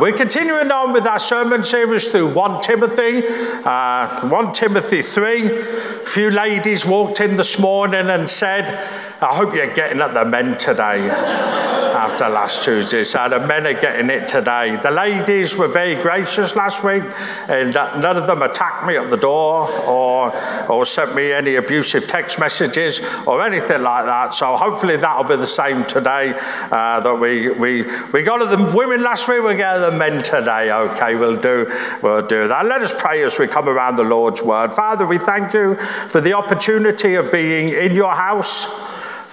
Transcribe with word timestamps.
We're 0.00 0.12
continuing 0.12 0.72
on 0.72 0.92
with 0.92 1.06
our 1.06 1.20
sermon 1.20 1.62
series 1.62 2.08
through 2.08 2.32
1 2.32 2.62
Timothy, 2.62 3.24
uh, 3.64 4.28
1 4.28 4.52
Timothy 4.52 5.02
3. 5.02 5.56
A 5.56 5.62
few 6.06 6.30
ladies 6.30 6.84
walked 6.84 7.20
in 7.20 7.36
this 7.36 7.58
morning 7.60 8.10
and 8.10 8.28
said, 8.28 8.74
I 9.20 9.36
hope 9.36 9.54
you're 9.54 9.72
getting 9.72 10.00
at 10.00 10.12
the 10.12 10.24
men 10.24 10.58
today 10.58 11.63
after 11.94 12.28
last 12.28 12.64
Tuesday. 12.64 13.04
So 13.04 13.28
the 13.28 13.40
men 13.40 13.66
are 13.66 13.80
getting 13.80 14.10
it 14.10 14.28
today. 14.28 14.76
The 14.76 14.90
ladies 14.90 15.56
were 15.56 15.68
very 15.68 15.94
gracious 15.94 16.56
last 16.56 16.82
week, 16.82 17.04
and 17.48 17.72
none 17.72 18.16
of 18.16 18.26
them 18.26 18.42
attacked 18.42 18.86
me 18.86 18.96
at 18.96 19.10
the 19.10 19.16
door 19.16 19.70
or, 19.86 20.32
or 20.68 20.84
sent 20.84 21.14
me 21.14 21.32
any 21.32 21.54
abusive 21.54 22.06
text 22.08 22.38
messages 22.38 23.00
or 23.26 23.42
anything 23.42 23.82
like 23.82 24.06
that. 24.06 24.34
So 24.34 24.56
hopefully 24.56 24.96
that'll 24.96 25.24
be 25.24 25.36
the 25.36 25.46
same 25.46 25.84
today. 25.84 26.34
Uh, 26.70 27.00
that 27.00 27.14
we, 27.14 27.50
we, 27.50 27.84
we 28.12 28.22
got 28.22 28.42
at 28.42 28.50
the 28.50 28.76
women 28.76 29.02
last 29.02 29.28
week, 29.28 29.42
we 29.42 29.54
get 29.54 29.78
the 29.78 29.92
men 29.92 30.22
today. 30.22 30.72
Okay, 30.72 31.14
we'll 31.14 31.40
do, 31.40 31.70
we'll 32.02 32.26
do 32.26 32.48
that. 32.48 32.66
Let 32.66 32.82
us 32.82 32.92
pray 32.96 33.22
as 33.22 33.38
we 33.38 33.46
come 33.46 33.68
around 33.68 33.96
the 33.96 34.04
Lord's 34.04 34.42
word. 34.42 34.72
Father, 34.72 35.06
we 35.06 35.18
thank 35.18 35.54
you 35.54 35.76
for 35.76 36.20
the 36.20 36.32
opportunity 36.32 37.14
of 37.14 37.30
being 37.30 37.68
in 37.68 37.94
your 37.94 38.12
house. 38.14 38.64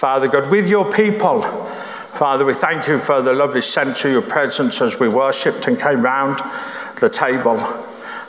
Father 0.02 0.28
God, 0.28 0.50
with 0.50 0.68
your 0.68 0.92
people. 0.92 1.44
Father, 2.22 2.46
we 2.46 2.54
thank 2.54 2.88
you 2.88 3.00
for 3.00 3.24
the 3.24 3.34
lovely 3.34 3.62
sense 3.62 4.06
of 4.06 4.12
your 4.12 4.22
presence 4.22 4.80
as 4.80 5.00
we 5.00 5.10
worshipped 5.10 5.68
and 5.68 5.80
came 5.80 6.04
round 6.04 6.40
the 7.00 7.10
table. 7.10 7.58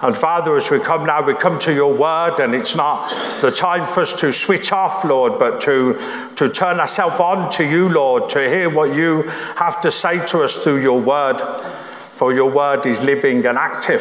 And 0.00 0.16
Father, 0.16 0.56
as 0.56 0.70
we 0.70 0.80
come 0.80 1.04
now, 1.04 1.20
we 1.20 1.34
come 1.34 1.58
to 1.58 1.74
your 1.74 1.92
word, 1.92 2.40
and 2.40 2.54
it's 2.54 2.74
not 2.74 3.10
the 3.42 3.50
time 3.50 3.86
for 3.86 4.00
us 4.00 4.18
to 4.20 4.32
switch 4.32 4.72
off, 4.72 5.04
Lord, 5.04 5.38
but 5.38 5.60
to, 5.64 5.98
to 6.36 6.48
turn 6.48 6.80
ourselves 6.80 7.20
on 7.20 7.50
to 7.52 7.68
you, 7.68 7.90
Lord, 7.90 8.30
to 8.30 8.48
hear 8.48 8.70
what 8.70 8.96
you 8.96 9.24
have 9.56 9.82
to 9.82 9.92
say 9.92 10.24
to 10.24 10.42
us 10.42 10.56
through 10.56 10.80
your 10.80 10.98
word. 10.98 11.42
For 11.42 12.32
your 12.32 12.50
word 12.50 12.86
is 12.86 12.98
living 13.00 13.44
and 13.44 13.58
active. 13.58 14.00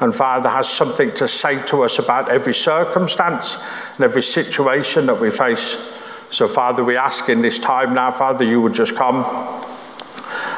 And 0.00 0.14
Father 0.14 0.48
has 0.48 0.66
something 0.66 1.12
to 1.16 1.28
say 1.28 1.62
to 1.66 1.82
us 1.82 1.98
about 1.98 2.30
every 2.30 2.54
circumstance 2.54 3.58
and 3.96 4.00
every 4.04 4.22
situation 4.22 5.04
that 5.04 5.20
we 5.20 5.28
face. 5.28 5.99
So, 6.30 6.46
Father, 6.46 6.84
we 6.84 6.96
ask 6.96 7.28
in 7.28 7.42
this 7.42 7.58
time 7.58 7.92
now, 7.92 8.12
Father, 8.12 8.44
you 8.44 8.60
would 8.60 8.72
just 8.72 8.94
come. 8.94 9.24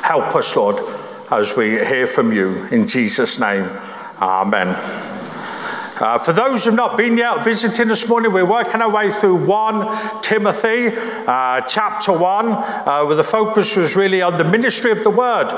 Help 0.03 0.35
us, 0.37 0.55
Lord, 0.55 0.81
as 1.31 1.57
we 1.57 1.71
hear 1.71 2.07
from 2.07 2.31
you. 2.31 2.67
In 2.67 2.87
Jesus' 2.87 3.39
name, 3.39 3.65
amen. 4.21 5.12
Uh, 6.03 6.19
for 6.19 6.33
those 6.33 6.65
who've 6.65 6.75
not 6.75 6.97
been 6.97 7.17
yet 7.17 7.45
visiting 7.45 7.87
this 7.87 8.09
morning, 8.09 8.33
we're 8.33 8.45
working 8.45 8.81
our 8.81 8.91
way 8.91 9.13
through 9.13 9.37
1 9.37 10.21
Timothy, 10.21 10.89
uh, 11.29 11.61
chapter 11.61 12.13
1, 12.13 12.47
uh, 12.49 13.05
where 13.05 13.15
the 13.15 13.23
focus 13.23 13.77
was 13.77 13.95
really 13.95 14.21
on 14.21 14.37
the 14.37 14.43
ministry 14.43 14.91
of 14.91 15.05
the 15.05 15.11
word. 15.11 15.49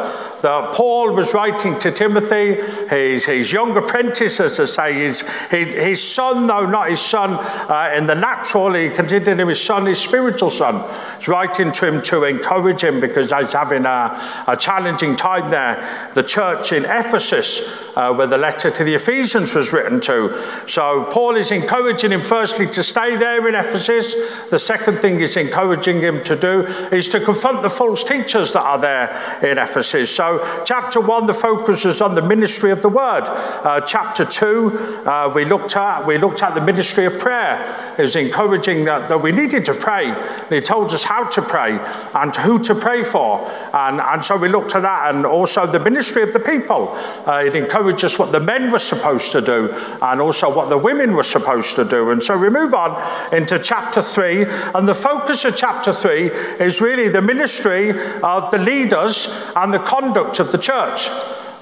That 0.42 0.75
Paul 0.75 1.15
was 1.15 1.33
writing 1.33 1.78
to 1.78 1.91
Timothy, 1.91 2.56
his, 2.91 3.25
his 3.25 3.55
young 3.55 3.75
apprentice, 3.75 4.39
as 4.39 4.61
I 4.61 4.67
say, 4.67 4.92
his, 4.92 5.22
his, 5.48 5.75
his 5.75 6.03
son, 6.06 6.47
though 6.47 6.67
not 6.67 6.91
his 6.91 7.00
son 7.00 7.39
uh, 7.41 7.95
in 7.97 8.06
the 8.06 8.15
natural, 8.15 8.75
he 8.75 8.91
considered 8.91 9.41
him 9.41 9.48
his 9.48 9.62
son, 9.62 9.87
his 9.87 9.98
spiritual 9.98 10.50
son. 10.50 10.87
He's 11.17 11.27
writing 11.27 11.72
to 11.72 11.87
him 11.87 12.03
to 12.03 12.25
encourage 12.25 12.84
him 12.84 13.00
because 13.00 13.33
he's 13.33 13.55
having 13.55 13.87
a, 13.87 14.45
a 14.47 14.59
challenging 14.59 15.17
time 15.17 15.48
there. 15.50 16.11
The 16.12 16.22
church 16.22 16.70
in 16.72 16.84
Ephesus, 16.84 17.62
uh, 17.97 18.12
where 18.12 18.27
the 18.27 18.37
letter 18.37 18.70
to 18.70 18.84
the 18.84 18.95
Ephesians 18.95 19.55
was 19.55 19.72
written 19.72 20.03
to, 20.03 20.34
so 20.67 21.05
Paul 21.11 21.37
is 21.37 21.51
encouraging 21.51 22.13
him 22.13 22.23
firstly 22.23 22.67
to 22.69 22.83
stay 22.83 23.17
there 23.17 23.47
in 23.49 23.55
Ephesus. 23.55 24.15
The 24.51 24.59
second 24.59 24.99
thing 24.99 25.21
he's 25.21 25.37
encouraging 25.37 26.01
him 26.01 26.23
to 26.25 26.37
do 26.37 26.63
is 26.93 27.09
to 27.09 27.21
confront 27.21 27.63
the 27.63 27.71
false 27.71 28.05
teachers 28.05 28.53
that 28.53 28.62
are 28.62 28.79
there 28.79 29.41
in 29.43 29.59
Ephesus. 29.59 30.15
So 30.15 30.62
chapter 30.65 31.01
one, 31.01 31.27
the 31.27 31.35
focus 31.35 31.85
is 31.85 32.01
on 32.01 32.15
the 32.15 32.23
ministry 32.23 32.71
of 32.71 32.83
the 32.83 32.89
word. 32.89 33.25
Uh, 33.29 33.81
chapter 33.81 34.25
two, 34.25 34.79
uh, 35.07 35.31
we 35.35 35.45
looked 35.45 35.77
at 35.77 36.07
we 36.07 36.19
looked 36.19 36.43
at 36.43 36.55
the 36.55 36.61
ministry 36.61 37.07
of 37.07 37.19
prayer. 37.19 37.95
He 37.97 38.03
was 38.03 38.17
encouraging 38.17 38.84
that, 38.84 39.09
that 39.09 39.23
we 39.23 39.33
needed 39.33 39.65
to 39.67 39.75
pray. 39.75 40.06
And 40.06 40.50
he 40.50 40.61
told 40.61 40.93
us 40.93 41.05
how 41.05 41.25
to 41.28 41.43
pray 41.43 41.78
and 42.15 42.34
who 42.37 42.59
to 42.65 42.75
pray 42.75 43.05
for. 43.05 43.50
And, 43.73 44.00
and 44.00 44.25
so 44.25 44.37
we 44.37 44.49
looked 44.49 44.75
at 44.75 44.83
that 44.83 45.15
and 45.15 45.27
also 45.27 45.67
the 45.67 45.81
ministry 45.81 46.23
of 46.23 46.33
the 46.33 46.41
people. 46.41 46.91
Uh, 47.27 47.44
it 47.47 47.56
encouraged 47.56 48.05
us 48.05 48.19
what 48.19 48.33
the 48.33 48.41
men 48.41 48.71
were 48.71 48.78
supposed 48.78 49.33
to 49.33 49.41
do 49.41 49.71
and 50.03 50.21
also 50.25 50.53
what 50.53 50.69
the 50.69 50.79
women 50.79 51.12
were 51.15 51.23
supposed 51.23 51.77
to 51.77 51.85
do. 51.85 52.11
And 52.11 52.23
so 52.23 52.37
we 52.37 52.49
move 52.49 52.75
on 52.75 52.91
into 53.33 53.59
chapter 53.59 54.03
3, 54.03 54.47
and 54.75 54.89
the 54.89 54.95
focus 54.95 55.45
of 55.45 55.55
chapter 55.55 55.93
3 55.93 56.31
is 56.59 56.81
really 56.81 57.09
the 57.09 57.23
ministry 57.23 57.91
of 58.23 58.51
the 58.51 58.59
leaders 58.59 59.29
and 59.55 59.73
the 59.73 59.79
conduct 59.79 60.41
of 60.41 60.51
the 60.51 60.59
church 60.59 61.09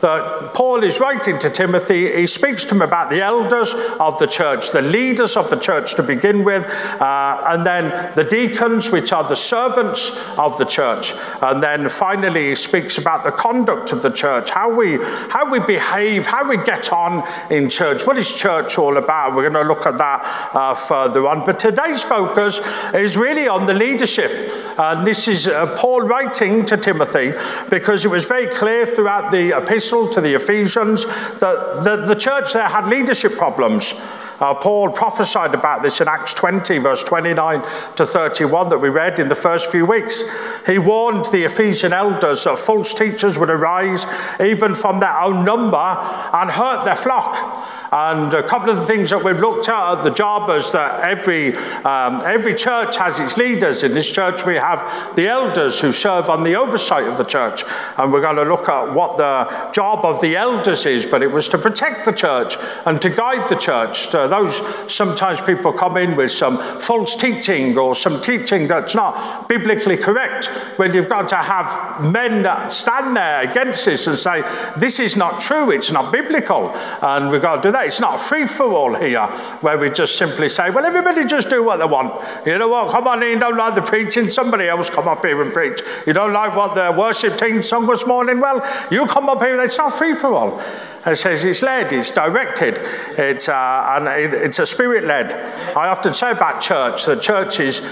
that 0.03 0.53
Paul 0.53 0.83
is 0.83 0.99
writing 0.99 1.39
to 1.39 1.49
Timothy. 1.49 2.13
He 2.13 2.27
speaks 2.27 2.65
to 2.67 2.75
him 2.75 2.83
about 2.83 3.09
the 3.09 3.23
elders 3.23 3.73
of 4.01 4.19
the 4.19 4.27
church, 4.27 4.73
the 4.73 4.83
leaders 4.83 5.37
of 5.37 5.49
the 5.49 5.57
church 5.57 5.95
to 5.95 6.03
begin 6.03 6.45
with, 6.45 6.65
uh, 7.01 7.45
and 7.47 7.65
then 7.65 8.13
the 8.17 8.25
deacons, 8.25 8.91
which 8.91 9.13
are 9.13 9.27
the 9.27 9.37
servants 9.37 10.11
of 10.37 10.59
the 10.59 10.65
church. 10.65 11.15
And 11.41 11.63
then 11.63 11.89
finally, 11.89 12.49
he 12.49 12.55
speaks 12.57 12.99
about 12.99 13.23
the 13.23 13.31
conduct 13.31 13.93
of 13.93 14.03
the 14.03 14.11
church, 14.11 14.51
how 14.51 14.75
we, 14.75 14.99
how 15.01 15.49
we 15.51 15.61
behave, 15.61 16.27
how 16.27 16.49
we 16.49 16.57
get 16.57 16.93
on 16.93 17.23
in 17.51 17.71
church. 17.71 18.05
What 18.05 18.19
is 18.19 18.33
church 18.33 18.79
all 18.79 18.97
about? 18.97 19.37
We're 19.37 19.49
going 19.49 19.67
to 19.67 19.73
look 19.73 19.87
at 19.87 19.99
that 19.99 20.51
uh, 20.53 20.75
further 20.75 21.29
on. 21.29 21.47
But 21.47 21.61
today's 21.61 22.03
focus 22.03 22.61
is 22.93 23.17
really 23.17 23.47
on 23.47 23.67
the 23.67 23.75
leadership. 23.75 24.33
And 24.79 25.07
this 25.07 25.29
is 25.29 25.49
uh, 25.49 25.77
Paul 25.77 26.03
writing 26.03 26.65
to 26.67 26.77
Timothy 26.77 27.33
because 27.69 28.05
it 28.05 28.09
was 28.09 28.25
very 28.27 28.47
clear 28.47 28.87
throughout 28.87 29.31
the 29.31 29.57
epistle 29.57 30.09
to 30.11 30.21
the 30.21 30.35
Ephesians 30.35 31.05
that 31.05 31.83
the, 31.85 31.97
the 32.07 32.15
church 32.15 32.53
there 32.53 32.69
had 32.69 32.87
leadership 32.89 33.37
problems. 33.37 33.95
Uh, 34.41 34.55
Paul 34.55 34.91
prophesied 34.91 35.55
about 35.55 35.85
this 35.85 36.01
in 36.01 36.09
Acts 36.09 36.35
20, 36.35 36.79
verse 36.79 37.05
29 37.05 37.63
to 37.95 38.05
31, 38.05 38.71
that 38.71 38.79
we 38.79 38.89
read 38.89 39.21
in 39.21 39.29
the 39.29 39.37
first 39.37 39.71
few 39.71 39.87
weeks. 39.87 40.25
He 40.67 40.79
warned 40.79 41.27
the 41.27 41.45
Ephesian 41.45 41.93
elders 41.93 42.43
that 42.45 42.59
false 42.59 42.93
teachers 42.93 43.39
would 43.39 43.51
arise, 43.51 44.05
even 44.41 44.75
from 44.75 44.99
their 44.99 45.17
own 45.17 45.45
number, 45.45 45.77
and 45.77 46.51
hurt 46.51 46.85
their 46.85 46.97
flock. 46.97 47.69
And 47.93 48.33
a 48.33 48.43
couple 48.43 48.71
of 48.71 48.77
the 48.77 48.87
things 48.87 49.11
that 49.11 49.23
we've 49.23 49.39
looked 49.39 49.69
at 49.69 49.99
at 49.99 50.03
the 50.03 50.11
job 50.11 50.49
is 50.49 50.73
that 50.73 51.01
every, 51.01 51.55
um, 51.85 52.23
every 52.25 52.55
church 52.55 52.97
has 52.97 53.21
its 53.21 53.37
leaders. 53.37 53.85
In 53.85 53.93
this 53.93 54.11
church, 54.11 54.47
we 54.47 54.55
have 54.55 55.15
the 55.15 55.29
elders 55.29 55.79
who 55.79 55.93
serve 55.93 56.31
on 56.31 56.43
the 56.43 56.57
oversight 56.57 57.07
of 57.07 57.19
the 57.19 57.25
church. 57.25 57.65
And 57.99 58.11
we're 58.11 58.23
going 58.23 58.37
to 58.37 58.45
look 58.45 58.67
at 58.67 58.95
what 58.95 59.19
the 59.19 59.71
job 59.73 60.07
of 60.07 60.23
the 60.23 60.37
elders 60.37 60.87
is, 60.87 61.05
but 61.05 61.23
it 61.23 61.31
was 61.31 61.49
to 61.51 61.59
protect 61.59 62.07
the 62.07 62.13
church 62.13 62.57
and 62.87 63.01
to 63.03 63.11
guide 63.11 63.51
the 63.51 63.57
church. 63.57 64.09
To 64.09 64.27
those 64.27 64.63
sometimes 64.91 65.43
people 65.43 65.71
come 65.71 65.99
in 65.99 66.17
with 66.17 66.33
some 66.33 66.57
false 66.81 67.15
teaching 67.15 67.77
or 67.77 67.95
some 67.95 68.23
teaching 68.23 68.69
that's 68.69 68.95
not 68.95 69.51
biblically 69.51 69.99
correct. 69.99 70.51
Well, 70.79 70.95
you've 70.95 71.11
got 71.11 71.29
to 71.29 71.37
have 71.37 72.03
men 72.11 72.43
that 72.45 72.73
stand 72.73 73.15
there 73.19 73.43
against 73.43 73.85
this 73.85 74.07
and 74.07 74.19
say, 74.19 74.41
This 74.79 74.99
is 74.99 75.15
not 75.15 75.43
true, 75.43 75.71
it's 75.71 75.91
not 75.91 76.11
biblical. 76.11 76.71
And 77.03 77.31
we've 77.31 77.43
got 77.43 77.57
to 77.57 77.69
do 77.69 77.73
that. 77.73 77.82
It's 77.87 78.01
not 78.01 78.21
free 78.21 78.47
for 78.47 78.73
all 78.73 78.95
here 78.95 79.27
where 79.61 79.79
we 79.79 79.91
just 79.91 80.17
simply 80.17 80.49
say, 80.49 80.71
well, 80.71 80.85
everybody 80.85 81.25
just 81.25 81.49
do 81.49 81.63
what 81.63 81.79
they 81.79 81.85
want. 81.85 82.13
You 82.47 82.59
know 82.59 82.69
what? 82.69 82.91
Come 82.91 83.07
on 83.07 83.23
in, 83.23 83.39
don't 83.39 83.57
like 83.57 83.75
the 83.75 83.83
preaching, 83.83 84.31
somebody 84.31 84.69
else 84.69 84.91
come 84.91 85.09
up 85.09 85.25
here 85.25 85.41
and 85.43 85.53
preach. 85.53 85.81
You 86.07 86.13
don't 86.13 86.33
like 86.33 86.55
what 86.57 86.75
the 86.75 86.97
worship 86.97 87.39
team 87.39 87.63
sung 87.63 87.87
this 87.87 88.07
morning? 88.07 88.41
Well, 88.41 88.67
you 88.91 89.07
come 89.07 89.29
up 89.29 89.41
here, 89.41 89.61
it's 89.63 89.79
not 89.79 89.95
free 89.95 90.15
for 90.15 90.33
all. 90.33 90.63
It 91.05 91.17
says 91.17 91.45
it's 91.45 91.63
led, 91.63 91.93
it's 91.93 92.13
directed, 92.13 92.79
it's, 93.19 93.49
uh, 93.49 93.95
and 93.97 94.07
it, 94.07 94.33
it's 94.35 94.61
a 94.61 94.67
spirit 94.67 95.03
led. 95.03 95.33
I 95.77 95.89
often 95.89 96.15
say 96.15 96.31
about 96.31 96.63
church 96.63 97.07
that 97.07 97.21
church 97.21 97.59
is, 97.59 97.83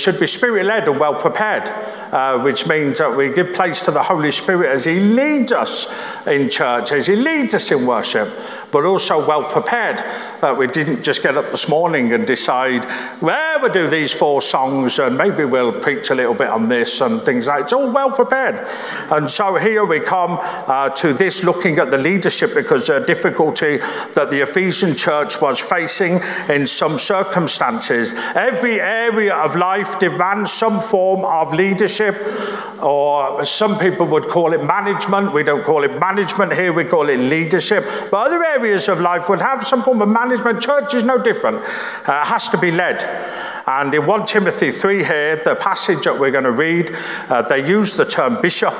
should 0.00 0.18
be 0.18 0.26
spirit 0.26 0.64
led 0.64 0.88
and 0.88 0.98
well 0.98 1.14
prepared 1.14 1.70
uh, 2.14 2.38
which 2.38 2.64
means 2.68 2.98
that 2.98 3.16
we 3.16 3.28
give 3.32 3.52
place 3.52 3.82
to 3.82 3.90
the 3.90 4.02
Holy 4.02 4.30
Spirit 4.30 4.70
as 4.70 4.84
He 4.84 5.00
leads 5.00 5.50
us 5.50 5.86
in 6.28 6.48
church, 6.48 6.92
as 6.92 7.08
He 7.08 7.16
leads 7.16 7.54
us 7.54 7.72
in 7.72 7.84
worship, 7.86 8.32
but 8.74 8.84
also 8.84 9.24
well 9.24 9.44
prepared. 9.44 9.98
That 10.40 10.58
we 10.58 10.66
didn't 10.66 11.04
just 11.04 11.22
get 11.22 11.36
up 11.36 11.52
this 11.52 11.68
morning 11.68 12.12
and 12.12 12.26
decide, 12.26 12.84
well, 13.22 13.60
we'll 13.62 13.72
do 13.72 13.86
these 13.86 14.12
four 14.12 14.42
songs 14.42 14.98
and 14.98 15.16
maybe 15.16 15.44
we'll 15.44 15.80
preach 15.80 16.10
a 16.10 16.14
little 16.14 16.34
bit 16.34 16.48
on 16.48 16.68
this 16.68 17.00
and 17.00 17.22
things 17.22 17.46
like 17.46 17.60
that. 17.60 17.64
It's 17.66 17.72
all 17.72 17.92
well 17.92 18.10
prepared. 18.10 18.66
And 19.12 19.30
so 19.30 19.54
here 19.54 19.84
we 19.84 20.00
come 20.00 20.38
uh, 20.42 20.90
to 20.90 21.12
this 21.12 21.44
looking 21.44 21.78
at 21.78 21.92
the 21.92 21.98
leadership 21.98 22.52
because 22.52 22.88
the 22.88 22.98
difficulty 22.98 23.76
that 24.14 24.30
the 24.30 24.40
Ephesian 24.40 24.96
church 24.96 25.40
was 25.40 25.60
facing 25.60 26.20
in 26.48 26.66
some 26.66 26.98
circumstances. 26.98 28.12
Every 28.34 28.80
area 28.80 29.36
of 29.36 29.54
life 29.54 30.00
demands 30.00 30.52
some 30.52 30.80
form 30.80 31.24
of 31.24 31.54
leadership 31.54 32.16
or 32.82 33.44
some 33.46 33.78
people 33.78 34.06
would 34.06 34.26
call 34.26 34.52
it 34.52 34.64
management. 34.64 35.32
We 35.32 35.44
don't 35.44 35.64
call 35.64 35.84
it 35.84 35.98
management 36.00 36.52
here, 36.52 36.72
we 36.72 36.84
call 36.84 37.08
it 37.08 37.18
leadership. 37.18 37.84
But 38.10 38.26
other 38.26 38.42
areas 38.44 38.63
of 38.64 39.00
life 39.00 39.28
would 39.28 39.40
have 39.40 39.66
some 39.66 39.82
form 39.82 40.00
of 40.00 40.08
management. 40.08 40.62
Church 40.62 40.94
is 40.94 41.04
no 41.04 41.18
different, 41.18 41.58
uh, 42.08 42.24
has 42.24 42.48
to 42.48 42.58
be 42.58 42.70
led. 42.70 43.02
And 43.66 43.94
in 43.94 44.06
1 44.06 44.26
Timothy 44.26 44.70
3 44.70 45.04
here, 45.04 45.36
the 45.36 45.54
passage 45.54 46.04
that 46.04 46.18
we're 46.18 46.30
going 46.30 46.44
to 46.44 46.52
read, 46.52 46.90
uh, 47.28 47.42
they 47.42 47.66
use 47.66 47.96
the 47.96 48.04
term 48.04 48.40
bishop. 48.40 48.74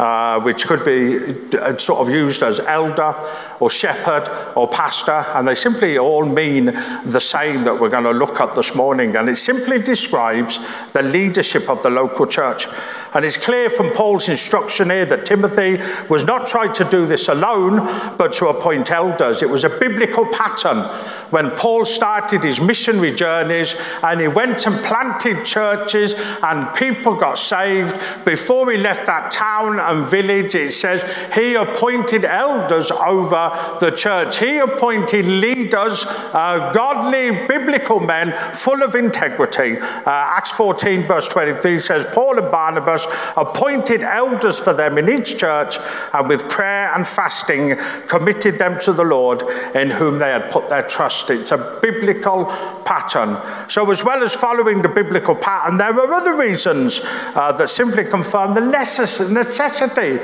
Uh, 0.00 0.40
which 0.40 0.66
could 0.66 0.82
be 0.82 1.18
uh, 1.58 1.76
sort 1.76 2.00
of 2.00 2.08
used 2.08 2.42
as 2.42 2.58
elder 2.60 3.14
or 3.60 3.68
shepherd 3.68 4.26
or 4.56 4.66
pastor, 4.66 5.26
and 5.34 5.46
they 5.46 5.54
simply 5.54 5.98
all 5.98 6.24
mean 6.24 6.64
the 7.04 7.20
same 7.20 7.64
that 7.64 7.78
we're 7.78 7.90
going 7.90 8.04
to 8.04 8.10
look 8.10 8.40
at 8.40 8.54
this 8.54 8.74
morning. 8.74 9.14
And 9.14 9.28
it 9.28 9.36
simply 9.36 9.78
describes 9.78 10.58
the 10.92 11.02
leadership 11.02 11.68
of 11.68 11.82
the 11.82 11.90
local 11.90 12.24
church. 12.26 12.66
And 13.12 13.26
it's 13.26 13.36
clear 13.36 13.68
from 13.68 13.90
Paul's 13.90 14.30
instruction 14.30 14.88
here 14.88 15.04
that 15.04 15.26
Timothy 15.26 15.78
was 16.08 16.24
not 16.24 16.46
trying 16.46 16.72
to 16.74 16.84
do 16.84 17.04
this 17.06 17.28
alone, 17.28 17.80
but 18.16 18.32
to 18.34 18.46
appoint 18.48 18.90
elders. 18.90 19.42
It 19.42 19.50
was 19.50 19.64
a 19.64 19.68
biblical 19.68 20.24
pattern 20.26 20.84
when 21.30 21.50
Paul 21.50 21.84
started 21.84 22.44
his 22.44 22.60
missionary 22.60 23.12
journeys 23.14 23.74
and 24.02 24.20
he 24.20 24.28
went 24.28 24.66
and 24.66 24.82
planted 24.84 25.44
churches 25.44 26.14
and 26.42 26.74
people 26.74 27.16
got 27.16 27.38
saved. 27.38 28.24
Before 28.24 28.70
he 28.70 28.78
left 28.78 29.06
that 29.06 29.32
town 29.32 29.89
and 29.90 30.06
village, 30.06 30.54
it 30.54 30.72
says 30.72 31.02
he 31.34 31.54
appointed 31.54 32.24
elders 32.24 32.90
over 32.90 33.76
the 33.80 33.90
church. 33.90 34.38
He 34.38 34.58
appointed 34.58 35.26
leaders, 35.26 36.04
uh, 36.06 36.70
godly 36.72 37.46
biblical 37.46 38.00
men 38.00 38.32
full 38.54 38.82
of 38.82 38.94
integrity. 38.94 39.78
Uh, 39.78 40.02
Acts 40.06 40.52
14, 40.52 41.02
verse 41.04 41.28
23 41.28 41.80
says, 41.80 42.06
Paul 42.12 42.38
and 42.38 42.50
Barnabas 42.50 43.06
appointed 43.36 44.02
elders 44.02 44.60
for 44.60 44.72
them 44.72 44.98
in 44.98 45.08
each 45.08 45.38
church 45.38 45.78
and 46.12 46.28
with 46.28 46.48
prayer 46.48 46.94
and 46.94 47.06
fasting 47.06 47.76
committed 48.06 48.58
them 48.58 48.78
to 48.80 48.92
the 48.92 49.04
Lord 49.04 49.42
in 49.74 49.90
whom 49.90 50.18
they 50.18 50.30
had 50.30 50.50
put 50.50 50.68
their 50.68 50.86
trust 50.86 51.30
it's 51.30 51.52
a 51.52 51.78
biblical 51.82 52.46
pattern. 52.84 53.36
So, 53.68 53.90
as 53.90 54.04
well 54.04 54.22
as 54.22 54.34
following 54.34 54.82
the 54.82 54.88
biblical 54.88 55.34
pattern, 55.34 55.76
there 55.76 55.92
are 55.92 56.14
other 56.14 56.36
reasons 56.36 57.00
uh, 57.02 57.52
that 57.52 57.68
simply 57.68 58.04
confirm 58.04 58.54
the 58.54 58.60
necessity 58.60 59.32
173. 59.80 60.20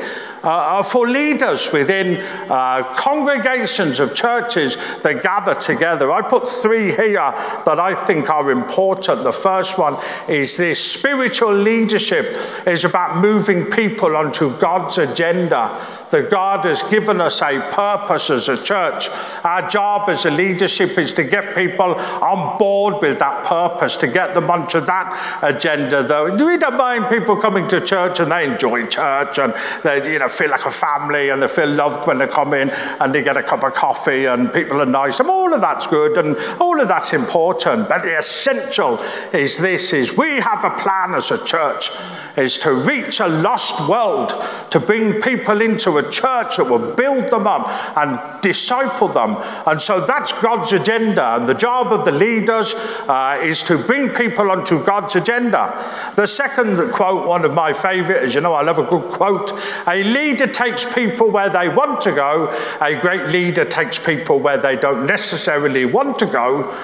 Uh, 0.47 0.83
for 0.83 1.09
leaders 1.09 1.73
within 1.73 2.19
uh, 2.49 2.85
congregations 2.95 4.01
of 4.01 4.15
churches 4.15 4.77
that 5.03 5.23
gather 5.23 5.55
together. 5.55 6.11
I 6.13 6.23
put 6.23 6.49
three 6.49 6.93
here 6.93 7.13
that 7.15 7.79
I 7.81 7.95
think 8.07 8.31
are 8.31 8.51
important. 8.51 9.25
The 9.25 9.33
first 9.33 9.77
one 9.77 9.97
is 10.29 10.57
this 10.57 10.83
spiritual 10.83 11.55
leadership 11.55 12.37
is 12.67 12.85
about 12.85 13.19
moving 13.19 13.67
people 13.67 14.17
onto 14.17 14.57
God's 14.59 14.99
agenda 14.99 15.81
that 16.11 16.31
God 16.31 16.65
has 16.65 16.83
given 16.85 17.21
us 17.21 17.43
a 17.43 17.61
purpose 17.73 18.31
as 18.31 18.49
a 18.49 18.57
church. 18.63 19.09
Our 19.45 19.69
job 19.69 20.09
as 20.09 20.25
a 20.25 20.31
leadership 20.31 20.97
is 20.99 21.13
to 21.15 21.25
get 21.25 21.55
people 21.55 21.95
on 21.95 22.59
board 22.59 23.03
with 23.03 23.19
that 23.19 23.45
purpose, 23.45 23.97
to 23.99 24.07
get 24.07 24.35
them 24.35 24.51
onto 24.51 24.81
that 24.81 25.41
agenda. 25.43 26.07
Though 26.07 26.33
we 26.33 26.57
don't 26.57 26.77
mind 26.77 27.09
people 27.09 27.37
coming 27.37 27.67
to 27.69 27.81
church 27.81 28.21
and 28.21 28.31
they 28.31 28.45
enjoy 28.45 28.87
church 28.87 29.39
and 29.39 29.55
they 29.83 30.13
you 30.13 30.19
know 30.21 30.29
feel 30.37 30.51
like 30.51 30.67
a 30.67 30.71
family 30.71 31.31
and 31.31 31.43
they 31.43 31.49
feel 31.49 31.69
loved 31.69 32.07
when 32.07 32.19
they 32.19 32.27
come 32.27 32.55
in 32.55 32.71
and 32.71 33.15
they 33.15 33.23
get 33.23 33.37
a 33.37 33.43
cup 33.43 33.63
of 33.63 33.75
coffee 33.75 34.27
and 34.27 34.53
people 34.53 34.81
are 34.81 34.87
nice. 34.87 35.21
And 35.21 35.29
all 35.29 35.53
of 35.53 35.61
that's 35.61 35.87
good 35.87 36.19
and 36.19 36.37
all 36.61 36.81
of 36.81 36.89
that's 36.89 37.13
important. 37.13 37.89
But 37.89 38.03
the 38.03 38.19
essential 38.19 39.01
is 39.33 39.59
this: 39.59 39.93
is 39.93 40.17
we 40.17 40.41
have 40.41 40.65
a 40.65 40.71
plan 40.79 41.15
as 41.15 41.31
a 41.31 41.45
church 41.45 41.91
is 42.37 42.59
to 42.59 42.73
reach 42.75 43.21
a 43.21 43.27
lost 43.27 43.89
world, 43.89 44.33
to 44.71 44.79
bring 44.79 45.21
people 45.23 45.61
into 45.63 45.99
a 45.99 46.11
church 46.11 46.59
that 46.59 46.65
will 46.65 46.95
build 46.95 47.31
them 47.31 47.47
up 47.47 47.67
and 47.97 48.43
disciple 48.43 49.09
them. 49.09 49.37
And 49.67 49.81
so 49.81 50.05
that's 50.05 50.33
God's 50.33 50.73
agenda. 50.73 51.37
And 51.37 51.49
the 51.49 51.55
job 51.55 51.93
of 51.93 52.05
the 52.05 52.13
leaders 52.13 52.75
uh, 52.75 53.41
is 53.43 53.63
to 53.65 53.79
bring 53.79 54.11
people 54.11 54.51
onto 54.51 54.85
God's 54.85 55.17
agenda. 55.17 55.73
The 56.15 56.27
second 56.27 56.93
quote, 56.93 57.27
one 57.27 57.45
of 57.45 57.55
my 57.55 57.73
favorite, 57.73 58.23
as 58.23 58.35
you 58.35 58.41
know, 58.43 58.53
I 58.53 58.63
love 58.63 58.79
a 58.79 58.85
good 58.85 59.11
quote. 59.11 59.53
A 59.87 60.03
leader 60.17 60.47
takes 60.47 60.85
people 60.95 61.31
where 61.31 61.51
they 61.51 61.69
want 61.69 62.01
to 62.03 62.13
go, 62.13 62.49
a 62.81 62.95
great 63.01 63.29
leader 63.29 63.65
takes 63.65 63.99
people 63.99 64.39
where 64.39 64.59
they 64.59 64.77
don't 64.77 65.05
necessarily 65.07 65.85
want 65.85 66.19
to 66.19 66.27
go, 66.27 66.75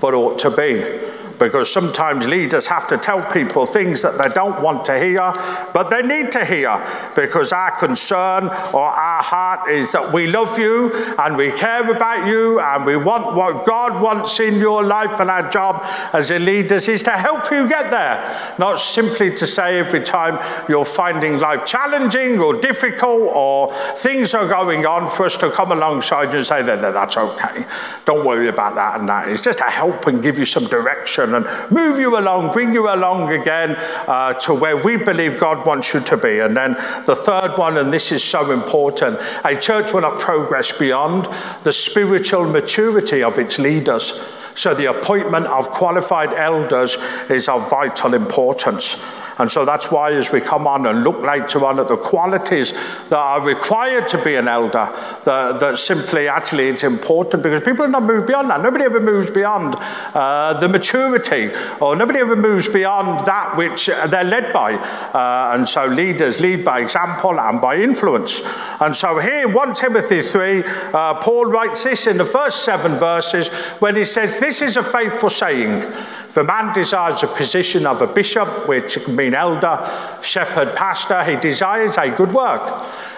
but 0.00 0.14
ought 0.14 0.38
to 0.40 0.50
be 0.50 1.11
because 1.38 1.70
sometimes 1.72 2.26
leaders 2.26 2.66
have 2.66 2.86
to 2.88 2.96
tell 2.96 3.22
people 3.30 3.66
things 3.66 4.02
that 4.02 4.18
they 4.18 4.28
don't 4.34 4.62
want 4.62 4.84
to 4.86 4.98
hear, 4.98 5.32
but 5.72 5.90
they 5.90 6.02
need 6.02 6.32
to 6.32 6.44
hear 6.44 6.84
because 7.14 7.52
our 7.52 7.70
concern 7.72 8.44
or 8.72 8.84
our 8.84 9.22
heart 9.22 9.68
is 9.70 9.92
that 9.92 10.12
we 10.12 10.26
love 10.26 10.58
you 10.58 10.92
and 11.18 11.36
we 11.36 11.50
care 11.52 11.90
about 11.90 12.26
you 12.26 12.60
and 12.60 12.84
we 12.84 12.96
want 12.96 13.34
what 13.34 13.64
God 13.64 14.00
wants 14.02 14.40
in 14.40 14.58
your 14.58 14.82
life, 14.84 15.20
and 15.20 15.30
our 15.30 15.50
job 15.50 15.82
as 16.12 16.30
leaders 16.30 16.88
is 16.88 17.02
to 17.02 17.10
help 17.10 17.50
you 17.50 17.68
get 17.68 17.90
there, 17.90 18.54
not 18.58 18.80
simply 18.80 19.34
to 19.36 19.46
say 19.46 19.78
every 19.78 20.02
time 20.02 20.38
you're 20.68 20.84
finding 20.84 21.38
life 21.38 21.64
challenging 21.66 22.38
or 22.38 22.54
difficult 22.60 23.22
or 23.34 23.72
things 23.96 24.34
are 24.34 24.48
going 24.48 24.86
on 24.86 25.08
for 25.08 25.26
us 25.26 25.36
to 25.36 25.50
come 25.50 25.72
alongside 25.72 26.30
you 26.32 26.38
and 26.38 26.46
say 26.46 26.62
that 26.62 26.80
that's 26.80 27.16
okay. 27.16 27.64
Don't 28.04 28.24
worry 28.26 28.48
about 28.48 28.74
that 28.74 29.00
and 29.00 29.08
that. 29.08 29.28
It's 29.28 29.42
just 29.42 29.58
to 29.58 29.64
help 29.64 30.06
and 30.06 30.22
give 30.22 30.38
you 30.38 30.44
some 30.44 30.66
direction 30.66 31.21
and 31.22 31.70
move 31.70 31.98
you 31.98 32.18
along, 32.18 32.52
bring 32.52 32.72
you 32.72 32.88
along 32.88 33.32
again 33.32 33.76
uh, 34.06 34.34
to 34.34 34.54
where 34.54 34.76
we 34.76 34.96
believe 34.96 35.38
God 35.38 35.66
wants 35.66 35.92
you 35.94 36.00
to 36.00 36.16
be. 36.16 36.40
And 36.40 36.56
then 36.56 36.72
the 37.06 37.16
third 37.16 37.56
one, 37.56 37.76
and 37.76 37.92
this 37.92 38.12
is 38.12 38.22
so 38.22 38.50
important 38.50 39.18
a 39.44 39.56
church 39.56 39.92
will 39.92 40.02
not 40.02 40.20
progress 40.20 40.72
beyond 40.72 41.28
the 41.62 41.72
spiritual 41.72 42.44
maturity 42.44 43.22
of 43.22 43.38
its 43.38 43.58
leaders. 43.58 44.20
So 44.54 44.74
the 44.74 44.86
appointment 44.86 45.46
of 45.46 45.70
qualified 45.70 46.32
elders 46.34 46.96
is 47.30 47.48
of 47.48 47.70
vital 47.70 48.14
importance. 48.14 48.96
And 49.38 49.50
so 49.50 49.64
that's 49.64 49.90
why, 49.90 50.12
as 50.12 50.30
we 50.30 50.40
come 50.40 50.66
on 50.66 50.86
and 50.86 51.02
look 51.02 51.20
later 51.22 51.64
on 51.64 51.78
at 51.78 51.88
the 51.88 51.96
qualities 51.96 52.72
that 52.72 53.18
are 53.18 53.40
required 53.40 54.08
to 54.08 54.22
be 54.22 54.34
an 54.36 54.48
elder, 54.48 54.90
that, 55.24 55.60
that 55.60 55.78
simply 55.78 56.28
actually 56.28 56.68
it's 56.68 56.82
important 56.82 57.42
because 57.42 57.62
people 57.64 57.84
have 57.84 57.92
not 57.92 58.02
moved 58.02 58.26
beyond 58.26 58.50
that. 58.50 58.60
Nobody 58.60 58.84
ever 58.84 59.00
moves 59.00 59.30
beyond 59.30 59.76
uh, 60.14 60.58
the 60.60 60.68
maturity, 60.68 61.50
or 61.80 61.96
nobody 61.96 62.18
ever 62.18 62.36
moves 62.36 62.68
beyond 62.68 63.26
that 63.26 63.56
which 63.56 63.86
they're 63.86 64.24
led 64.24 64.52
by. 64.52 64.74
Uh, 64.74 65.52
and 65.54 65.68
so 65.68 65.86
leaders 65.86 66.40
lead 66.40 66.64
by 66.64 66.80
example 66.80 67.38
and 67.40 67.60
by 67.60 67.76
influence. 67.76 68.40
And 68.80 68.94
so 68.94 69.18
here 69.18 69.46
in 69.48 69.54
1 69.54 69.74
Timothy 69.74 70.22
3, 70.22 70.64
uh, 70.92 71.14
Paul 71.20 71.46
writes 71.46 71.84
this 71.84 72.06
in 72.06 72.18
the 72.18 72.24
first 72.24 72.64
seven 72.64 72.98
verses 72.98 73.48
when 73.80 73.96
he 73.96 74.04
says, 74.04 74.38
This 74.38 74.62
is 74.62 74.76
a 74.76 74.82
faithful 74.82 75.30
saying. 75.30 75.92
The 76.34 76.44
man 76.44 76.72
desires 76.72 77.22
a 77.22 77.26
position 77.26 77.86
of 77.86 78.00
a 78.00 78.06
bishop, 78.06 78.66
which 78.66 79.02
can 79.04 79.14
mean 79.14 79.34
elder, 79.34 79.78
shepherd, 80.22 80.74
pastor. 80.74 81.22
He 81.24 81.36
desires 81.36 81.98
a 81.98 82.08
good 82.10 82.32
work. 82.32 82.62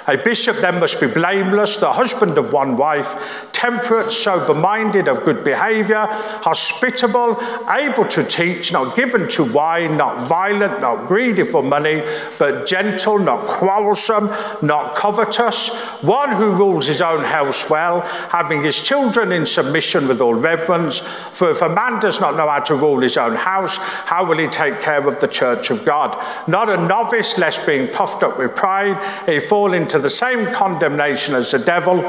A 0.06 0.17
bishop 0.17 0.59
then 0.59 0.81
must 0.81 1.01
be 1.01 1.06
blameless, 1.06 1.79
the 1.79 1.93
husband 1.93 2.37
of 2.37 2.53
one 2.53 2.77
wife, 2.77 3.49
temperate, 3.53 4.13
sober 4.13 4.53
minded, 4.53 5.08
of 5.08 5.25
good 5.25 5.43
behavior, 5.43 6.06
hospitable, 6.08 7.39
able 7.70 8.06
to 8.08 8.23
teach, 8.23 8.73
not 8.73 8.94
given 8.96 9.29
to 9.31 9.44
wine, 9.44 9.96
not 9.96 10.29
violent, 10.29 10.81
not 10.81 11.06
greedy 11.06 11.43
for 11.43 11.63
money, 11.63 12.03
but 12.39 12.67
gentle, 12.67 13.19
not 13.19 13.46
quarrelsome, 13.46 14.27
not 14.61 14.94
covetous, 14.94 15.69
one 16.03 16.32
who 16.32 16.53
rules 16.53 16.87
his 16.87 17.01
own 17.01 17.25
house 17.25 17.70
well, 17.70 18.03
having 18.29 18.63
his 18.63 18.81
children 18.81 19.32
in 19.32 19.46
submission 19.46 20.06
with 20.06 20.20
all 20.20 20.34
reverence. 20.34 20.99
For 21.32 21.51
if 21.51 21.63
a 21.63 21.69
man 21.69 22.01
does 22.01 22.20
not 22.20 22.37
know 22.37 22.49
how 22.49 22.61
to 22.61 22.75
rule 22.75 23.01
his 23.01 23.17
own 23.17 23.37
house, 23.37 23.77
how 23.79 24.27
will 24.27 24.39
he 24.39 24.49
take 24.49 24.81
care 24.81 25.06
of 25.08 25.20
the 25.20 25.29
church 25.29 25.70
of 25.70 25.84
God? 25.84 26.23
Not 26.46 26.69
a 26.69 26.77
novice, 26.77 27.39
lest 27.39 27.65
being 27.65 27.89
puffed 27.89 28.23
up 28.23 28.39
with 28.39 28.55
pride, 28.55 28.99
he 29.27 29.41
fall 29.41 29.73
into 29.73 29.94
to 29.94 30.01
the 30.01 30.10
same 30.10 30.53
condemnation 30.53 31.36
as 31.36 31.53
the 31.53 31.58
devil. 31.58 32.03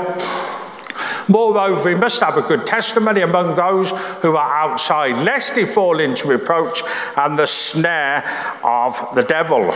Moreover, 1.28 1.90
he 1.90 1.96
must 1.96 2.20
have 2.20 2.36
a 2.36 2.42
good 2.42 2.66
testimony 2.66 3.22
among 3.22 3.54
those 3.54 3.92
who 4.24 4.36
are 4.36 4.54
outside, 4.58 5.24
lest 5.24 5.56
he 5.56 5.66
fall 5.66 6.00
into 6.00 6.28
reproach 6.28 6.82
and 7.16 7.38
the 7.38 7.46
snare 7.46 8.24
of 8.64 9.14
the 9.14 9.22
devil. 9.22 9.70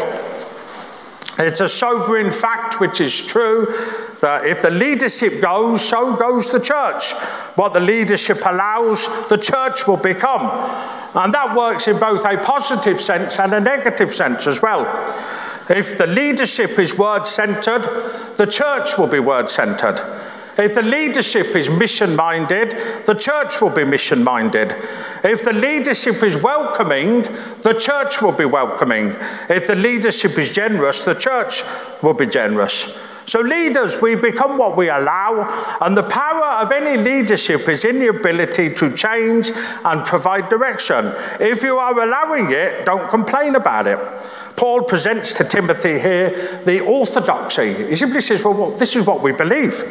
It's 1.37 1.59
a 1.59 1.69
sobering 1.69 2.31
fact, 2.31 2.79
which 2.79 2.99
is 2.99 3.21
true, 3.21 3.67
that 4.21 4.47
if 4.47 4.63
the 4.63 4.71
leadership 4.71 5.39
goes, 5.39 5.87
so 5.87 6.15
goes 6.15 6.51
the 6.51 6.59
church. 6.59 7.13
What 7.53 7.73
the 7.73 7.79
leadership 7.79 8.39
allows, 8.43 9.07
the 9.29 9.37
church 9.37 9.85
will 9.85 9.97
become. 9.97 10.49
And 11.13 11.31
that 11.35 11.55
works 11.55 11.87
in 11.87 11.99
both 11.99 12.25
a 12.25 12.37
positive 12.37 12.99
sense 13.01 13.37
and 13.37 13.53
a 13.53 13.59
negative 13.59 14.11
sense 14.11 14.47
as 14.47 14.63
well. 14.63 14.85
If 15.69 15.97
the 15.97 16.07
leadership 16.07 16.79
is 16.79 16.97
word 16.97 17.27
centered, 17.27 17.83
the 18.37 18.47
church 18.47 18.97
will 18.97 19.07
be 19.07 19.19
word 19.19 19.49
centered. 19.49 20.01
If 20.57 20.75
the 20.75 20.81
leadership 20.81 21.55
is 21.55 21.69
mission 21.69 22.15
minded, 22.17 22.71
the 23.05 23.13
church 23.13 23.61
will 23.61 23.69
be 23.69 23.85
mission 23.85 24.23
minded. 24.23 24.75
If 25.23 25.43
the 25.43 25.53
leadership 25.53 26.21
is 26.21 26.35
welcoming, 26.35 27.21
the 27.61 27.75
church 27.79 28.21
will 28.21 28.33
be 28.33 28.43
welcoming. 28.45 29.15
If 29.47 29.67
the 29.67 29.75
leadership 29.75 30.37
is 30.37 30.51
generous, 30.51 31.05
the 31.05 31.13
church 31.13 31.63
will 32.01 32.13
be 32.13 32.25
generous. 32.25 32.91
So, 33.25 33.41
leaders, 33.41 34.01
we 34.01 34.15
become 34.15 34.57
what 34.57 34.75
we 34.75 34.89
allow, 34.89 35.77
and 35.81 35.95
the 35.95 36.01
power 36.01 36.63
of 36.63 36.71
any 36.71 36.99
leadership 37.01 37.69
is 37.69 37.85
in 37.85 37.99
the 37.99 38.07
ability 38.07 38.73
to 38.73 38.95
change 38.97 39.51
and 39.85 40.03
provide 40.03 40.49
direction. 40.49 41.13
If 41.39 41.61
you 41.61 41.77
are 41.77 42.01
allowing 42.01 42.51
it, 42.51 42.85
don't 42.85 43.07
complain 43.07 43.55
about 43.55 43.85
it. 43.85 43.99
Paul 44.59 44.81
presents 44.81 45.31
to 45.31 45.45
Timothy 45.45 46.01
here 46.01 46.59
the 46.65 46.81
orthodoxy. 46.81 47.87
He 47.87 47.95
simply 47.95 48.19
says, 48.19 48.43
well, 48.43 48.55
well 48.55 48.71
this 48.71 48.93
is 48.93 49.05
what 49.05 49.21
we 49.21 49.31
believe, 49.31 49.85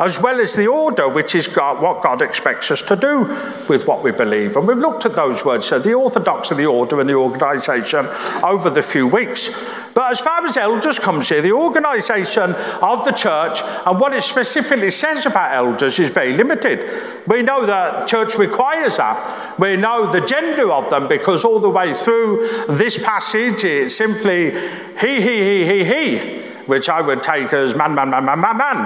as 0.00 0.18
well 0.18 0.40
as 0.40 0.54
the 0.54 0.66
order, 0.66 1.10
which 1.10 1.34
is 1.34 1.46
what 1.54 2.02
God 2.02 2.22
expects 2.22 2.70
us 2.70 2.80
to 2.84 2.96
do 2.96 3.24
with 3.68 3.86
what 3.86 4.02
we 4.02 4.12
believe. 4.12 4.56
And 4.56 4.66
we've 4.66 4.78
looked 4.78 5.04
at 5.04 5.14
those 5.14 5.44
words, 5.44 5.66
so 5.66 5.78
the 5.78 5.92
orthodoxy, 5.92 6.54
the 6.54 6.64
order, 6.64 7.00
and 7.00 7.10
the 7.10 7.14
organisation 7.14 8.06
over 8.42 8.70
the 8.70 8.82
few 8.82 9.06
weeks. 9.06 9.50
But 9.92 10.10
as 10.10 10.20
far 10.20 10.44
as 10.44 10.56
elders 10.56 10.98
comes 10.98 11.28
here, 11.28 11.42
the 11.42 11.52
organisation 11.52 12.54
of 12.54 13.04
the 13.04 13.12
church 13.12 13.60
and 13.86 14.00
what 14.00 14.14
it 14.14 14.22
specifically 14.22 14.90
says 14.90 15.26
about 15.26 15.52
elders 15.52 15.98
is 15.98 16.10
very 16.10 16.32
limited. 16.32 16.90
We 17.28 17.42
know 17.42 17.64
that 17.66 18.00
the 18.00 18.06
church 18.06 18.36
requires 18.36 18.96
that. 18.96 19.56
We 19.60 19.76
know 19.76 20.10
the 20.10 20.26
gender 20.26 20.72
of 20.72 20.90
them 20.90 21.06
because 21.06 21.44
all 21.44 21.60
the 21.60 21.70
way 21.70 21.94
through 21.94 22.48
this 22.70 22.98
passage 22.98 23.92
simply 23.92 24.13
he, 24.22 24.50
he, 25.00 25.20
he, 25.20 25.64
he, 25.64 25.84
he 25.84 26.44
which 26.66 26.88
I 26.88 27.00
would 27.00 27.22
take 27.22 27.52
as 27.52 27.74
man, 27.76 27.94
man, 27.94 28.10
man, 28.10 28.24
man, 28.24 28.40
man, 28.40 28.56
man, 28.56 28.76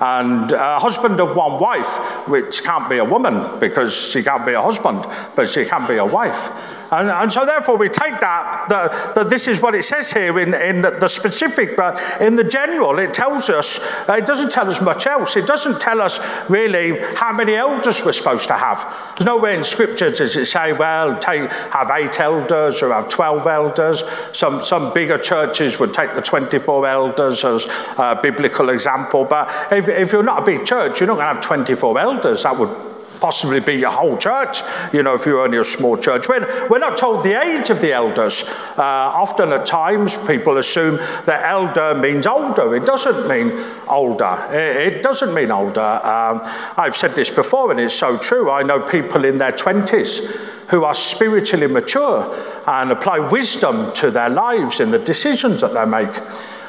and 0.00 0.52
a 0.52 0.78
husband 0.78 1.20
of 1.20 1.34
one 1.34 1.58
wife, 1.60 2.28
which 2.28 2.62
can't 2.62 2.88
be 2.90 2.98
a 2.98 3.04
woman 3.04 3.58
because 3.58 3.94
she 3.94 4.22
can't 4.22 4.44
be 4.44 4.52
a 4.52 4.60
husband, 4.60 5.06
but 5.34 5.48
she 5.48 5.64
can 5.64 5.86
be 5.86 5.96
a 5.96 6.04
wife. 6.04 6.50
And, 6.92 7.08
and 7.08 7.32
so, 7.32 7.46
therefore, 7.46 7.78
we 7.78 7.88
take 7.88 8.20
that, 8.20 8.66
that, 8.68 9.14
that 9.14 9.30
this 9.30 9.48
is 9.48 9.60
what 9.60 9.74
it 9.74 9.84
says 9.84 10.12
here 10.12 10.38
in, 10.38 10.52
in 10.52 10.82
the 10.82 11.08
specific, 11.08 11.74
but 11.74 11.98
in 12.20 12.36
the 12.36 12.44
general, 12.44 12.98
it 12.98 13.14
tells 13.14 13.48
us, 13.48 13.78
uh, 14.08 14.14
it 14.18 14.26
doesn't 14.26 14.52
tell 14.52 14.70
us 14.70 14.80
much 14.80 15.06
else. 15.06 15.34
It 15.36 15.46
doesn't 15.46 15.80
tell 15.80 16.02
us 16.02 16.20
really 16.50 17.00
how 17.14 17.32
many 17.32 17.54
elders 17.54 18.04
we're 18.04 18.12
supposed 18.12 18.46
to 18.48 18.54
have. 18.54 18.80
There's 19.16 19.26
nowhere 19.26 19.54
in 19.54 19.64
Scripture 19.64 20.10
does 20.10 20.36
it 20.36 20.46
say, 20.46 20.74
well, 20.74 21.18
take, 21.18 21.50
have 21.50 21.90
eight 21.94 22.20
elders 22.20 22.82
or 22.82 22.92
have 22.92 23.08
12 23.08 23.46
elders. 23.46 24.02
Some, 24.34 24.62
some 24.62 24.92
bigger 24.92 25.16
churches 25.16 25.78
would 25.78 25.94
take 25.94 26.12
the 26.12 26.20
24 26.20 26.86
elders 26.86 27.42
as 27.42 27.64
a 27.96 28.18
biblical 28.20 28.68
example. 28.68 29.24
But 29.24 29.72
if, 29.72 29.88
if 29.88 30.12
you're 30.12 30.22
not 30.22 30.42
a 30.42 30.44
big 30.44 30.66
church, 30.66 31.00
you're 31.00 31.06
not 31.06 31.14
going 31.14 31.28
to 31.28 31.34
have 31.34 31.42
24 31.42 31.98
elders. 31.98 32.42
That 32.42 32.58
would 32.58 32.91
possibly 33.22 33.60
be 33.60 33.74
your 33.74 33.92
whole 33.92 34.16
church, 34.16 34.62
you 34.92 35.00
know, 35.00 35.14
if 35.14 35.24
you're 35.24 35.42
only 35.42 35.56
a 35.56 35.64
small 35.64 35.96
church. 35.96 36.28
We're, 36.28 36.68
we're 36.68 36.80
not 36.80 36.98
told 36.98 37.22
the 37.22 37.40
age 37.40 37.70
of 37.70 37.80
the 37.80 37.92
elders. 37.92 38.42
Uh, 38.76 38.82
often 38.82 39.52
at 39.52 39.64
times 39.64 40.16
people 40.26 40.58
assume 40.58 40.96
that 41.26 41.44
elder 41.44 41.94
means 41.94 42.26
older. 42.26 42.74
It 42.74 42.84
doesn't 42.84 43.28
mean 43.28 43.64
older. 43.88 44.48
It, 44.50 44.94
it 44.94 45.02
doesn't 45.04 45.32
mean 45.32 45.52
older. 45.52 45.80
Um, 45.80 46.40
I've 46.76 46.96
said 46.96 47.14
this 47.14 47.30
before 47.30 47.70
and 47.70 47.78
it's 47.78 47.94
so 47.94 48.18
true. 48.18 48.50
I 48.50 48.64
know 48.64 48.80
people 48.80 49.24
in 49.24 49.38
their 49.38 49.52
20s 49.52 50.26
who 50.70 50.82
are 50.82 50.94
spiritually 50.94 51.68
mature 51.68 52.26
and 52.66 52.90
apply 52.90 53.20
wisdom 53.20 53.92
to 53.92 54.10
their 54.10 54.30
lives 54.30 54.80
and 54.80 54.92
the 54.92 54.98
decisions 54.98 55.60
that 55.60 55.74
they 55.74 55.86
make. 55.86 56.10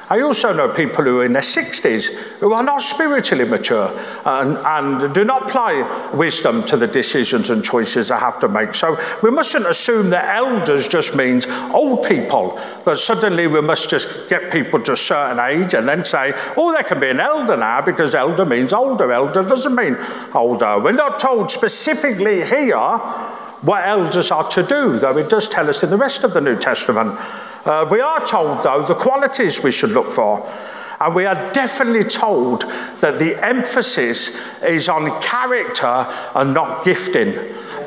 I 0.10 0.22
also 0.22 0.54
know 0.54 0.70
people 0.70 1.04
who 1.04 1.20
are 1.22 1.26
in 1.26 1.34
their 1.34 1.42
60s 1.42 2.14
who 2.40 2.54
are 2.54 2.64
not 2.64 2.82
spiritually 2.82 3.46
mature 3.46 3.98
and, 4.26 4.58
and 4.58 5.14
do 5.14 5.24
not 5.24 5.50
apply 5.50 6.12
wisdom 6.14 6.66
to 6.66 6.78
the 6.78 6.88
decisions 6.88 7.50
and 7.50 7.64
choices 7.64 8.10
they 8.10 8.16
have 8.16 8.40
to 8.42 8.50
make. 8.50 8.76
So 8.76 8.98
we 9.22 9.32
mustn't 9.32 9.66
assume 9.66 10.10
that 10.10 10.36
elders 10.36 10.88
just 10.88 11.16
means 11.16 11.46
old 11.74 12.06
people, 12.08 12.60
that 12.86 13.00
suddenly 13.00 13.48
we 13.48 13.62
must 13.62 13.90
just 13.90 14.30
get 14.30 14.52
people 14.52 14.82
to 14.84 14.94
a 14.94 14.98
certain 14.98 15.40
age 15.40 15.74
and 15.74 15.88
then 15.88 16.04
say, 16.04 16.34
oh, 16.58 16.72
there 16.74 16.84
can 16.84 17.00
be 17.00 17.10
an 17.10 17.20
elder 17.20 17.56
now 17.56 17.82
because 17.82 18.14
elder 18.14 18.46
means 18.46 18.74
older. 18.74 19.12
Elder 19.12 19.44
doesn't 19.44 19.76
mean 19.76 19.98
older. 20.34 20.80
We're 20.80 20.92
not 20.92 21.20
told 21.20 21.50
specifically 21.50 22.46
here 22.46 22.78
what 23.64 23.88
elders 23.88 24.30
are 24.30 24.48
to 24.50 24.64
do, 24.64 25.00
though 25.00 25.18
it 25.18 25.30
does 25.30 25.48
tell 25.48 25.70
us 25.70 25.84
in 25.84 25.90
the 25.90 25.98
rest 25.98 26.26
of 26.26 26.34
the 26.34 26.42
New 26.42 26.58
Testament. 26.60 27.18
Uh, 27.66 27.88
we 27.90 28.02
are 28.02 28.26
told, 28.26 28.64
though, 28.64 28.86
the 28.86 28.96
qualities 28.96 29.64
we 29.64 29.72
should 29.72 29.92
look 29.92 30.12
for. 30.12 30.50
And 31.00 31.16
we 31.16 31.26
are 31.26 31.52
definitely 31.54 32.04
told 32.04 32.62
that 33.02 33.20
the 33.20 33.36
emphasis 33.46 34.32
is 34.62 34.88
on 34.88 35.22
character 35.22 36.08
and 36.36 36.54
not 36.54 36.86
gifting. 36.86 37.34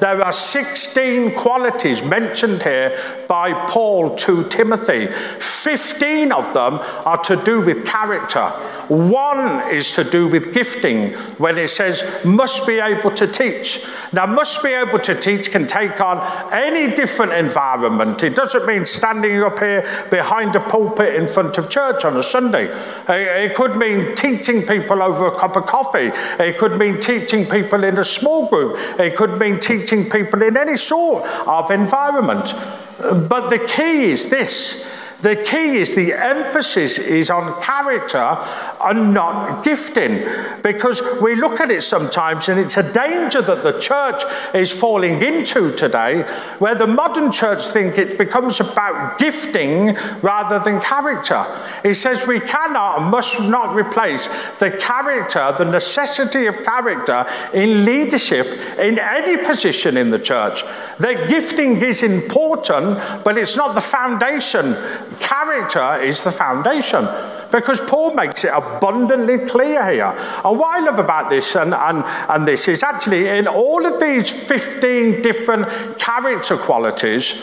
There 0.01 0.23
are 0.23 0.33
16 0.33 1.35
qualities 1.35 2.03
mentioned 2.03 2.63
here 2.63 2.99
by 3.29 3.67
Paul 3.67 4.15
to 4.17 4.45
Timothy. 4.49 5.07
15 5.07 6.33
of 6.33 6.53
them 6.53 6.79
are 7.05 7.23
to 7.25 7.37
do 7.37 7.61
with 7.61 7.87
character. 7.87 8.47
One 8.89 9.69
is 9.75 9.93
to 9.93 10.05
do 10.05 10.29
with 10.29 10.55
gifting, 10.55 11.15
when 11.39 11.59
it 11.59 11.71
says, 11.71 12.05
must 12.25 12.67
be 12.67 12.79
able 12.79 13.11
to 13.13 13.27
teach. 13.27 13.85
Now, 14.13 14.27
must 14.27 14.63
be 14.63 14.69
able 14.71 15.01
to 15.01 15.15
teach 15.19 15.51
can 15.51 15.67
take 15.67 16.01
on 16.01 16.23
any 16.53 16.95
different 16.95 17.33
environment. 17.33 18.23
It 18.23 18.37
doesn't 18.37 18.67
mean 18.67 18.85
standing 18.85 19.43
up 19.43 19.59
here 19.59 19.85
behind 20.11 20.55
a 20.55 20.61
pulpit 20.61 21.15
in 21.17 21.27
front 21.27 21.59
of 21.59 21.69
church 21.69 22.05
on 22.05 22.17
a 22.17 22.23
Sunday. 22.23 22.69
It 23.09 23.55
could 23.57 23.77
mean 23.77 24.15
teaching 24.15 24.63
people 24.63 25.03
over 25.03 25.27
a 25.27 25.35
cup 25.35 25.57
of 25.57 25.67
coffee. 25.67 26.13
It 26.39 26.59
could 26.59 26.79
mean 26.79 27.01
teaching 27.01 27.47
people 27.47 27.83
in 27.83 27.99
a 27.99 28.05
small 28.05 28.49
group. 28.49 28.77
It 29.01 29.17
could 29.17 29.41
mean 29.41 29.59
teaching 29.59 29.86
people 30.11 30.43
in 30.43 30.57
any 30.57 30.77
sort 30.77 31.25
of 31.47 31.71
environment. 31.71 32.55
But 32.99 33.49
the 33.51 33.59
key 33.59 34.11
is 34.13 34.29
this 34.29 34.85
the 35.23 35.37
key 35.37 35.79
is 35.79 35.95
the 35.95 36.13
emphasis 36.13 36.99
is 36.99 37.31
on 37.31 37.61
character 37.63 38.39
and 38.85 39.15
not 39.15 39.65
gifting. 39.65 40.27
Because 40.63 41.03
we 41.23 41.35
look 41.35 41.61
at 41.61 41.71
it 41.71 41.83
sometimes 41.83 42.49
and 42.49 42.61
it's 42.61 42.77
a 42.77 42.93
danger 42.93 43.41
that 43.41 43.63
the 43.63 43.81
church 43.81 44.23
is 44.55 44.71
falling 44.71 45.23
into 45.23 45.75
today, 45.75 46.23
where 46.59 46.75
the 46.75 46.87
modern 46.87 47.33
church 47.33 47.65
think 47.65 47.97
it 47.97 48.19
becomes 48.19 48.61
about 48.61 49.19
gifting 49.19 49.95
rather 50.21 50.59
than 50.59 50.81
character. 50.81 51.47
It 51.83 51.95
says 51.95 52.27
we 52.27 52.41
cannot 52.41 52.99
and 52.99 53.11
must 53.11 53.41
not 53.41 53.75
replace 53.75 54.29
the 54.59 54.71
character, 54.71 55.55
the 55.57 55.65
necessity 55.65 56.47
of 56.47 56.63
character 56.63 57.27
in 57.55 57.85
leadership 57.85 58.47
in 58.79 58.99
any 58.99 59.43
position 59.45 59.97
in 59.97 60.11
the 60.11 60.19
church. 60.19 60.63
The 60.99 61.27
gifting 61.29 61.81
is 61.81 62.03
important, 62.03 62.99
but 63.25 63.39
it's 63.39 63.57
not 63.57 63.75
the 63.75 63.81
foundation 63.81 64.77
Character 65.21 65.97
is 66.03 66.23
the 66.25 66.33
foundation 66.33 67.09
because 67.51 67.81
Paul 67.81 68.15
makes 68.15 68.45
it 68.45 68.51
abundantly 68.53 69.39
clear 69.39 69.91
here. 69.91 70.15
And 70.45 70.59
what 70.59 70.77
I 70.77 70.85
love 70.85 70.99
about 70.99 71.31
this 71.31 71.55
and, 71.55 71.75
and, 71.75 72.05
and 72.29 72.47
this 72.47 72.69
is 72.69 72.83
actually 72.83 73.29
in 73.29 73.47
all 73.47 73.87
of 73.87 74.01
these 74.01 74.31
15 74.31 75.23
different 75.23 75.99
character 75.99 76.57
qualities, 76.57 77.35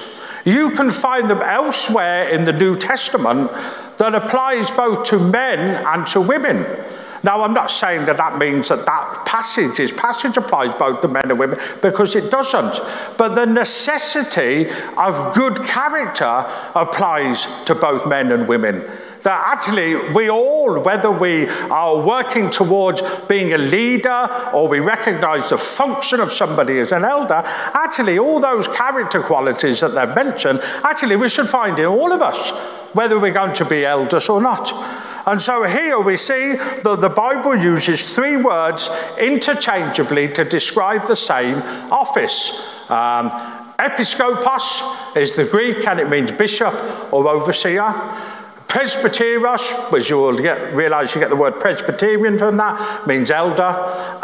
you 0.46 0.72
can 0.72 0.92
find 0.92 1.30
them 1.30 1.42
elsewhere 1.42 2.28
in 2.30 2.44
the 2.44 2.54
New 2.54 2.76
Testament 2.76 3.50
that 3.98 4.14
applies 4.14 4.70
both 4.72 5.06
to 5.06 5.20
men 5.20 5.84
and 5.86 6.06
to 6.08 6.22
women. 6.22 6.66
Now, 7.24 7.44
I'm 7.44 7.54
not 7.54 7.72
saying 7.72 8.06
that 8.06 8.18
that 8.18 8.38
means 8.38 8.68
that 8.68 8.86
that 8.86 9.26
passage, 9.26 9.78
this 9.78 9.94
passage 9.94 10.36
applies 10.36 10.78
both 10.78 11.02
to 11.02 11.08
men 11.08 11.30
and 11.30 11.40
women, 11.40 11.58
because 11.82 12.16
it 12.16 12.30
doesn't. 12.30 12.80
But 13.18 13.30
the 13.30 13.46
necessity 13.46 14.70
of 14.98 15.34
good 15.34 15.64
character 15.64 16.46
applies 16.76 17.48
to 17.66 17.76
both 17.76 18.08
men 18.08 18.32
and 18.32 18.48
women 18.48 18.86
that 19.24 19.42
actually 19.46 19.96
we 20.12 20.30
all, 20.30 20.80
whether 20.82 21.10
we 21.10 21.48
are 21.48 22.00
working 22.00 22.50
towards 22.50 23.02
being 23.28 23.54
a 23.54 23.58
leader 23.58 24.28
or 24.54 24.68
we 24.68 24.80
recognize 24.80 25.50
the 25.50 25.58
function 25.58 26.20
of 26.20 26.32
somebody 26.32 26.80
as 26.80 26.92
an 26.92 27.06
elder, 27.06 27.42
actually 27.74 28.20
all 28.20 28.40
those 28.40 28.68
character 28.68 29.22
qualities 29.22 29.80
that 29.80 29.96
they've 29.96 30.14
mentioned, 30.16 30.60
actually 30.84 31.16
we 31.16 31.30
should 31.30 31.48
find 31.48 31.80
in 31.80 31.86
all 31.86 32.12
of 32.12 32.22
us, 32.22 32.50
whether 32.94 33.18
we're 33.20 33.32
going 33.32 33.56
to 33.56 33.66
be 33.66 33.86
elders 33.86 34.30
or 34.30 34.42
not. 34.42 34.74
And 35.26 35.42
so 35.42 35.64
here 35.64 36.00
we 36.00 36.18
see 36.18 36.56
that 36.56 36.98
the 37.00 37.10
Bible 37.10 37.56
uses 37.56 38.14
three 38.14 38.38
words 38.38 38.90
interchangeably 39.18 40.30
to 40.34 40.44
describe 40.44 41.08
the 41.08 41.16
same 41.16 41.58
office. 41.92 42.62
Um, 42.90 43.30
episkopos 43.80 45.16
is 45.16 45.36
the 45.36 45.46
Greek 45.46 45.88
and 45.88 46.00
it 46.00 46.10
means 46.10 46.32
bishop 46.32 46.74
or 47.14 47.28
overseer. 47.28 47.94
Presbyteros, 48.68 49.92
which 49.92 50.10
you 50.10 50.18
will 50.18 50.38
get, 50.38 50.74
realize 50.74 51.14
you 51.14 51.22
get 51.22 51.30
the 51.30 51.36
word 51.36 51.60
Presbyterian 51.60 52.38
from 52.40 52.58
that, 52.58 53.06
means 53.06 53.30
elder, 53.30 53.62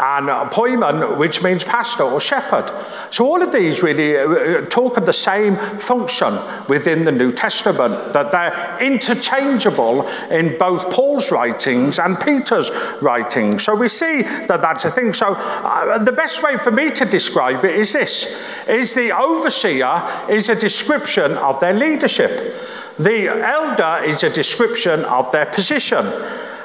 and 0.00 0.28
poimen, 0.50 1.18
which 1.18 1.42
means 1.42 1.62
pastor 1.62 2.02
or 2.02 2.20
shepherd. 2.20 2.70
So 3.10 3.26
all 3.26 3.42
of 3.42 3.52
these 3.52 3.82
really 3.82 4.16
uh, 4.16 4.22
uh, 4.22 4.66
talk 4.66 4.96
of 4.96 5.06
the 5.06 5.12
same 5.12 5.56
function 5.56 6.38
within 6.68 7.04
the 7.04 7.12
New 7.12 7.32
Testament, 7.32 8.12
that 8.12 8.32
they're 8.32 8.78
interchangeable 8.80 10.08
in 10.30 10.58
both 10.58 10.90
Paul's 10.90 11.30
writings 11.30 11.98
and 11.98 12.18
Peter's 12.18 12.70
writings. 13.00 13.64
So 13.64 13.74
we 13.74 13.88
see 13.88 14.22
that 14.22 14.60
that's 14.60 14.84
a 14.84 14.90
thing. 14.90 15.12
So 15.12 15.34
uh, 15.36 15.98
the 15.98 16.12
best 16.12 16.42
way 16.42 16.56
for 16.56 16.70
me 16.70 16.90
to 16.90 17.04
describe 17.04 17.64
it 17.64 17.76
is 17.76 17.92
this, 17.92 18.26
is 18.68 18.94
the 18.94 19.16
overseer 19.16 20.26
is 20.28 20.48
a 20.48 20.54
description 20.54 21.32
of 21.36 21.60
their 21.60 21.72
leadership. 21.74 22.56
The 23.00 23.28
elder 23.28 24.04
is 24.04 24.22
a 24.24 24.28
description 24.28 25.06
of 25.06 25.32
their 25.32 25.46
position. 25.46 26.04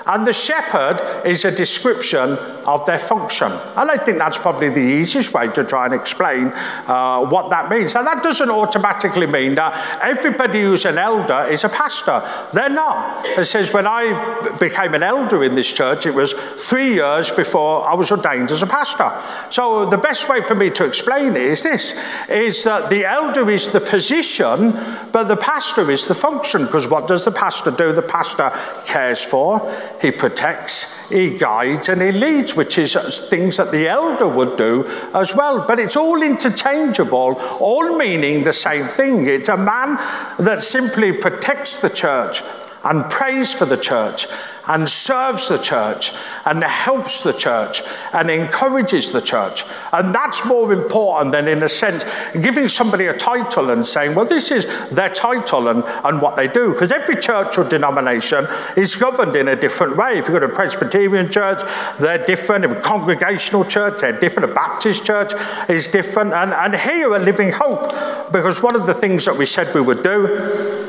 And 0.08 0.28
the 0.28 0.34
shepherd 0.34 1.26
is 1.26 1.46
a 1.46 1.52
description 1.52 2.38
of 2.66 2.86
their 2.86 3.00
function. 3.00 3.52
And 3.52 3.90
I 3.90 3.98
think 3.98 4.18
that's 4.18 4.38
probably 4.38 4.70
the 4.70 4.80
easiest 4.80 5.34
way 5.34 5.48
to 5.50 5.64
try 5.64 5.86
and 5.86 5.94
explain 5.94 6.52
uh, 6.88 7.26
what 7.26 7.50
that 7.50 7.70
means. 7.70 7.96
And 7.96 8.06
that 8.06 8.22
doesn't 8.22 8.50
automatically 8.50 9.26
mean 9.26 9.56
that 9.56 10.00
everybody 10.02 10.62
who's 10.62 10.86
an 10.86 10.98
elder 10.98 11.48
is 11.50 11.64
a 11.64 11.70
pastor. 11.70 12.22
They're 12.54 12.70
not. 12.70 13.26
It 13.26 13.46
says 13.46 13.74
when 13.74 13.88
I 13.88 14.58
became 14.60 14.94
an 14.94 15.04
elder 15.04 15.44
in 15.44 15.56
this 15.56 15.72
church, 15.72 16.06
it 16.06 16.14
was 16.14 16.34
three 16.34 16.96
years 16.96 17.32
before 17.32 17.88
I 17.88 17.94
was 17.96 18.12
ordained 18.12 18.52
as 18.52 18.62
a 18.62 18.68
pastor. 18.68 19.12
So 19.52 19.86
the 19.86 19.98
best 19.98 20.30
way 20.30 20.42
for 20.42 20.56
me 20.56 20.70
to 20.72 20.86
explain 20.86 21.36
it 21.36 21.42
is 21.42 21.64
this, 21.64 21.94
is 22.30 22.64
that 22.64 22.90
the 22.90 23.06
elder 23.06 23.50
is 23.50 23.72
the 23.72 23.82
position, 23.82 24.72
but 25.12 25.24
the 25.24 25.38
pastor 25.38 25.90
is 25.90 26.08
the 26.08 26.16
function. 26.16 26.66
Because 26.66 26.88
what 26.88 27.08
does 27.08 27.26
the 27.26 27.32
pastor 27.32 27.72
do? 27.72 27.92
The 27.92 28.02
pastor 28.02 28.52
cares 28.86 29.24
for, 29.24 29.62
he 30.06 30.12
protects, 30.12 30.88
he 31.10 31.38
guides, 31.38 31.90
and 31.90 32.02
he 32.02 32.12
leads, 32.12 32.56
which 32.56 32.78
is 32.78 32.96
things 33.30 33.58
that 33.58 33.72
the 33.72 33.88
elder 33.88 34.28
would 34.28 34.56
do 34.56 34.86
as 35.14 35.36
well. 35.36 35.66
But 35.68 35.80
it's 35.80 35.96
all 35.96 36.22
interchangeable, 36.22 37.34
all 37.60 37.98
meaning 37.98 38.44
the 38.44 38.54
same 38.54 38.88
thing. 38.88 39.28
It's 39.28 39.50
a 39.50 39.58
man 39.58 39.96
that 40.38 40.62
simply 40.62 41.12
protects 41.12 41.82
the 41.82 41.90
church 41.90 42.44
and 42.86 43.10
prays 43.10 43.52
for 43.52 43.66
the 43.66 43.78
church 43.78 44.28
and 44.68 44.90
serves 44.90 45.48
the 45.50 45.58
church 45.58 46.12
and 46.46 46.64
helps 46.64 47.22
the 47.22 47.34
church 47.34 47.82
and 48.14 48.30
encourages 48.30 49.12
the 49.12 49.22
church. 49.22 49.64
And 49.92 50.14
that's 50.14 50.44
more 50.46 50.74
important 50.74 51.32
than, 51.32 51.48
in 51.48 51.62
a 51.64 51.70
sense, 51.70 52.04
giving 52.34 52.68
somebody 52.68 53.08
a 53.08 53.16
title 53.16 53.70
and 53.70 53.86
saying, 53.86 54.16
well, 54.16 54.26
this 54.26 54.52
is 54.52 54.66
their 54.90 55.10
title 55.10 55.68
and, 55.68 55.84
and 56.04 56.22
what 56.22 56.36
they 56.36 56.48
do. 56.48 56.72
Because 56.72 56.92
every 56.92 57.16
church 57.16 57.58
or 57.58 57.64
denomination 57.64 58.48
is 58.76 58.96
governed 58.96 59.36
in 59.36 59.48
a 59.48 59.56
different 59.56 59.98
way. 59.98 60.18
If 60.18 60.28
you've 60.28 60.40
got 60.40 60.44
a 60.44 60.54
Presbyterian 60.54 61.32
church, 61.32 61.62
they're 62.00 62.26
different. 62.26 62.66
If 62.66 62.72
a 62.72 62.82
congregational 62.82 63.66
church, 63.66 64.02
they're 64.02 64.20
different. 64.20 64.52
A 64.52 64.54
Baptist 64.54 65.06
church 65.06 65.34
is 65.70 65.88
different. 65.88 66.34
And, 66.34 66.54
and 66.54 66.76
here, 66.76 67.14
a 67.14 67.20
living 67.20 67.52
hope, 67.52 67.92
because 68.32 68.62
one 68.62 68.76
of 68.76 68.86
the 68.86 68.94
things 68.94 69.26
that 69.26 69.38
we 69.38 69.46
said 69.46 69.74
we 69.76 69.82
would 69.82 70.02
do 70.02 70.85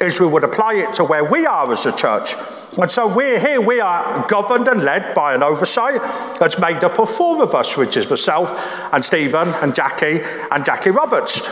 is 0.00 0.18
we 0.18 0.26
would 0.26 0.44
apply 0.44 0.74
it 0.74 0.94
to 0.94 1.04
where 1.04 1.24
we 1.24 1.44
are 1.44 1.70
as 1.70 1.84
a 1.84 1.92
church. 1.92 2.34
And 2.78 2.90
so 2.90 3.06
we're 3.06 3.38
here, 3.38 3.60
we 3.60 3.80
are 3.80 4.26
governed 4.28 4.66
and 4.68 4.82
led 4.82 5.14
by 5.14 5.34
an 5.34 5.42
oversight 5.42 6.00
that's 6.38 6.58
made 6.58 6.82
up 6.82 6.98
of 6.98 7.10
four 7.10 7.42
of 7.42 7.54
us, 7.54 7.76
which 7.76 7.96
is 7.96 8.08
myself 8.08 8.50
and 8.92 9.04
Stephen 9.04 9.48
and 9.48 9.74
Jackie 9.74 10.20
and 10.50 10.64
Jackie 10.64 10.90
Roberts. 10.90 11.42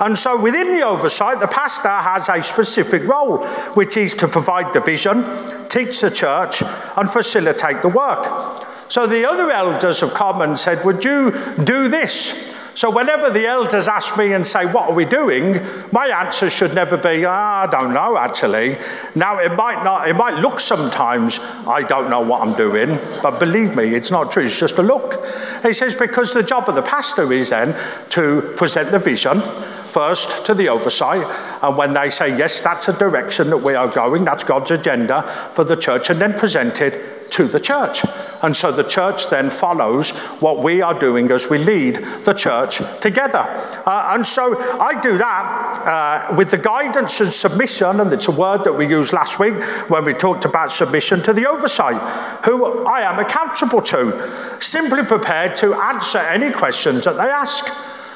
And 0.00 0.18
so 0.18 0.40
within 0.40 0.72
the 0.72 0.82
oversight, 0.82 1.40
the 1.40 1.46
pastor 1.46 1.88
has 1.88 2.28
a 2.30 2.42
specific 2.42 3.04
role, 3.04 3.44
which 3.74 3.98
is 3.98 4.14
to 4.16 4.28
provide 4.28 4.72
the 4.72 4.80
vision, 4.80 5.24
teach 5.68 6.00
the 6.00 6.10
church, 6.10 6.62
and 6.96 7.10
facilitate 7.10 7.82
the 7.82 7.88
work. 7.88 8.66
So 8.88 9.06
the 9.06 9.28
other 9.28 9.50
elders 9.50 10.00
have 10.00 10.14
come 10.14 10.40
and 10.40 10.58
said, 10.58 10.84
Would 10.84 11.04
you 11.04 11.32
do 11.62 11.88
this? 11.88 12.32
So 12.80 12.88
whenever 12.88 13.28
the 13.28 13.46
elders 13.46 13.88
ask 13.88 14.16
me 14.16 14.32
and 14.32 14.46
say, 14.46 14.64
What 14.64 14.88
are 14.88 14.94
we 14.94 15.04
doing? 15.04 15.60
my 15.92 16.06
answer 16.06 16.48
should 16.48 16.74
never 16.74 16.96
be, 16.96 17.26
ah, 17.26 17.64
I 17.64 17.66
don't 17.66 17.92
know, 17.92 18.16
actually. 18.16 18.78
Now, 19.14 19.38
it 19.38 19.52
might 19.52 19.84
not, 19.84 20.08
it 20.08 20.14
might 20.14 20.36
look 20.40 20.60
sometimes, 20.60 21.40
I 21.40 21.82
don't 21.82 22.08
know 22.08 22.22
what 22.22 22.40
I'm 22.40 22.54
doing, 22.54 22.98
but 23.20 23.38
believe 23.38 23.76
me, 23.76 23.94
it's 23.94 24.10
not 24.10 24.32
true, 24.32 24.46
it's 24.46 24.58
just 24.58 24.78
a 24.78 24.82
look. 24.82 25.22
He 25.62 25.74
says, 25.74 25.94
Because 25.94 26.32
the 26.32 26.42
job 26.42 26.70
of 26.70 26.74
the 26.74 26.80
pastor 26.80 27.30
is 27.30 27.50
then 27.50 27.76
to 28.12 28.54
present 28.56 28.92
the 28.92 28.98
vision 28.98 29.42
first 29.42 30.46
to 30.46 30.54
the 30.54 30.70
oversight, 30.70 31.26
and 31.62 31.76
when 31.76 31.92
they 31.92 32.08
say, 32.08 32.34
Yes, 32.34 32.62
that's 32.62 32.88
a 32.88 32.94
direction 32.94 33.50
that 33.50 33.58
we 33.58 33.74
are 33.74 33.88
going, 33.88 34.24
that's 34.24 34.42
God's 34.42 34.70
agenda 34.70 35.24
for 35.52 35.64
the 35.64 35.76
church, 35.76 36.08
and 36.08 36.18
then 36.18 36.32
present 36.32 36.80
it 36.80 37.19
to 37.30 37.46
the 37.46 37.60
church. 37.60 38.04
And 38.42 38.56
so 38.56 38.72
the 38.72 38.82
church 38.82 39.28
then 39.28 39.50
follows 39.50 40.10
what 40.40 40.62
we 40.62 40.80
are 40.82 40.98
doing 40.98 41.30
as 41.30 41.48
we 41.48 41.58
lead 41.58 41.96
the 42.24 42.32
church 42.32 42.80
together. 43.00 43.44
Uh, 43.86 44.12
and 44.14 44.26
so 44.26 44.58
I 44.80 45.00
do 45.00 45.18
that 45.18 46.30
uh, 46.30 46.34
with 46.36 46.50
the 46.50 46.58
guidance 46.58 47.20
and 47.20 47.32
submission, 47.32 48.00
and 48.00 48.12
it's 48.12 48.28
a 48.28 48.32
word 48.32 48.64
that 48.64 48.72
we 48.72 48.86
used 48.88 49.12
last 49.12 49.38
week 49.38 49.54
when 49.90 50.04
we 50.04 50.12
talked 50.12 50.44
about 50.44 50.70
submission 50.70 51.22
to 51.22 51.32
the 51.32 51.48
oversight, 51.48 52.00
who 52.44 52.86
I 52.86 53.00
am 53.02 53.18
accountable 53.18 53.82
to, 53.82 54.60
simply 54.60 55.04
prepared 55.04 55.56
to 55.56 55.74
answer 55.74 56.18
any 56.18 56.50
questions 56.50 57.04
that 57.04 57.16
they 57.16 57.30
ask. 57.30 57.66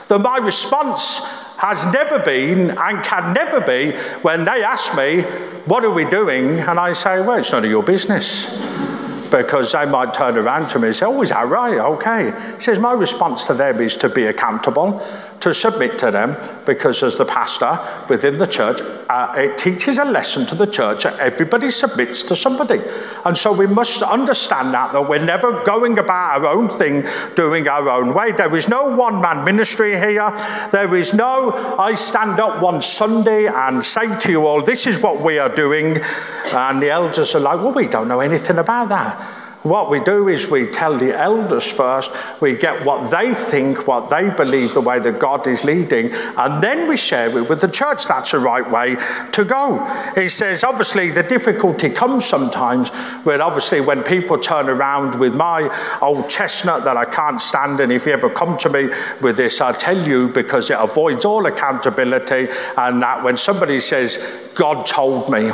That 0.09 0.19
my 0.19 0.37
response 0.37 1.21
has 1.57 1.85
never 1.87 2.19
been 2.19 2.73
and 2.73 3.03
can 3.03 3.33
never 3.33 3.61
be 3.61 3.97
when 4.21 4.45
they 4.45 4.63
ask 4.63 4.95
me, 4.95 5.23
What 5.65 5.83
are 5.85 5.91
we 5.91 6.05
doing? 6.05 6.59
And 6.61 6.79
I 6.79 6.93
say, 6.93 7.21
Well, 7.21 7.39
it's 7.39 7.53
none 7.53 7.65
of 7.65 7.71
your 7.71 7.83
business 7.83 8.51
because 9.31 9.73
they 9.73 9.87
might 9.87 10.15
turn 10.15 10.37
around 10.37 10.69
to 10.69 10.79
me 10.79 10.89
and 10.89 10.97
say, 10.97 11.07
Oh, 11.07 11.23
is 11.23 11.31
that 11.31 11.47
right? 11.47 11.79
Okay. 11.79 12.33
He 12.57 12.61
says, 12.61 12.79
My 12.79 12.93
response 12.93 13.47
to 13.47 13.55
them 13.55 13.81
is 13.81 13.97
to 13.99 14.09
be 14.09 14.27
accountable, 14.27 15.01
to 15.45 15.53
submit 15.53 15.99
to 15.99 16.11
them, 16.11 16.37
because 16.65 17.03
as 17.03 17.19
the 17.19 17.25
pastor 17.27 17.79
within 18.09 18.39
the 18.39 18.47
church, 18.47 18.81
uh, 19.11 19.35
it 19.37 19.59
teaches 19.59 19.99
a 19.99 20.05
lesson 20.07 20.47
to 20.47 20.55
the 20.55 20.67
church 20.67 21.03
that 21.03 21.21
everybody 21.21 21.71
submits 21.71 22.23
to 22.23 22.35
somebody. 22.35 22.81
And 23.27 23.37
so 23.37 23.53
we 23.53 23.67
must 23.67 24.03
understand 24.03 24.73
that, 24.73 24.95
that 24.95 25.07
we're 25.07 25.23
never 25.23 25.63
going 25.63 25.99
about 25.99 26.41
our 26.41 26.47
own 26.47 26.71
thing, 26.71 27.05
doing 27.37 27.69
our 27.69 27.91
own 27.91 28.15
way. 28.15 28.33
There 28.33 28.57
is 28.57 28.71
no 28.71 28.97
one 28.97 29.21
man 29.21 29.45
ministry 29.45 29.91
here. 29.99 30.31
There 30.73 30.97
is 30.97 31.13
no, 31.13 31.53
I 31.79 31.95
stand 31.95 32.41
up 32.41 32.63
one 32.63 32.81
Sunday 32.81 33.45
and 33.45 33.85
say 33.85 34.19
to 34.21 34.31
you 34.31 34.47
all, 34.47 34.63
This 34.63 34.87
is 34.87 34.99
what 34.99 35.21
we 35.21 35.39
are 35.39 35.55
doing. 35.55 36.01
And 36.55 36.81
the 36.81 36.89
elders 36.89 37.35
are 37.35 37.41
like, 37.41 37.59
Well, 37.59 37.73
we 37.73 37.87
don't 37.87 38.09
know 38.09 38.21
anything 38.21 38.57
about 38.57 38.89
that. 38.89 39.44
What 39.65 39.89
we 39.89 39.99
do 40.01 40.29
is 40.29 40.47
we 40.47 40.67
tell 40.67 40.99
the 40.99 41.19
elders 41.19 41.67
first, 41.67 42.11
we 42.43 42.55
get 42.55 42.85
what 42.85 43.11
they 43.11 43.33
think, 43.33 43.87
what 43.87 44.11
they 44.11 44.29
believe, 44.29 44.75
the 44.75 44.83
way 44.83 44.99
that 44.99 45.19
God 45.19 45.47
is 45.47 45.65
leading, 45.65 46.13
and 46.13 46.63
then 46.63 46.87
we 46.87 46.99
share 46.99 47.35
it 47.35 47.49
with 47.49 47.63
the 47.63 47.69
church. 47.69 48.07
That's 48.07 48.33
the 48.33 48.41
right 48.41 48.71
way 48.71 48.97
to 49.33 49.43
go. 49.43 49.83
He 50.15 50.29
says, 50.29 50.65
obviously, 50.65 51.11
the 51.13 51.23
difficulty 51.23 51.89
comes 51.89 52.27
sometimes 52.27 52.91
when, 53.25 53.41
obviously, 53.41 53.81
when 53.81 54.03
people 54.03 54.37
turn 54.39 54.69
around 54.69 55.19
with 55.19 55.35
my 55.35 55.75
old 56.03 56.29
chestnut 56.29 56.85
that 56.85 56.99
I 56.99 57.07
can't 57.07 57.41
stand, 57.41 57.81
and 57.81 57.91
if 57.91 58.05
you 58.05 58.13
ever 58.13 58.29
come 58.29 58.59
to 58.59 58.69
me 58.69 58.91
with 59.23 59.39
this, 59.39 59.63
I'll 59.63 59.75
tell 59.75 60.07
you 60.07 60.29
because 60.29 60.69
it 60.69 60.77
avoids 60.79 61.25
all 61.25 61.47
accountability, 61.47 62.49
and 62.77 63.01
that 63.03 63.25
when 63.25 63.39
somebody 63.39 63.81
says, 63.81 64.19
God 64.55 64.85
told 64.85 65.31
me, 65.31 65.53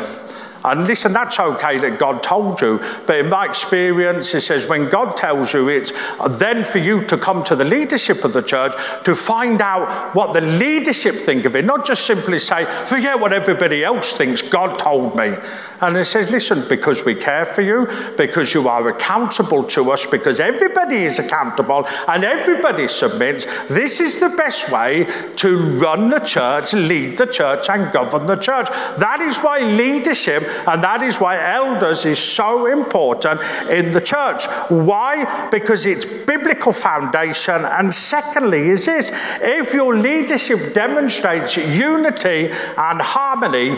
and 0.65 0.87
listen, 0.87 1.13
that's 1.13 1.39
okay 1.39 1.79
that 1.79 1.99
God 1.99 2.23
told 2.23 2.61
you. 2.61 2.81
But 3.07 3.19
in 3.19 3.29
my 3.29 3.47
experience, 3.47 4.35
it 4.35 4.43
says 4.43 4.67
when 4.67 4.89
God 4.89 5.17
tells 5.17 5.55
you, 5.55 5.69
it's 5.69 5.93
then 6.29 6.65
for 6.65 6.79
you 6.79 7.05
to 7.07 7.17
come 7.17 7.43
to 7.45 7.57
the 7.57 7.65
leadership 7.65 8.25
of 8.25 8.33
the 8.33 8.43
church 8.43 8.73
to 9.05 9.15
find 9.15 9.61
out 9.63 10.15
what 10.15 10.33
the 10.35 10.41
leadership 10.41 11.15
think 11.15 11.45
of 11.45 11.57
it, 11.57 11.65
not 11.65 11.87
just 11.87 12.07
simply 12.07 12.39
say, 12.39 12.67
forget 12.87 13.19
what 13.19 13.33
everybody 13.33 13.83
else 13.85 14.13
thinks, 14.13 14.43
God 14.43 14.79
told 14.79 15.17
me. 15.17 15.35
And 15.81 15.97
it 15.97 16.05
says, 16.05 16.31
listen, 16.31 16.69
because 16.69 17.05
we 17.05 17.15
care 17.15 17.47
for 17.47 17.63
you, 17.63 17.89
because 18.19 18.53
you 18.53 18.69
are 18.69 18.89
accountable 18.89 19.65
to 19.65 19.91
us, 19.91 20.05
because 20.05 20.41
everybody 20.41 21.05
is 21.05 21.19
accountable 21.19 21.87
and 22.07 22.23
everybody 22.23 22.87
submits, 22.87 23.47
this 23.69 23.99
is 23.99 24.21
the 24.21 24.29
best 24.31 24.71
way 24.71 25.07
to 25.37 25.57
run 25.79 26.11
the 26.11 26.19
church, 26.19 26.75
lead 26.75 27.17
the 27.17 27.27
church, 27.27 27.71
and 27.71 27.91
govern 27.93 28.27
the 28.27 28.37
church. 28.37 28.69
That 28.99 29.21
is 29.23 29.39
why 29.39 29.61
leadership 29.61 30.50
and 30.67 30.83
that 30.83 31.03
is 31.03 31.21
why 31.21 31.39
elders 31.55 32.05
is 32.05 32.19
so 32.19 32.67
important 32.67 33.41
in 33.71 33.93
the 33.93 34.01
church. 34.01 34.47
Why? 34.69 35.49
Because 35.51 35.87
it's 35.87 36.05
biblical 36.05 36.73
foundation. 36.73 37.65
And 37.65 37.95
secondly, 37.95 38.69
is 38.69 38.87
this 38.87 39.11
if 39.41 39.73
your 39.73 39.97
leadership 39.97 40.75
demonstrates 40.75 41.57
unity 41.57 42.51
and 42.77 43.01
harmony, 43.01 43.77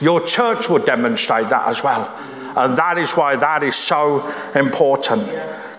your 0.00 0.20
church 0.26 0.68
will 0.68 0.84
demonstrate 0.84 1.48
that 1.48 1.68
as 1.68 1.82
well. 1.82 2.14
And 2.56 2.76
that 2.78 2.98
is 2.98 3.12
why 3.12 3.36
that 3.36 3.62
is 3.62 3.76
so 3.76 4.26
important. 4.54 5.28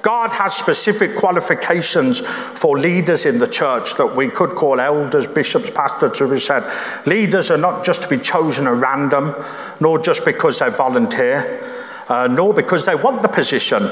God 0.07 0.31
has 0.31 0.55
specific 0.55 1.17
qualifications 1.17 2.21
for 2.21 2.79
leaders 2.79 3.25
in 3.25 3.39
the 3.39 3.45
church 3.45 3.95
that 3.95 4.15
we 4.15 4.29
could 4.29 4.51
call 4.51 4.79
elders, 4.79 5.27
bishops, 5.27 5.69
pastors, 5.69 6.21
as 6.21 6.29
we 6.29 6.39
said. 6.39 6.63
Leaders 7.05 7.51
are 7.51 7.57
not 7.57 7.83
just 7.83 8.03
to 8.03 8.07
be 8.07 8.17
chosen 8.17 8.67
at 8.67 8.75
random, 8.75 9.35
nor 9.81 9.99
just 9.99 10.23
because 10.23 10.59
they 10.59 10.69
volunteer, 10.69 11.61
uh, 12.07 12.25
nor 12.25 12.53
because 12.53 12.85
they 12.85 12.95
want 12.95 13.21
the 13.21 13.27
position. 13.27 13.83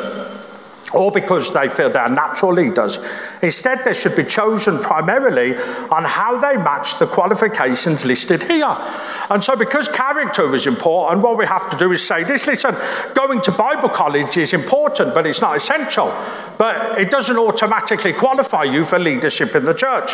Or 0.95 1.11
because 1.11 1.53
they 1.53 1.69
feel 1.69 1.89
they're 1.89 2.09
natural 2.09 2.53
leaders. 2.53 2.99
Instead, 3.41 3.83
they 3.83 3.93
should 3.93 4.15
be 4.15 4.23
chosen 4.23 4.79
primarily 4.79 5.55
on 5.91 6.03
how 6.05 6.39
they 6.39 6.57
match 6.57 6.99
the 6.99 7.07
qualifications 7.07 8.05
listed 8.05 8.43
here. 8.43 8.75
And 9.29 9.43
so, 9.43 9.55
because 9.55 9.87
character 9.87 10.53
is 10.55 10.67
important, 10.67 11.21
what 11.21 11.37
we 11.37 11.45
have 11.45 11.69
to 11.69 11.77
do 11.77 11.91
is 11.91 12.05
say 12.05 12.23
this 12.23 12.47
listen, 12.47 12.75
going 13.13 13.41
to 13.41 13.51
Bible 13.51 13.89
college 13.89 14.37
is 14.37 14.53
important, 14.53 15.13
but 15.13 15.27
it's 15.27 15.41
not 15.41 15.57
essential. 15.57 16.13
But 16.57 16.99
it 16.99 17.11
doesn't 17.11 17.37
automatically 17.37 18.13
qualify 18.13 18.63
you 18.63 18.85
for 18.85 18.97
leadership 18.99 19.55
in 19.55 19.65
the 19.65 19.73
church. 19.73 20.13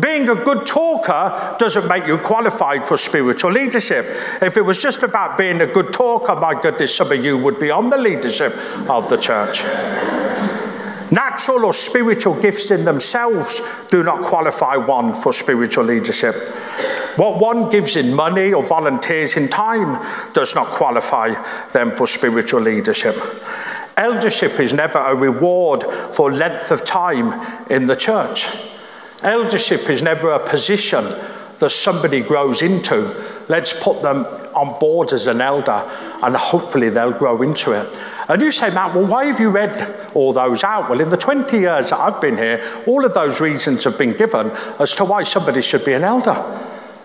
Being 0.00 0.28
a 0.28 0.34
good 0.34 0.66
talker 0.66 1.56
doesn't 1.58 1.88
make 1.88 2.06
you 2.06 2.18
qualified 2.18 2.86
for 2.86 2.98
spiritual 2.98 3.52
leadership. 3.52 4.06
If 4.42 4.56
it 4.56 4.62
was 4.62 4.80
just 4.80 5.02
about 5.02 5.38
being 5.38 5.60
a 5.60 5.66
good 5.66 5.92
talker, 5.92 6.34
my 6.36 6.60
goodness, 6.60 6.94
some 6.94 7.12
of 7.12 7.24
you 7.24 7.38
would 7.38 7.58
be 7.58 7.70
on 7.70 7.90
the 7.90 7.98
leadership 7.98 8.56
of 8.88 9.08
the 9.08 9.16
church. 9.16 9.64
Natural 11.10 11.66
or 11.66 11.74
spiritual 11.74 12.40
gifts 12.40 12.70
in 12.70 12.86
themselves 12.86 13.60
do 13.90 14.02
not 14.02 14.22
qualify 14.22 14.76
one 14.76 15.12
for 15.12 15.32
spiritual 15.32 15.84
leadership. 15.84 16.34
What 17.16 17.38
one 17.38 17.68
gives 17.68 17.96
in 17.96 18.14
money 18.14 18.54
or 18.54 18.62
volunteers 18.62 19.36
in 19.36 19.48
time 19.48 20.02
does 20.32 20.54
not 20.54 20.68
qualify 20.68 21.34
them 21.72 21.94
for 21.94 22.06
spiritual 22.06 22.62
leadership. 22.62 23.14
Eldership 23.98 24.58
is 24.58 24.72
never 24.72 24.98
a 24.98 25.14
reward 25.14 25.82
for 26.14 26.32
length 26.32 26.70
of 26.70 26.82
time 26.82 27.46
in 27.68 27.86
the 27.86 27.96
church. 27.96 28.48
Eldership 29.22 29.90
is 29.90 30.00
never 30.00 30.30
a 30.30 30.48
position 30.48 31.04
that 31.58 31.70
somebody 31.70 32.22
grows 32.22 32.62
into. 32.62 33.14
Let's 33.48 33.72
put 33.78 34.00
them 34.00 34.24
on 34.54 34.80
board 34.80 35.12
as 35.12 35.26
an 35.26 35.42
elder 35.42 35.88
and 36.22 36.34
hopefully 36.34 36.88
they'll 36.88 37.12
grow 37.12 37.42
into 37.42 37.72
it. 37.72 37.88
And 38.28 38.40
you 38.40 38.50
say, 38.52 38.70
Matt, 38.70 38.94
well, 38.94 39.06
why 39.06 39.26
have 39.26 39.40
you 39.40 39.50
read 39.50 40.10
all 40.14 40.32
those 40.32 40.62
out? 40.64 40.88
Well, 40.88 41.00
in 41.00 41.10
the 41.10 41.16
20 41.16 41.58
years 41.58 41.90
that 41.90 41.98
I've 41.98 42.20
been 42.20 42.36
here, 42.36 42.62
all 42.86 43.04
of 43.04 43.14
those 43.14 43.40
reasons 43.40 43.84
have 43.84 43.98
been 43.98 44.16
given 44.16 44.50
as 44.78 44.94
to 44.96 45.04
why 45.04 45.22
somebody 45.24 45.62
should 45.62 45.84
be 45.84 45.92
an 45.92 46.04
elder. 46.04 46.36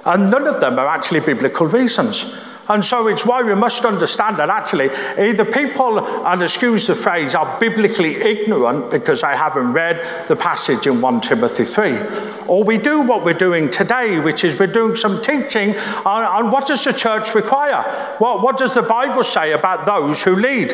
And 0.05 0.29
none 0.31 0.47
of 0.47 0.61
them 0.61 0.79
are 0.79 0.87
actually 0.87 1.19
biblical 1.21 1.67
reasons. 1.67 2.25
And 2.69 2.83
so 2.83 3.07
it's 3.07 3.25
why 3.25 3.43
we 3.43 3.55
must 3.55 3.85
understand 3.85 4.37
that 4.37 4.49
actually 4.49 4.89
either 5.17 5.45
people, 5.45 5.99
and 5.99 6.41
excuse 6.43 6.87
the 6.87 6.95
phrase, 6.95 7.33
are 7.35 7.59
biblically 7.59 8.15
ignorant 8.15 8.91
because 8.91 9.21
they 9.21 9.35
haven't 9.35 9.73
read 9.73 10.27
the 10.27 10.35
passage 10.35 10.85
in 10.85 11.01
1 11.01 11.21
Timothy 11.21 11.65
3. 11.65 11.99
Or 12.47 12.63
we 12.63 12.77
do 12.77 13.01
what 13.01 13.23
we're 13.23 13.33
doing 13.33 13.69
today, 13.69 14.19
which 14.19 14.43
is 14.43 14.59
we're 14.59 14.67
doing 14.67 14.95
some 14.95 15.21
teaching 15.21 15.77
on, 16.05 16.23
on 16.23 16.51
what 16.51 16.67
does 16.67 16.83
the 16.83 16.93
church 16.93 17.35
require? 17.35 17.83
What, 18.19 18.41
what 18.41 18.57
does 18.57 18.73
the 18.73 18.81
Bible 18.81 19.23
say 19.23 19.53
about 19.53 19.85
those 19.85 20.23
who 20.23 20.35
lead? 20.35 20.73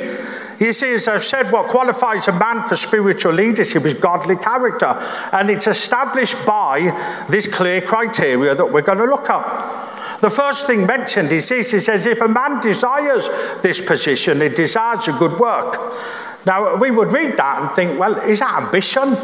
You 0.59 0.71
see, 0.71 0.93
as 0.93 1.07
I've 1.07 1.23
said, 1.23 1.51
what 1.51 1.67
qualifies 1.67 2.27
a 2.27 2.31
man 2.31 2.67
for 2.67 2.77
spiritual 2.77 3.33
leadership 3.33 3.85
is 3.85 3.95
godly 3.95 4.35
character. 4.35 4.85
And 5.31 5.49
it's 5.49 5.67
established 5.67 6.37
by 6.45 7.25
this 7.27 7.47
clear 7.47 7.81
criteria 7.81 8.55
that 8.55 8.71
we're 8.71 8.81
going 8.81 8.99
to 8.99 9.05
look 9.05 9.29
at. 9.29 9.82
The 10.23 10.29
first 10.29 10.67
thing 10.67 10.85
mentioned 10.85 11.33
is 11.33 11.49
this 11.49 11.73
it 11.73 11.81
says, 11.81 12.05
if 12.05 12.21
a 12.21 12.29
man 12.29 12.61
desires 12.61 13.27
this 13.61 13.81
position, 13.81 14.39
he 14.39 14.47
desires 14.47 15.05
a 15.09 15.11
good 15.11 15.37
work. 15.37 15.93
Now, 16.45 16.77
we 16.77 16.91
would 16.91 17.11
read 17.11 17.35
that 17.35 17.61
and 17.61 17.71
think, 17.75 17.99
well, 17.99 18.15
is 18.19 18.39
that 18.39 18.63
ambition? 18.63 19.17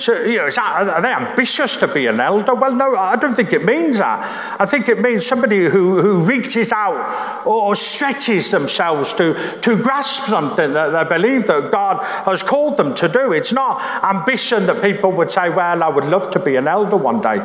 So, 0.00 0.20
you 0.22 0.38
know, 0.38 0.50
that, 0.50 0.88
are 0.88 1.02
they 1.02 1.12
ambitious 1.12 1.76
to 1.76 1.86
be 1.86 2.08
an 2.08 2.18
elder? 2.18 2.52
Well, 2.52 2.74
no, 2.74 2.96
I 2.96 3.14
don't 3.14 3.32
think 3.34 3.52
it 3.52 3.64
means 3.64 3.98
that. 3.98 4.58
I 4.58 4.66
think 4.66 4.88
it 4.88 4.98
means 4.98 5.24
somebody 5.24 5.66
who, 5.66 6.00
who 6.00 6.18
reaches 6.18 6.72
out 6.72 7.46
or, 7.46 7.76
stretches 7.76 8.50
themselves 8.50 9.14
to, 9.14 9.34
to 9.60 9.80
grasp 9.80 10.24
something 10.24 10.72
that 10.72 10.90
they 10.90 11.16
believe 11.16 11.46
that 11.46 11.70
God 11.70 12.02
has 12.24 12.42
called 12.42 12.76
them 12.76 12.96
to 12.96 13.08
do. 13.08 13.32
It's 13.32 13.52
not 13.52 13.80
ambition 14.02 14.66
that 14.66 14.82
people 14.82 15.12
would 15.12 15.30
say, 15.30 15.48
well, 15.48 15.80
I 15.80 15.88
would 15.88 16.06
love 16.06 16.32
to 16.32 16.40
be 16.40 16.56
an 16.56 16.66
elder 16.66 16.96
one 16.96 17.20
day 17.20 17.38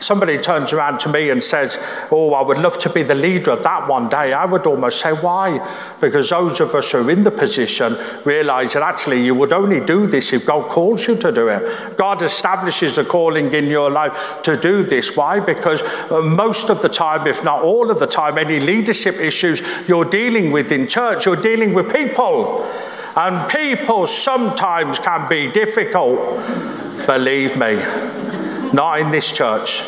somebody 0.00 0.38
turns 0.38 0.72
around 0.72 0.98
to 1.00 1.08
me 1.08 1.30
and 1.30 1.42
says, 1.42 1.78
Oh, 2.10 2.32
I 2.32 2.42
would 2.42 2.58
love 2.58 2.78
to 2.80 2.90
be 2.90 3.02
the 3.02 3.14
leader 3.14 3.52
of 3.52 3.62
that 3.62 3.88
one 3.88 4.08
day, 4.08 4.32
I 4.32 4.44
would 4.44 4.66
almost 4.66 5.00
say, 5.00 5.12
Why? 5.12 5.58
Because 6.00 6.30
those 6.30 6.60
of 6.60 6.74
us 6.74 6.90
who 6.90 6.98
are 6.98 7.10
in 7.10 7.24
the 7.24 7.30
position 7.30 7.98
realize 8.24 8.72
that 8.72 8.82
actually 8.82 9.24
you 9.24 9.34
would 9.34 9.52
only 9.52 9.80
do 9.80 10.06
this 10.06 10.32
if 10.32 10.46
God 10.46 10.68
calls 10.68 11.06
you 11.06 11.16
to 11.16 11.30
do 11.30 11.48
it. 11.48 11.96
God 11.96 12.22
establishes 12.22 12.98
a 12.98 13.04
calling 13.04 13.52
in 13.52 13.66
your 13.66 13.90
life 13.90 14.42
to 14.42 14.56
do 14.56 14.82
this. 14.82 15.16
Why? 15.16 15.40
Because 15.40 15.82
uh, 16.10 16.20
most 16.22 16.70
of 16.70 16.82
the 16.82 16.88
time, 16.88 17.26
if 17.26 17.44
not 17.44 17.62
all 17.62 17.90
of 17.90 17.98
the 17.98 18.06
time, 18.06 18.38
any 18.38 18.60
leadership 18.60 19.16
issues 19.16 19.62
you're 19.86 20.04
dealing 20.04 20.50
with 20.50 20.72
in 20.72 20.86
church, 20.86 21.26
you're 21.26 21.36
dealing 21.36 21.74
with 21.74 21.92
people. 21.92 22.64
And 23.16 23.50
people 23.50 24.06
sometimes 24.06 24.98
can 24.98 25.28
be 25.28 25.50
difficult, 25.50 26.18
believe 27.06 27.56
me. 27.56 28.29
Not 28.72 29.00
in 29.00 29.10
this 29.10 29.32
church. 29.32 29.82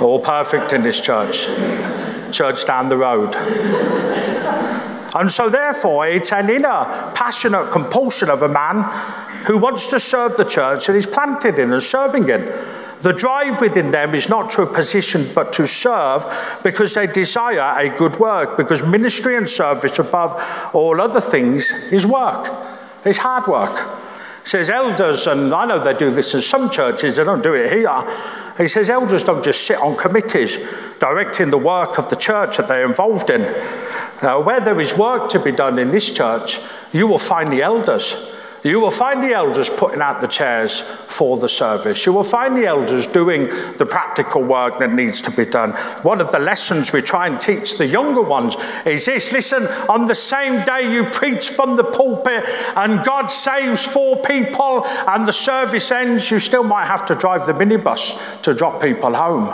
All 0.00 0.18
perfect 0.18 0.72
in 0.72 0.82
this 0.82 1.00
church. 1.00 1.46
Church 2.32 2.66
down 2.66 2.88
the 2.88 2.96
road. 2.96 3.34
And 5.14 5.30
so, 5.30 5.48
therefore, 5.48 6.08
it's 6.08 6.32
an 6.32 6.50
inner 6.50 7.12
passionate 7.14 7.70
compulsion 7.70 8.30
of 8.30 8.42
a 8.42 8.48
man 8.48 8.82
who 9.46 9.58
wants 9.58 9.90
to 9.90 10.00
serve 10.00 10.36
the 10.36 10.44
church 10.44 10.86
that 10.86 10.94
he's 10.94 11.06
planted 11.06 11.58
in 11.58 11.72
and 11.72 11.82
serving 11.82 12.28
in. 12.28 12.46
The 13.00 13.12
drive 13.12 13.60
within 13.60 13.90
them 13.90 14.14
is 14.14 14.28
not 14.28 14.50
to 14.50 14.62
a 14.62 14.66
position 14.66 15.30
but 15.34 15.52
to 15.54 15.66
serve 15.66 16.24
because 16.62 16.94
they 16.94 17.06
desire 17.06 17.78
a 17.78 17.96
good 17.96 18.18
work, 18.18 18.56
because 18.56 18.82
ministry 18.82 19.36
and 19.36 19.48
service, 19.48 19.98
above 19.98 20.40
all 20.72 21.00
other 21.00 21.20
things, 21.20 21.70
is 21.90 22.06
work, 22.06 22.50
it's 23.04 23.18
hard 23.18 23.46
work 23.46 24.01
says 24.44 24.68
elders, 24.68 25.26
and 25.26 25.52
I 25.54 25.66
know 25.66 25.78
they 25.78 25.94
do 25.94 26.10
this 26.10 26.34
in 26.34 26.42
some 26.42 26.70
churches, 26.70 27.16
they 27.16 27.24
don't 27.24 27.42
do 27.42 27.54
it 27.54 27.72
here. 27.72 27.88
He 28.58 28.68
says 28.68 28.90
elders 28.90 29.24
don't 29.24 29.42
just 29.42 29.66
sit 29.66 29.78
on 29.78 29.96
committees 29.96 30.58
directing 30.98 31.50
the 31.50 31.58
work 31.58 31.98
of 31.98 32.10
the 32.10 32.16
church 32.16 32.56
that 32.58 32.68
they're 32.68 32.86
involved 32.86 33.30
in. 33.30 33.42
Now, 34.22 34.40
where 34.40 34.60
there 34.60 34.80
is 34.80 34.96
work 34.96 35.30
to 35.30 35.38
be 35.38 35.52
done 35.52 35.78
in 35.78 35.90
this 35.90 36.10
church, 36.12 36.60
you 36.92 37.06
will 37.06 37.18
find 37.18 37.52
the 37.52 37.62
elders. 37.62 38.14
You 38.64 38.78
will 38.78 38.92
find 38.92 39.20
the 39.20 39.34
elders 39.34 39.68
putting 39.68 40.00
out 40.00 40.20
the 40.20 40.28
chairs 40.28 40.82
for 41.08 41.36
the 41.36 41.48
service. 41.48 42.06
You 42.06 42.12
will 42.12 42.22
find 42.22 42.56
the 42.56 42.66
elders 42.66 43.08
doing 43.08 43.48
the 43.76 43.86
practical 43.86 44.44
work 44.44 44.78
that 44.78 44.92
needs 44.92 45.20
to 45.22 45.32
be 45.32 45.44
done. 45.44 45.72
One 46.02 46.20
of 46.20 46.30
the 46.30 46.38
lessons 46.38 46.92
we 46.92 47.02
try 47.02 47.26
and 47.26 47.40
teach 47.40 47.76
the 47.76 47.86
younger 47.86 48.22
ones 48.22 48.54
is 48.86 49.06
this 49.06 49.32
listen, 49.32 49.66
on 49.88 50.06
the 50.06 50.14
same 50.14 50.64
day 50.64 50.92
you 50.92 51.04
preach 51.10 51.48
from 51.48 51.76
the 51.76 51.82
pulpit 51.82 52.44
and 52.76 53.04
God 53.04 53.26
saves 53.26 53.84
four 53.84 54.22
people 54.22 54.86
and 54.86 55.26
the 55.26 55.32
service 55.32 55.90
ends, 55.90 56.30
you 56.30 56.38
still 56.38 56.62
might 56.62 56.86
have 56.86 57.04
to 57.06 57.16
drive 57.16 57.48
the 57.48 57.54
minibus 57.54 58.42
to 58.42 58.54
drop 58.54 58.80
people 58.80 59.12
home. 59.12 59.48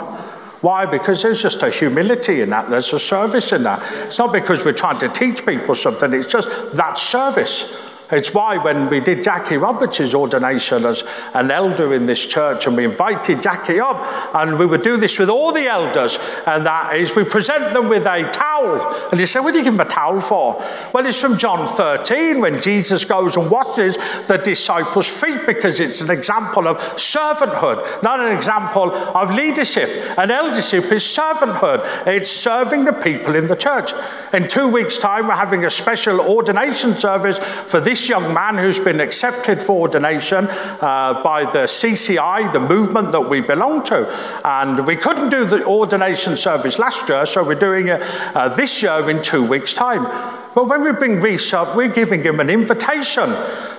Why? 0.61 0.85
Because 0.85 1.23
there's 1.23 1.41
just 1.41 1.63
a 1.63 1.71
humility 1.71 2.41
in 2.41 2.51
that, 2.51 2.69
there's 2.69 2.93
a 2.93 2.99
service 2.99 3.53
in 3.53 3.63
that. 3.63 3.81
It's 4.05 4.19
not 4.19 4.33
because 4.33 4.63
we're 4.63 4.73
trying 4.73 4.99
to 4.99 5.09
teach 5.09 5.45
people 5.45 5.73
something, 5.73 6.13
it's 6.13 6.31
just 6.31 6.49
that 6.73 6.99
service. 6.99 7.73
It's 8.11 8.33
why 8.33 8.57
when 8.57 8.89
we 8.89 9.01
did 9.01 9.23
Jackie 9.23 9.57
Roberts' 9.57 10.15
ordination 10.15 10.83
as 10.83 11.03
an 11.35 11.51
elder 11.51 11.93
in 11.93 12.07
this 12.07 12.25
church, 12.25 12.65
and 12.65 12.75
we 12.75 12.85
invited 12.85 13.43
Jackie 13.43 13.79
up, 13.79 14.03
and 14.33 14.57
we 14.57 14.65
would 14.65 14.81
do 14.81 14.97
this 14.97 15.19
with 15.19 15.29
all 15.29 15.51
the 15.51 15.67
elders, 15.67 16.17
and 16.47 16.65
that 16.65 16.95
is 16.95 17.15
we 17.15 17.23
present 17.23 17.71
them 17.71 17.87
with 17.87 18.07
a 18.07 18.31
towel. 18.31 19.09
And 19.11 19.19
you 19.19 19.27
say, 19.27 19.39
What 19.39 19.51
do 19.51 19.59
you 19.59 19.63
give 19.63 19.73
them 19.77 19.85
a 19.85 19.89
towel 19.89 20.21
for? 20.21 20.55
Well, 20.91 21.05
it's 21.05 21.21
from 21.21 21.37
John 21.37 21.67
13 21.67 22.41
when 22.41 22.59
Jesus 22.61 23.05
goes 23.05 23.37
and 23.37 23.51
washes 23.51 23.95
the 24.25 24.41
disciples' 24.43 25.07
feet 25.07 25.45
because 25.45 25.79
it's 25.79 26.01
an 26.01 26.09
example 26.09 26.67
of 26.67 26.77
servanthood, 26.95 28.01
not 28.01 28.19
an 28.19 28.35
example 28.35 28.91
of 28.91 29.29
leadership. 29.29 30.17
And 30.17 30.31
eldership 30.31 30.85
is 30.85 31.03
servanthood, 31.03 32.07
it's 32.07 32.31
serving 32.31 32.85
the 32.85 32.93
people 32.93 33.35
in 33.35 33.45
the 33.45 33.55
church. 33.55 33.91
In 34.33 34.47
two 34.47 34.67
weeks' 34.67 34.97
time, 34.97 35.27
we're 35.27 35.35
having 35.35 35.63
a 35.63 35.69
special 35.69 36.21
ordination 36.21 36.97
service 36.97 37.37
for 37.37 37.79
this 37.79 37.98
this 37.99 38.07
young 38.07 38.33
man 38.33 38.57
who's 38.57 38.79
been 38.79 39.01
accepted 39.01 39.61
for 39.61 39.81
ordination 39.81 40.47
uh, 40.47 41.21
by 41.21 41.43
the 41.43 41.67
CCI, 41.67 42.51
the 42.53 42.59
movement 42.59 43.11
that 43.11 43.21
we 43.21 43.41
belong 43.41 43.83
to. 43.83 44.07
And 44.45 44.87
we 44.87 44.95
couldn't 44.95 45.29
do 45.29 45.43
the 45.43 45.65
ordination 45.65 46.37
service 46.37 46.79
last 46.79 47.09
year, 47.09 47.25
so 47.25 47.43
we're 47.43 47.55
doing 47.55 47.89
it 47.89 48.01
uh, 48.01 48.49
this 48.49 48.81
year 48.81 49.09
in 49.09 49.21
two 49.21 49.43
weeks' 49.43 49.73
time. 49.73 50.05
But 50.59 50.67
when 50.67 50.83
we 50.83 50.91
bring 50.91 51.21
Reese 51.21 51.53
up, 51.53 51.73
we're 51.73 51.87
giving 51.87 52.21
him 52.21 52.41
an 52.41 52.49
invitation 52.49 53.29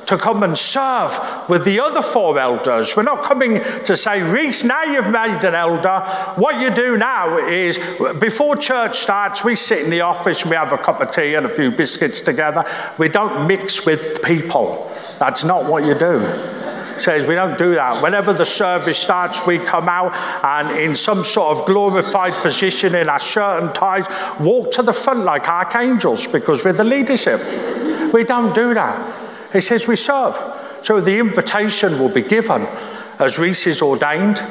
to 0.06 0.16
come 0.16 0.42
and 0.42 0.56
serve 0.56 1.12
with 1.46 1.66
the 1.66 1.78
other 1.78 2.00
four 2.00 2.38
elders. 2.38 2.96
We're 2.96 3.02
not 3.02 3.22
coming 3.22 3.62
to 3.84 3.94
say, 3.98 4.22
Reese, 4.22 4.64
now 4.64 4.84
you've 4.84 5.10
made 5.10 5.44
an 5.44 5.54
elder. 5.54 6.00
What 6.36 6.58
you 6.58 6.70
do 6.70 6.96
now 6.96 7.36
is, 7.36 7.78
before 8.18 8.56
church 8.56 8.98
starts, 8.98 9.44
we 9.44 9.56
sit 9.56 9.84
in 9.84 9.90
the 9.90 10.00
office, 10.00 10.46
we 10.46 10.56
have 10.56 10.72
a 10.72 10.78
cup 10.78 11.02
of 11.02 11.10
tea 11.10 11.34
and 11.34 11.44
a 11.44 11.50
few 11.50 11.70
biscuits 11.70 12.22
together. 12.22 12.64
We 12.96 13.10
don't 13.10 13.46
mix 13.46 13.84
with 13.84 14.22
people. 14.22 14.90
That's 15.18 15.44
not 15.44 15.66
what 15.66 15.84
you 15.84 15.92
do 15.92 16.59
says 17.00 17.26
we 17.26 17.34
don't 17.34 17.58
do 17.58 17.74
that. 17.74 18.02
Whenever 18.02 18.32
the 18.32 18.46
service 18.46 18.98
starts, 18.98 19.46
we 19.46 19.58
come 19.58 19.88
out 19.88 20.14
and 20.44 20.78
in 20.78 20.94
some 20.94 21.24
sort 21.24 21.56
of 21.56 21.66
glorified 21.66 22.32
position 22.34 22.94
in 22.94 23.08
our 23.08 23.18
shirt 23.18 23.62
and 23.62 23.74
ties, 23.74 24.06
walk 24.38 24.72
to 24.72 24.82
the 24.82 24.92
front 24.92 25.20
like 25.20 25.48
archangels 25.48 26.26
because 26.26 26.64
we're 26.64 26.72
the 26.72 26.84
leadership. 26.84 27.40
We 28.12 28.24
don't 28.24 28.54
do 28.54 28.74
that. 28.74 29.52
He 29.52 29.60
says 29.60 29.86
we 29.86 29.96
serve. 29.96 30.38
So 30.82 31.00
the 31.00 31.18
invitation 31.18 31.98
will 31.98 32.08
be 32.08 32.22
given 32.22 32.66
as 33.18 33.38
Reese 33.38 33.66
is 33.66 33.82
ordained 33.82 34.42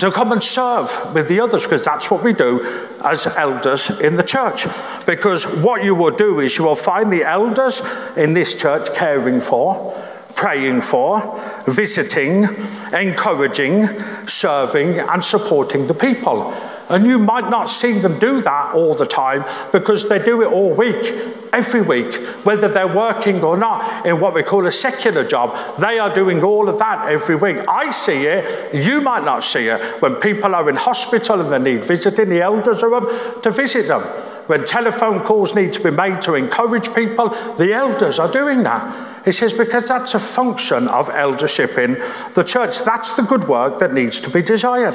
to 0.00 0.10
come 0.10 0.32
and 0.32 0.42
serve 0.42 1.14
with 1.14 1.28
the 1.28 1.40
others 1.40 1.62
because 1.62 1.84
that's 1.84 2.10
what 2.10 2.22
we 2.22 2.32
do 2.32 2.60
as 3.04 3.26
elders 3.26 3.90
in 4.00 4.14
the 4.14 4.22
church. 4.22 4.66
Because 5.06 5.46
what 5.46 5.84
you 5.84 5.94
will 5.94 6.14
do 6.14 6.40
is 6.40 6.58
you 6.58 6.64
will 6.64 6.76
find 6.76 7.12
the 7.12 7.24
elders 7.24 7.82
in 8.16 8.34
this 8.34 8.54
church 8.54 8.92
caring 8.94 9.40
for, 9.40 9.94
praying 10.36 10.82
for, 10.82 11.40
visiting, 11.66 12.44
encouraging, 12.92 13.88
serving, 14.28 14.98
and 15.00 15.24
supporting 15.24 15.86
the 15.86 15.94
people. 15.94 16.52
And 16.88 17.04
you 17.04 17.18
might 17.18 17.50
not 17.50 17.66
see 17.66 17.98
them 17.98 18.18
do 18.20 18.42
that 18.42 18.74
all 18.74 18.94
the 18.94 19.06
time 19.06 19.44
because 19.72 20.08
they 20.08 20.20
do 20.22 20.42
it 20.42 20.46
all 20.46 20.72
week, 20.72 21.12
every 21.52 21.80
week, 21.80 22.14
whether 22.44 22.68
they're 22.68 22.86
working 22.86 23.42
or 23.42 23.56
not 23.56 24.06
in 24.06 24.20
what 24.20 24.34
we 24.34 24.44
call 24.44 24.66
a 24.66 24.72
secular 24.72 25.26
job. 25.26 25.56
They 25.80 25.98
are 25.98 26.14
doing 26.14 26.44
all 26.44 26.68
of 26.68 26.78
that 26.78 27.08
every 27.08 27.34
week. 27.34 27.56
I 27.66 27.90
see 27.90 28.26
it, 28.26 28.74
you 28.74 29.00
might 29.00 29.24
not 29.24 29.42
see 29.42 29.66
it. 29.66 30.00
When 30.00 30.14
people 30.16 30.54
are 30.54 30.68
in 30.70 30.76
hospital 30.76 31.40
and 31.40 31.50
they 31.50 31.72
need 31.72 31.84
visiting, 31.84 32.28
the 32.28 32.42
elders 32.42 32.84
are 32.84 32.94
up 32.94 33.42
to 33.42 33.50
visit 33.50 33.88
them. 33.88 34.02
When 34.46 34.64
telephone 34.64 35.20
calls 35.20 35.56
need 35.56 35.72
to 35.72 35.82
be 35.82 35.90
made 35.90 36.22
to 36.22 36.34
encourage 36.34 36.94
people, 36.94 37.30
the 37.56 37.72
elders 37.72 38.20
are 38.20 38.30
doing 38.30 38.62
that. 38.62 39.15
He 39.26 39.32
says, 39.32 39.52
because 39.52 39.88
that's 39.88 40.14
a 40.14 40.20
function 40.20 40.86
of 40.86 41.10
eldership 41.10 41.76
in 41.78 41.94
the 42.34 42.44
church. 42.44 42.78
That's 42.84 43.16
the 43.16 43.22
good 43.22 43.48
work 43.48 43.80
that 43.80 43.92
needs 43.92 44.20
to 44.20 44.30
be 44.30 44.40
desired. 44.40 44.94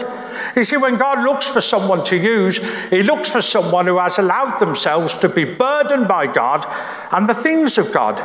You 0.55 0.63
see, 0.63 0.77
when 0.77 0.97
God 0.97 1.25
looks 1.25 1.47
for 1.47 1.59
someone 1.59 2.05
to 2.05 2.15
use, 2.15 2.57
He 2.89 3.03
looks 3.03 3.29
for 3.29 3.41
someone 3.41 3.87
who 3.87 3.97
has 3.99 4.17
allowed 4.17 4.59
themselves 4.59 5.13
to 5.15 5.27
be 5.27 5.43
burdened 5.43 6.07
by 6.07 6.27
God 6.27 6.65
and 7.11 7.27
the 7.27 7.33
things 7.33 7.77
of 7.77 7.91
God. 7.91 8.23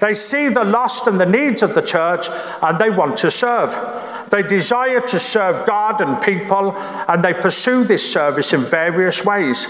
They 0.00 0.14
see 0.14 0.48
the 0.48 0.64
lost 0.64 1.06
and 1.06 1.20
the 1.20 1.24
needs 1.24 1.62
of 1.62 1.72
the 1.72 1.82
church 1.82 2.26
and 2.60 2.76
they 2.76 2.90
want 2.90 3.16
to 3.18 3.30
serve. 3.30 3.70
They 4.30 4.42
desire 4.42 5.00
to 5.02 5.20
serve 5.20 5.64
God 5.68 6.00
and 6.00 6.20
people 6.20 6.76
and 7.06 7.22
they 7.22 7.32
pursue 7.32 7.84
this 7.84 8.12
service 8.12 8.52
in 8.52 8.64
various 8.64 9.24
ways. 9.24 9.68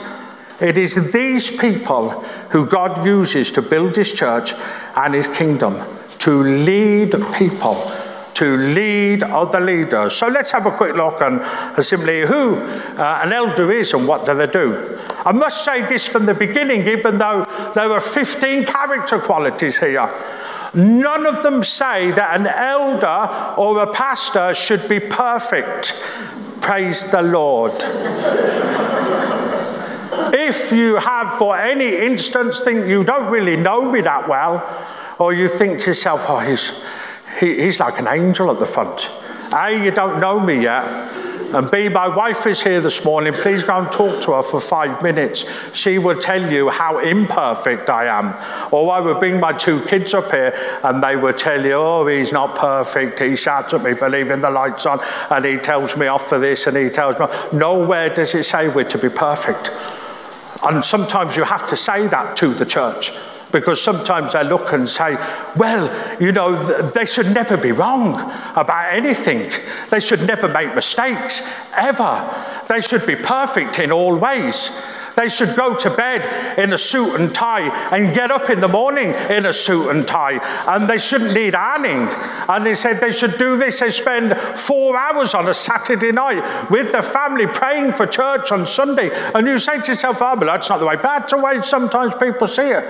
It 0.60 0.78
is 0.78 1.12
these 1.12 1.50
people 1.50 2.10
who 2.50 2.66
God 2.66 3.04
uses 3.04 3.50
to 3.52 3.62
build 3.62 3.96
his 3.96 4.12
church 4.12 4.54
and 4.96 5.14
his 5.14 5.26
kingdom, 5.26 5.80
to 6.18 6.42
lead 6.42 7.12
people, 7.36 7.90
to 8.34 8.56
lead 8.56 9.22
other 9.22 9.60
leaders. 9.60 10.14
So 10.14 10.28
let's 10.28 10.50
have 10.52 10.66
a 10.66 10.70
quick 10.70 10.94
look 10.94 11.20
on 11.20 11.42
simply 11.82 12.22
who 12.22 12.56
uh, 12.56 13.20
an 13.22 13.32
elder 13.32 13.70
is 13.72 13.92
and 13.94 14.06
what 14.06 14.26
do 14.26 14.34
they 14.34 14.46
do. 14.46 14.98
I 15.24 15.32
must 15.32 15.64
say 15.64 15.82
this 15.88 16.06
from 16.06 16.26
the 16.26 16.34
beginning, 16.34 16.86
even 16.86 17.18
though 17.18 17.44
there 17.74 17.90
are 17.90 18.00
15 18.00 18.66
character 18.66 19.18
qualities 19.18 19.78
here. 19.78 20.12
None 20.74 21.26
of 21.26 21.42
them 21.42 21.62
say 21.62 22.10
that 22.10 22.40
an 22.40 22.46
elder 22.46 23.54
or 23.56 23.82
a 23.82 23.92
pastor 23.92 24.54
should 24.54 24.88
be 24.88 24.98
perfect. 24.98 25.94
Praise 26.60 27.04
the 27.06 27.22
Lord. 27.22 27.72
If 30.36 30.72
you 30.72 30.96
have, 30.96 31.38
for 31.38 31.56
any 31.56 31.94
instance, 31.94 32.58
think 32.58 32.88
you 32.88 33.04
don't 33.04 33.30
really 33.30 33.54
know 33.54 33.88
me 33.88 34.00
that 34.00 34.28
well, 34.28 34.66
or 35.20 35.32
you 35.32 35.46
think 35.46 35.78
to 35.82 35.90
yourself, 35.90 36.24
oh, 36.26 36.40
he's, 36.40 36.72
he, 37.38 37.62
he's 37.62 37.78
like 37.78 38.00
an 38.00 38.08
angel 38.08 38.50
at 38.50 38.58
the 38.58 38.66
front. 38.66 39.12
A, 39.54 39.70
you 39.84 39.92
don't 39.92 40.18
know 40.18 40.40
me 40.40 40.60
yet. 40.60 40.84
And 41.54 41.70
B, 41.70 41.88
my 41.88 42.08
wife 42.08 42.48
is 42.48 42.60
here 42.60 42.80
this 42.80 43.04
morning. 43.04 43.32
Please 43.32 43.62
go 43.62 43.78
and 43.78 43.92
talk 43.92 44.20
to 44.22 44.32
her 44.32 44.42
for 44.42 44.60
five 44.60 45.04
minutes. 45.04 45.44
She 45.72 45.98
will 45.98 46.18
tell 46.18 46.52
you 46.52 46.68
how 46.68 46.98
imperfect 46.98 47.88
I 47.88 48.06
am. 48.06 48.34
Or 48.72 48.90
I 48.90 48.98
would 48.98 49.20
bring 49.20 49.38
my 49.38 49.52
two 49.52 49.84
kids 49.84 50.14
up 50.14 50.32
here 50.32 50.52
and 50.82 51.00
they 51.00 51.14
would 51.14 51.38
tell 51.38 51.64
you, 51.64 51.74
oh, 51.74 52.08
he's 52.08 52.32
not 52.32 52.56
perfect. 52.56 53.20
He 53.20 53.36
shouts 53.36 53.72
at 53.72 53.84
me 53.84 53.94
for 53.94 54.10
leaving 54.10 54.40
the 54.40 54.50
lights 54.50 54.84
on 54.84 54.98
and 55.30 55.44
he 55.44 55.58
tells 55.58 55.96
me 55.96 56.08
off 56.08 56.28
for 56.28 56.40
this 56.40 56.66
and 56.66 56.76
he 56.76 56.88
tells 56.88 57.20
me. 57.20 57.26
Nowhere 57.56 58.12
does 58.12 58.34
it 58.34 58.42
say 58.42 58.66
we're 58.66 58.82
to 58.88 58.98
be 58.98 59.08
perfect. 59.08 59.70
And 60.64 60.84
sometimes 60.84 61.36
you 61.36 61.44
have 61.44 61.66
to 61.68 61.76
say 61.76 62.06
that 62.08 62.36
to 62.36 62.54
the 62.54 62.66
church 62.66 63.12
because 63.54 63.80
sometimes 63.80 64.32
they 64.32 64.42
look 64.42 64.72
and 64.72 64.88
say, 64.88 65.14
well, 65.56 65.88
you 66.20 66.32
know, 66.32 66.56
they 66.90 67.06
should 67.06 67.32
never 67.32 67.56
be 67.56 67.70
wrong 67.70 68.14
about 68.56 68.92
anything. 68.92 69.48
They 69.90 70.00
should 70.00 70.26
never 70.26 70.48
make 70.48 70.74
mistakes, 70.74 71.40
ever. 71.76 72.34
They 72.68 72.80
should 72.80 73.06
be 73.06 73.14
perfect 73.14 73.78
in 73.78 73.92
all 73.92 74.16
ways. 74.16 74.70
They 75.16 75.28
should 75.28 75.54
go 75.54 75.76
to 75.76 75.90
bed 75.90 76.58
in 76.58 76.72
a 76.72 76.78
suit 76.78 77.20
and 77.20 77.34
tie 77.34 77.68
and 77.96 78.14
get 78.14 78.30
up 78.30 78.50
in 78.50 78.60
the 78.60 78.68
morning 78.68 79.10
in 79.30 79.46
a 79.46 79.52
suit 79.52 79.90
and 79.90 80.06
tie. 80.06 80.40
And 80.66 80.88
they 80.88 80.98
shouldn't 80.98 81.34
need 81.34 81.54
ironing. 81.54 82.08
And 82.48 82.66
they 82.66 82.74
said 82.74 83.00
they 83.00 83.12
should 83.12 83.38
do 83.38 83.56
this. 83.56 83.80
They 83.80 83.90
spend 83.90 84.36
four 84.58 84.96
hours 84.96 85.34
on 85.34 85.48
a 85.48 85.54
Saturday 85.54 86.12
night 86.12 86.70
with 86.70 86.92
the 86.92 87.02
family 87.02 87.46
praying 87.46 87.94
for 87.94 88.06
church 88.06 88.50
on 88.50 88.66
Sunday. 88.66 89.10
And 89.34 89.46
you 89.46 89.58
say 89.58 89.80
to 89.80 89.92
yourself, 89.92 90.18
oh, 90.20 90.36
but 90.36 90.46
that's 90.46 90.68
not 90.68 90.78
the 90.78 90.86
way. 90.86 90.96
That's 91.00 91.30
the 91.30 91.38
way 91.38 91.62
sometimes 91.62 92.14
people 92.16 92.48
see 92.48 92.70
it. 92.70 92.84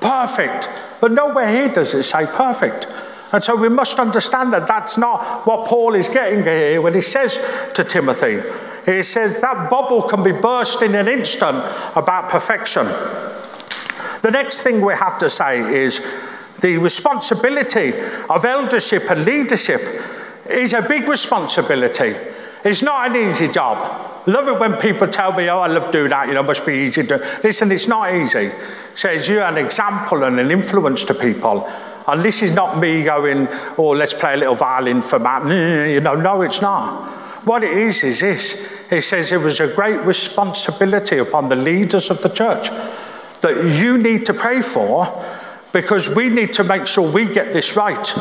Perfect. 0.00 0.68
But 1.00 1.12
nowhere 1.12 1.48
here 1.48 1.68
does 1.68 1.92
it 1.94 2.04
say 2.04 2.26
perfect. 2.26 2.86
And 3.32 3.42
so 3.42 3.56
we 3.56 3.68
must 3.68 3.98
understand 3.98 4.52
that 4.52 4.66
that's 4.66 4.96
not 4.96 5.46
what 5.46 5.66
Paul 5.66 5.94
is 5.94 6.08
getting 6.08 6.42
here 6.42 6.80
when 6.80 6.94
he 6.94 7.02
says 7.02 7.38
to 7.74 7.84
Timothy. 7.84 8.40
He 8.86 9.02
says 9.02 9.40
that 9.40 9.68
bubble 9.68 10.02
can 10.02 10.22
be 10.22 10.32
burst 10.32 10.80
in 10.80 10.94
an 10.94 11.08
instant 11.08 11.58
about 11.96 12.30
perfection. 12.30 12.86
The 14.22 14.30
next 14.30 14.62
thing 14.62 14.80
we 14.80 14.94
have 14.94 15.18
to 15.18 15.28
say 15.28 15.60
is 15.60 16.00
the 16.60 16.78
responsibility 16.78 17.92
of 18.30 18.44
eldership 18.44 19.10
and 19.10 19.24
leadership 19.24 20.02
is 20.48 20.72
a 20.72 20.82
big 20.82 21.08
responsibility. 21.08 22.14
It's 22.64 22.82
not 22.82 23.10
an 23.10 23.30
easy 23.30 23.48
job. 23.48 24.28
Love 24.28 24.48
it 24.48 24.58
when 24.58 24.76
people 24.76 25.06
tell 25.06 25.32
me, 25.32 25.48
oh, 25.48 25.60
I 25.60 25.66
love 25.66 25.92
doing 25.92 26.10
that, 26.10 26.28
you 26.28 26.34
know, 26.34 26.42
must 26.42 26.64
be 26.64 26.72
easy 26.72 27.02
to 27.02 27.18
do. 27.18 27.24
Listen, 27.44 27.70
it's 27.70 27.86
not 27.86 28.14
easy. 28.14 28.50
Says 28.94 29.28
you're 29.28 29.42
an 29.42 29.58
example 29.58 30.24
and 30.24 30.38
an 30.40 30.50
influence 30.50 31.04
to 31.04 31.14
people. 31.14 31.68
And 32.08 32.24
this 32.24 32.42
is 32.42 32.52
not 32.52 32.78
me 32.78 33.02
going, 33.02 33.48
oh, 33.76 33.90
let's 33.90 34.14
play 34.14 34.34
a 34.34 34.36
little 34.36 34.54
violin 34.54 35.02
for 35.02 35.18
Matt. 35.18 35.44
You 35.44 36.00
know, 36.00 36.14
no, 36.14 36.42
it's 36.42 36.60
not. 36.60 37.25
What 37.46 37.62
it 37.62 37.78
is, 37.78 38.02
is 38.02 38.22
this. 38.22 38.60
He 38.90 39.00
says 39.00 39.30
it 39.30 39.40
was 39.40 39.60
a 39.60 39.68
great 39.68 40.00
responsibility 40.00 41.18
upon 41.18 41.48
the 41.48 41.54
leaders 41.54 42.10
of 42.10 42.20
the 42.20 42.28
church 42.28 42.70
that 43.40 43.78
you 43.80 43.98
need 43.98 44.26
to 44.26 44.34
pray 44.34 44.62
for 44.62 45.24
because 45.70 46.08
we 46.08 46.28
need 46.28 46.52
to 46.54 46.64
make 46.64 46.88
sure 46.88 47.08
we 47.08 47.24
get 47.32 47.52
this 47.52 47.76
right. 47.76 48.12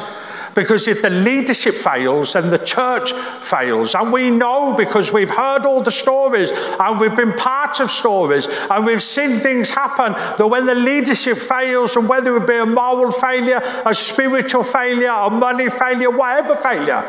Because 0.53 0.87
if 0.87 1.01
the 1.01 1.09
leadership 1.09 1.73
fails, 1.73 2.33
then 2.33 2.51
the 2.51 2.59
church 2.59 3.13
fails. 3.41 3.95
And 3.95 4.13
we 4.13 4.29
know 4.29 4.75
because 4.77 5.11
we've 5.11 5.31
heard 5.31 5.65
all 5.65 5.81
the 5.81 5.91
stories 5.91 6.51
and 6.79 6.99
we've 6.99 7.15
been 7.15 7.33
part 7.33 7.79
of 7.79 7.89
stories 7.89 8.45
and 8.69 8.85
we've 8.85 9.01
seen 9.01 9.39
things 9.39 9.71
happen 9.71 10.13
that 10.13 10.47
when 10.47 10.67
the 10.67 10.75
leadership 10.75 11.39
fails, 11.39 11.95
and 11.95 12.07
whether 12.07 12.37
it 12.37 12.45
be 12.45 12.57
a 12.57 12.65
moral 12.67 13.11
failure, 13.11 13.59
a 13.87 13.95
spiritual 13.95 14.63
failure, 14.63 15.09
a 15.09 15.31
money 15.31 15.67
failure, 15.67 16.11
whatever 16.11 16.55
failure, 16.57 17.03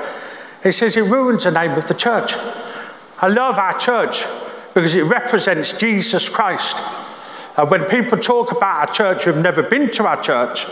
he 0.63 0.73
says 0.73 0.97
it 0.97 1.03
ruins 1.03 1.45
the 1.45 1.51
name 1.51 1.73
of 1.73 1.87
the 1.89 1.95
church. 1.95 2.35
I 3.19 3.29
love 3.29 3.59
our 3.59 3.79
church 3.79 4.25
because 4.75 4.95
it 4.95 5.05
represents 5.05 5.73
Jesus 5.73 6.29
Christ. 6.29 6.77
And 7.57 7.71
when 7.71 7.85
people 7.85 8.19
talk 8.19 8.53
about 8.53 8.89
our 8.89 8.95
church 8.95 9.25
who've 9.25 9.37
never 9.37 9.63
been 9.63 9.91
to 9.93 10.07
our 10.07 10.23
church, 10.23 10.67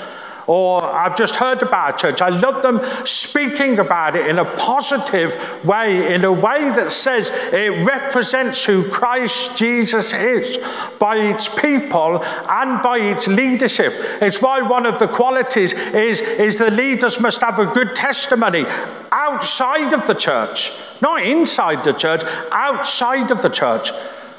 or 0.46 0.83
I've 0.83 1.16
just 1.16 1.37
heard 1.37 1.62
about 1.62 1.98
church. 1.98 2.20
I 2.20 2.28
love 2.28 2.62
them 2.62 2.80
speaking 3.07 3.78
about 3.78 4.16
it 4.16 4.26
in 4.26 4.38
a 4.38 4.44
positive 4.44 5.64
way, 5.64 6.14
in 6.14 6.24
a 6.24 6.33
way 6.33 6.70
that 6.70 6.92
says 6.92 7.30
it 7.33 7.85
represents 7.85 8.64
who 8.64 8.88
Christ 8.90 9.57
Jesus 9.57 10.12
is 10.12 10.59
by 10.98 11.16
its 11.16 11.48
people 11.48 12.22
and 12.24 12.83
by 12.83 12.98
its 12.98 13.26
leadership. 13.26 13.92
It's 14.20 14.40
why 14.42 14.61
one 14.61 14.87
of 14.87 14.98
the 14.98 15.09
qualities 15.09 15.72
is, 15.72 16.20
is 16.20 16.59
the 16.59 16.70
leaders 16.70 17.20
must 17.20 17.40
have 17.40 17.59
a 17.59 17.66
good 17.66 17.94
testimony 17.94 18.64
outside 19.12 19.92
of 19.92 20.07
the 20.07 20.14
church, 20.14 20.72
not 21.00 21.22
inside 21.22 21.85
the 21.85 21.92
church, 21.92 22.22
outside 22.52 23.30
of 23.30 23.42
the 23.42 23.48
church. 23.48 23.90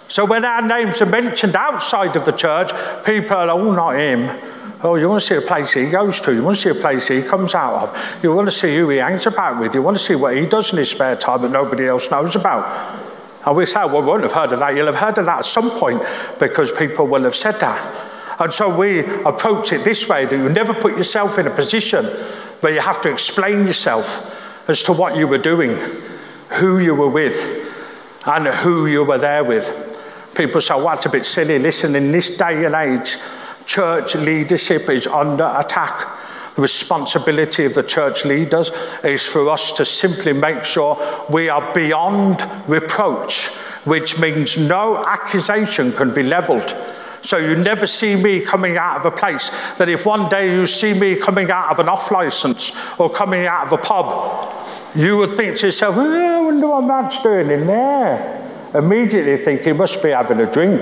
So 0.08 0.24
when 0.26 0.46
our 0.46 0.62
names 0.62 1.02
are 1.02 1.08
mentioned 1.08 1.56
outside 1.56 2.16
of 2.16 2.26
the 2.26 2.32
church, 2.32 2.70
people 3.06 3.38
are, 3.38 3.50
oh, 3.50 3.74
not 3.74 3.96
him. 3.96 4.55
Oh, 4.84 4.96
you 4.96 5.08
want 5.08 5.22
to 5.22 5.28
see 5.28 5.36
a 5.36 5.42
place 5.42 5.74
he 5.74 5.90
goes 5.90 6.20
to. 6.22 6.34
You 6.34 6.44
want 6.44 6.58
to 6.58 6.64
see 6.64 6.70
a 6.70 6.82
place 6.82 7.08
he 7.08 7.22
comes 7.22 7.56
out 7.56 7.90
of. 7.90 8.24
You 8.24 8.34
want 8.34 8.48
to 8.48 8.52
see 8.52 8.76
who 8.76 8.90
he 8.90 8.98
hangs 8.98 9.26
about 9.26 9.60
with. 9.60 9.74
You 9.74 9.82
want 9.82 9.98
to 9.98 10.04
see 10.04 10.16
what 10.16 10.36
he 10.36 10.46
does 10.46 10.72
in 10.72 10.78
his 10.78 10.92
spare 10.92 11.16
time 11.16 11.42
that 11.44 11.52
nobody 11.52 11.88
else 11.88 12.12
knows 12.12 12.36
about. 12.36 13.02
And 13.46 13.56
we 13.56 13.66
say, 13.66 13.86
well, 13.86 14.02
we 14.02 14.08
won't 14.08 14.24
have 14.24 14.34
heard 14.34 14.52
of 14.52 14.60
that. 14.60 14.76
You'll 14.76 14.88
have 14.88 14.96
heard 14.96 15.18
of 15.18 15.26
that 15.28 15.40
at 15.40 15.46
some 15.46 15.72
point 15.72 16.02
because 16.40 16.72
people 16.72 17.08
will 17.08 17.24
have 17.24 17.36
said 17.36 17.60
that. 17.60 18.40
And 18.40 18.52
so 18.52 18.76
we 18.76 19.00
approach 19.24 19.72
it 19.72 19.84
this 19.84 20.10
way 20.10 20.26
that 20.26 20.36
you 20.36 20.50
never 20.50 20.74
put 20.74 20.98
yourself 20.98 21.38
in 21.38 21.48
a 21.48 21.52
position 21.52 22.06
where 22.60 22.74
you 22.74 22.82
have 22.82 23.02
to 23.04 23.12
explain 23.12 23.66
yourself 23.66 24.34
as 24.68 24.84
to 24.84 24.94
what 24.94 25.16
you 25.16 25.28
were 25.28 25.38
doing, 25.38 25.78
who 26.50 26.80
you 26.80 26.96
were 26.96 27.08
with, 27.08 27.64
and 28.26 28.48
who 28.48 28.88
you 28.88 29.04
were 29.04 29.20
there 29.20 29.44
with. 29.44 29.92
People 30.36 30.60
say, 30.60 30.74
well, 30.74 30.88
that's 30.88 31.06
a 31.06 31.10
bit 31.10 31.26
silly. 31.26 31.60
Listen, 31.60 31.96
in 31.96 32.12
this 32.12 32.36
day 32.36 32.66
and 32.66 32.76
age, 32.76 33.18
church 33.66 34.16
leadership 34.16 34.90
is 34.90 35.08
under 35.08 35.54
attack 35.58 36.08
The 36.56 36.62
responsibility 36.62 37.66
of 37.66 37.74
the 37.74 37.84
church 37.84 38.24
leaders 38.24 38.72
is 39.04 39.26
for 39.26 39.50
us 39.50 39.74
to 39.74 39.84
simply 39.84 40.32
make 40.32 40.64
sure 40.64 40.98
we 41.30 41.50
are 41.50 41.74
beyond 41.74 42.48
reproach, 42.70 43.48
which 43.84 44.18
means 44.20 44.58
no 44.58 45.04
accusation 45.06 45.92
can 45.92 46.14
be 46.14 46.24
leveled. 46.24 46.74
So 47.24 47.38
you 47.38 47.58
never 47.58 47.88
see 47.88 48.16
me 48.16 48.40
coming 48.40 48.78
out 48.78 49.00
of 49.00 49.06
a 49.06 49.12
place 49.12 49.50
that 49.78 49.90
if 49.90 50.06
one 50.06 50.30
day 50.30 50.54
you 50.54 50.66
see 50.66 50.94
me 50.94 51.18
coming 51.18 51.52
out 51.52 51.72
of 51.72 51.80
an 51.80 51.90
off 51.90 52.10
license 52.10 52.72
or 52.98 53.10
coming 53.10 53.46
out 53.48 53.68
of 53.68 53.74
a 53.74 53.78
pub, 53.78 54.56
you 54.96 55.18
would 55.18 55.36
think 55.36 55.58
to 55.58 55.66
yourself, 55.66 55.96
oh, 55.98 56.38
I 56.38 56.40
wonder 56.40 56.68
what 56.70 56.82
Matt's 56.82 57.22
doing 57.22 57.52
in 57.52 57.68
there. 57.68 58.70
Immediately 58.74 59.44
think 59.44 59.62
he 59.62 59.74
must 59.74 60.02
be 60.02 60.10
having 60.10 60.40
a 60.40 60.50
drink. 60.50 60.80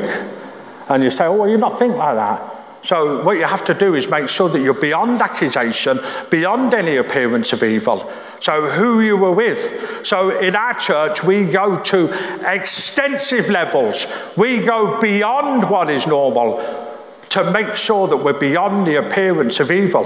And 0.88 1.04
you 1.04 1.10
say, 1.10 1.26
oh, 1.26 1.34
well, 1.34 1.50
you 1.50 1.58
not 1.58 1.80
think 1.80 1.96
like 1.96 2.16
that. 2.16 2.53
So 2.84 3.24
what 3.24 3.38
you 3.38 3.46
have 3.46 3.64
to 3.66 3.74
do 3.74 3.96
is 3.96 4.10
make 4.10 4.28
sure 4.28 4.50
that 4.50 4.60
you're 4.60 4.74
beyond 4.74 5.22
accusation, 5.22 6.00
beyond 6.30 6.74
any 6.74 6.98
appearance 6.98 7.54
of 7.54 7.64
evil. 7.64 8.12
So 8.42 8.68
who 8.68 9.00
you 9.00 9.16
were 9.16 9.32
with. 9.32 10.06
So 10.06 10.38
in 10.38 10.54
our 10.54 10.74
church, 10.74 11.24
we 11.24 11.46
go 11.46 11.80
to 11.80 12.10
extensive 12.46 13.50
levels. 13.50 14.06
We 14.36 14.60
go 14.60 15.00
beyond 15.00 15.70
what 15.70 15.90
is 15.90 16.06
normal 16.06 16.62
to 17.30 17.50
make 17.52 17.76
sure 17.78 18.08
that 18.10 18.18
we're 18.18 18.34
beyond 18.34 18.86
the 18.86 18.96
appearance 18.96 19.62
of 19.62 19.72
evil. 19.72 20.04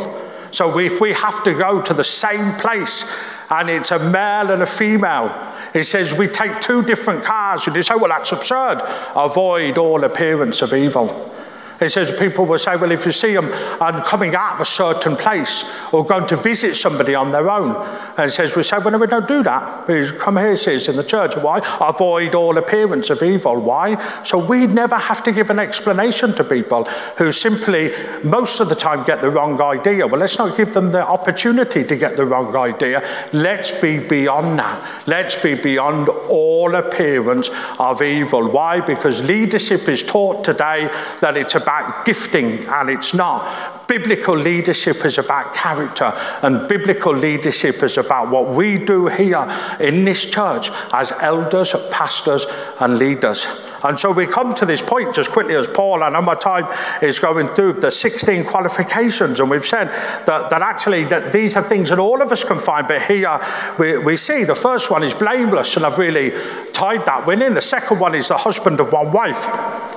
So 0.52 0.78
if 0.78 1.02
we 1.02 1.13
have 1.13 1.44
to 1.46 1.54
go 1.54 1.82
to 1.82 1.94
the 1.94 2.04
same 2.04 2.54
place 2.56 3.06
and 3.50 3.70
it's 3.72 3.92
a 3.92 4.00
male 4.00 4.52
and 4.52 4.62
a 4.62 4.68
female, 4.68 5.36
it 5.74 5.86
says 5.86 6.13
we 6.13 6.28
take 6.28 6.62
two 6.62 6.84
different 6.84 7.24
cars 7.24 7.66
and 7.66 7.76
you 7.76 7.82
say, 7.82 7.96
well, 7.96 8.10
that's 8.10 8.32
absurd. 8.32 8.82
Avoid 9.16 9.80
all 9.80 10.04
appearance 10.04 10.62
of 10.62 10.74
evil. 10.74 11.34
It 11.80 11.92
says 11.92 12.12
people 12.18 12.46
will 12.46 12.58
say, 12.58 12.76
well, 12.76 12.92
if 12.92 13.06
you 13.06 13.12
see 13.12 13.34
them 13.34 13.52
um, 13.82 14.02
coming 14.02 14.36
out 14.36 14.56
of 14.56 14.62
a 14.62 14.66
certain 14.66 15.16
place 15.16 15.63
or 15.92 16.06
going 16.06 16.28
to 16.28 16.36
visit 16.36 16.76
somebody 16.76 17.13
on 17.13 17.32
their 17.32 17.50
own, 17.50 17.76
and 18.18 18.30
it 18.30 18.34
says, 18.34 18.56
we 18.56 18.63
say, 18.63 18.78
well, 18.80 18.92
no, 18.92 18.98
we 18.98 19.08
don't 19.08 19.28
do 19.28 19.44
that. 19.44 19.88
We 19.88 20.10
come 20.18 20.38
here, 20.38 20.58
says 20.58 20.88
in 20.88 20.96
the 20.96 21.04
church. 21.04 21.36
Why? 21.36 21.62
Avoid 21.80 22.34
all 22.34 22.58
appearance 22.58 23.10
of 23.10 23.22
evil. 23.22 23.60
Why? 23.60 24.24
So 24.24 24.38
we 24.38 24.66
never 24.66 24.96
have 24.96 25.24
to 25.24 25.32
give 25.32 25.50
an 25.50 25.60
explanation 25.60 26.34
to 26.36 26.44
people 26.44 26.86
who 27.18 27.32
simply, 27.32 27.94
most 28.24 28.60
of 28.60 28.70
the 28.70 28.76
time, 28.76 29.04
get 29.06 29.22
the 29.22 29.30
wrong 29.30 29.62
idea. 29.62 30.08
Well, 30.08 30.20
let's 30.20 30.38
not 30.38 30.58
give 30.58 30.74
them 30.74 30.92
the 30.92 31.06
opportunity 31.06 31.84
to 31.84 31.96
get 31.96 32.16
the 32.18 32.26
wrong 32.26 32.56
idea. 32.56 33.08
Let's 33.34 33.72
be 33.72 34.00
beyond 34.00 34.60
that. 34.60 35.08
Let's 35.08 35.36
be 35.36 35.54
beyond 35.54 36.10
all 36.10 36.74
appearance 36.74 37.50
of 37.78 38.02
evil. 38.02 38.50
Why? 38.50 38.82
Because 38.82 39.22
leadership 39.28 39.88
is 39.88 40.02
taught 40.02 40.44
today 40.44 40.90
that 41.22 41.38
it's 41.38 41.56
a 41.56 41.66
about 41.67 42.06
gifting, 42.06 42.65
and 42.69 42.89
it's 42.89 43.13
not. 43.13 43.89
Biblical 43.89 44.38
leadership 44.38 45.03
is 45.03 45.17
about 45.17 45.53
character, 45.53 46.13
and 46.41 46.65
biblical 46.65 47.13
leadership 47.13 47.84
is 47.84 47.97
about 47.97 48.30
what 48.30 48.47
we 48.47 48.77
do 48.77 49.08
here 49.08 49.45
in 49.82 50.06
this 50.06 50.23
church 50.23 50.69
as 50.93 51.12
elders, 51.19 51.75
pastors, 51.91 52.45
and 52.80 52.97
leaders. 52.97 53.45
And 53.84 53.99
so 53.99 54.13
we 54.13 54.25
come 54.25 54.56
to 54.56 54.65
this 54.65 54.82
point 54.82 55.13
just 55.13 55.30
quickly 55.32 55.56
as 55.56 55.67
Paul, 55.67 56.03
I 56.03 56.10
know 56.10 56.21
my 56.21 56.36
time 56.36 56.73
is 57.01 57.19
going 57.19 57.49
through 57.49 57.73
the 57.73 57.91
16 57.91 58.45
qualifications, 58.45 59.41
and 59.41 59.49
we've 59.49 59.65
said 59.65 59.89
that, 60.25 60.49
that 60.49 60.62
actually 60.62 61.03
that 61.06 61.34
these 61.34 61.58
are 61.58 61.63
things 61.63 61.89
that 61.89 61.99
all 61.99 62.21
of 62.21 62.32
us 62.32 62.45
can 62.45 62.60
find, 62.60 62.88
but 62.88 63.01
here 63.01 63.41
we, 63.77 63.97
we 63.97 64.15
see 64.15 64.45
the 64.45 64.56
first 64.56 64.89
one 64.89 65.03
is 65.03 65.13
blameless, 65.13 65.75
and 65.75 65.86
I've 65.86 65.97
really 65.97 66.32
tied 66.71 67.06
that 67.08 67.27
one 67.27 67.41
in. 67.41 67.56
The 67.56 67.62
second 67.62 67.99
one 67.99 68.15
is 68.15 68.30
the 68.30 68.38
husband 68.38 68.80
of 68.80 68.93
one 68.93 69.12
wife. 69.12 69.97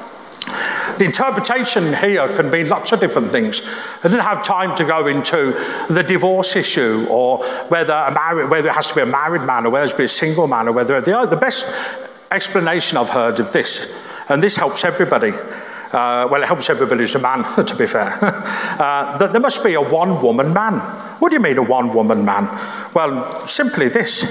The 1.00 1.06
interpretation 1.06 1.94
here 1.94 2.28
can 2.36 2.50
mean 2.50 2.68
lots 2.68 2.92
of 2.92 3.00
different 3.00 3.30
things. 3.30 3.62
I 3.64 4.02
didn't 4.02 4.20
have 4.20 4.42
time 4.42 4.76
to 4.76 4.84
go 4.84 5.06
into 5.06 5.52
the 5.88 6.02
divorce 6.02 6.56
issue 6.56 7.06
or 7.08 7.42
whether, 7.68 7.94
a 7.94 8.12
married, 8.12 8.50
whether 8.50 8.68
it 8.68 8.74
has 8.74 8.88
to 8.88 8.94
be 8.94 9.00
a 9.00 9.06
married 9.06 9.40
man 9.40 9.64
or 9.64 9.70
whether 9.70 9.84
it 9.84 9.88
has 9.88 9.92
to 9.92 9.96
be 9.96 10.04
a 10.04 10.08
single 10.08 10.46
man 10.46 10.68
or 10.68 10.72
whether 10.72 11.00
the, 11.00 11.24
the 11.24 11.38
best 11.38 11.64
explanation 12.30 12.98
I've 12.98 13.08
heard 13.08 13.40
of 13.40 13.50
this, 13.50 13.90
and 14.28 14.42
this 14.42 14.56
helps 14.56 14.84
everybody, 14.84 15.30
uh, 15.30 16.28
well, 16.30 16.42
it 16.42 16.46
helps 16.46 16.68
everybody 16.68 17.00
who's 17.00 17.14
a 17.14 17.18
man, 17.18 17.44
to 17.64 17.74
be 17.76 17.86
fair, 17.86 18.18
uh, 18.22 19.16
that 19.16 19.32
there 19.32 19.40
must 19.40 19.64
be 19.64 19.72
a 19.72 19.80
one 19.80 20.20
woman 20.20 20.52
man. 20.52 20.80
What 21.18 21.30
do 21.30 21.36
you 21.36 21.40
mean, 21.40 21.56
a 21.56 21.62
one 21.62 21.94
woman 21.94 22.26
man? 22.26 22.44
Well, 22.92 23.46
simply 23.46 23.88
this 23.88 24.26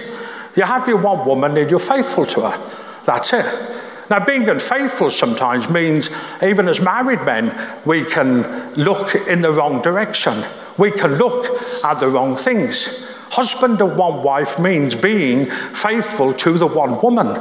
you 0.55 0.61
have 0.61 0.87
your 0.87 1.01
one 1.01 1.25
woman 1.25 1.57
and 1.57 1.67
you're 1.67 1.79
faithful 1.79 2.27
to 2.27 2.41
her. 2.41 2.71
That's 3.05 3.33
it. 3.33 3.79
Now, 4.09 4.25
being 4.25 4.49
unfaithful 4.49 5.11
sometimes 5.11 5.69
means, 5.69 6.09
even 6.41 6.67
as 6.67 6.79
married 6.79 7.23
men, 7.23 7.55
we 7.85 8.03
can 8.03 8.73
look 8.73 9.15
in 9.15 9.41
the 9.41 9.51
wrong 9.51 9.81
direction. 9.81 10.43
We 10.77 10.91
can 10.91 11.15
look 11.15 11.45
at 11.83 11.99
the 11.99 12.09
wrong 12.09 12.35
things. 12.35 13.05
Husband 13.31 13.79
of 13.81 13.95
one 13.95 14.23
wife 14.23 14.59
means 14.59 14.95
being 14.95 15.45
faithful 15.45 16.33
to 16.33 16.57
the 16.57 16.65
one 16.65 16.99
woman. 17.01 17.39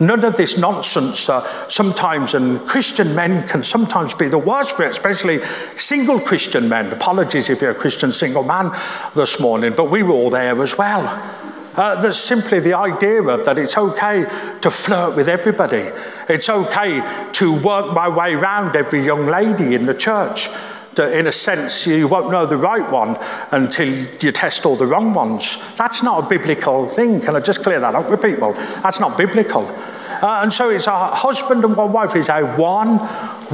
None 0.00 0.24
of 0.24 0.36
this 0.36 0.58
nonsense 0.58 1.28
uh, 1.28 1.68
sometimes, 1.68 2.34
and 2.34 2.64
Christian 2.66 3.14
men 3.14 3.46
can 3.46 3.62
sometimes 3.62 4.14
be 4.14 4.28
the 4.28 4.38
worst 4.38 4.76
for 4.76 4.84
it, 4.84 4.90
especially 4.90 5.40
single 5.76 6.18
Christian 6.18 6.68
men. 6.68 6.92
Apologies 6.92 7.50
if 7.50 7.60
you're 7.60 7.70
a 7.70 7.74
Christian 7.74 8.12
single 8.12 8.42
man 8.42 8.72
this 9.14 9.38
morning, 9.38 9.74
but 9.76 9.90
we 9.90 10.02
were 10.02 10.12
all 10.12 10.30
there 10.30 10.60
as 10.60 10.76
well. 10.76 11.47
Uh, 11.78 12.12
simply 12.12 12.58
the 12.58 12.74
idea 12.74 13.22
of 13.22 13.44
that 13.44 13.56
it's 13.56 13.78
okay 13.78 14.24
to 14.60 14.68
flirt 14.68 15.14
with 15.14 15.28
everybody. 15.28 15.88
It's 16.28 16.48
okay 16.48 17.30
to 17.34 17.52
work 17.52 17.94
my 17.94 18.08
way 18.08 18.34
around 18.34 18.74
every 18.74 19.04
young 19.04 19.26
lady 19.26 19.76
in 19.76 19.86
the 19.86 19.94
church. 19.94 20.48
That 20.96 21.12
in 21.12 21.28
a 21.28 21.32
sense, 21.32 21.86
you 21.86 22.08
won't 22.08 22.32
know 22.32 22.46
the 22.46 22.56
right 22.56 22.90
one 22.90 23.16
until 23.52 23.88
you 24.20 24.32
test 24.32 24.66
all 24.66 24.74
the 24.74 24.88
wrong 24.88 25.14
ones. 25.14 25.56
That's 25.76 26.02
not 26.02 26.24
a 26.24 26.28
biblical 26.28 26.88
thing. 26.88 27.20
Can 27.20 27.36
I 27.36 27.40
just 27.40 27.62
clear 27.62 27.78
that 27.78 27.94
up 27.94 28.10
with 28.10 28.22
people? 28.22 28.54
That's 28.82 28.98
not 28.98 29.16
biblical. 29.16 29.62
Uh, 29.62 30.40
and 30.42 30.52
so 30.52 30.70
it's 30.70 30.88
a 30.88 31.14
husband 31.14 31.64
and 31.64 31.76
one 31.76 31.92
wife 31.92 32.16
is 32.16 32.28
a 32.28 32.42
one 32.56 32.98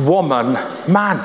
woman 0.02 0.54
man, 0.90 1.22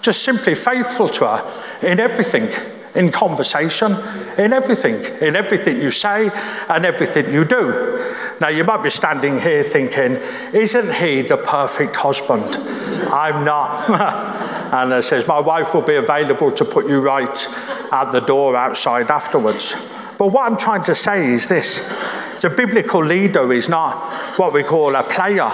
just 0.00 0.22
simply 0.22 0.54
faithful 0.54 1.08
to 1.08 1.26
her 1.26 1.62
in 1.82 1.98
everything 1.98 2.48
in 2.96 3.12
conversation, 3.12 3.92
in 4.38 4.52
everything, 4.52 5.04
in 5.20 5.36
everything 5.36 5.80
you 5.80 5.90
say 5.90 6.30
and 6.68 6.84
everything 6.84 7.32
you 7.32 7.44
do. 7.44 8.14
Now, 8.40 8.48
you 8.48 8.64
might 8.64 8.82
be 8.82 8.90
standing 8.90 9.40
here 9.40 9.62
thinking, 9.62 10.16
isn't 10.52 10.94
he 10.94 11.22
the 11.22 11.36
perfect 11.36 11.96
husband? 11.96 12.56
I'm 13.12 13.44
not. 13.44 13.88
and 14.72 14.92
it 14.92 15.04
says, 15.04 15.26
my 15.26 15.40
wife 15.40 15.72
will 15.72 15.82
be 15.82 15.94
available 15.94 16.52
to 16.52 16.64
put 16.64 16.88
you 16.88 17.00
right 17.00 17.48
at 17.92 18.12
the 18.12 18.20
door 18.20 18.56
outside 18.56 19.10
afterwards. 19.10 19.74
But 20.18 20.28
what 20.28 20.50
I'm 20.50 20.56
trying 20.56 20.82
to 20.84 20.94
say 20.94 21.32
is 21.32 21.48
this 21.48 21.78
the 22.40 22.50
biblical 22.50 23.04
leader 23.04 23.52
is 23.52 23.68
not 23.68 24.38
what 24.38 24.52
we 24.52 24.62
call 24.62 24.94
a 24.94 25.02
player, 25.02 25.50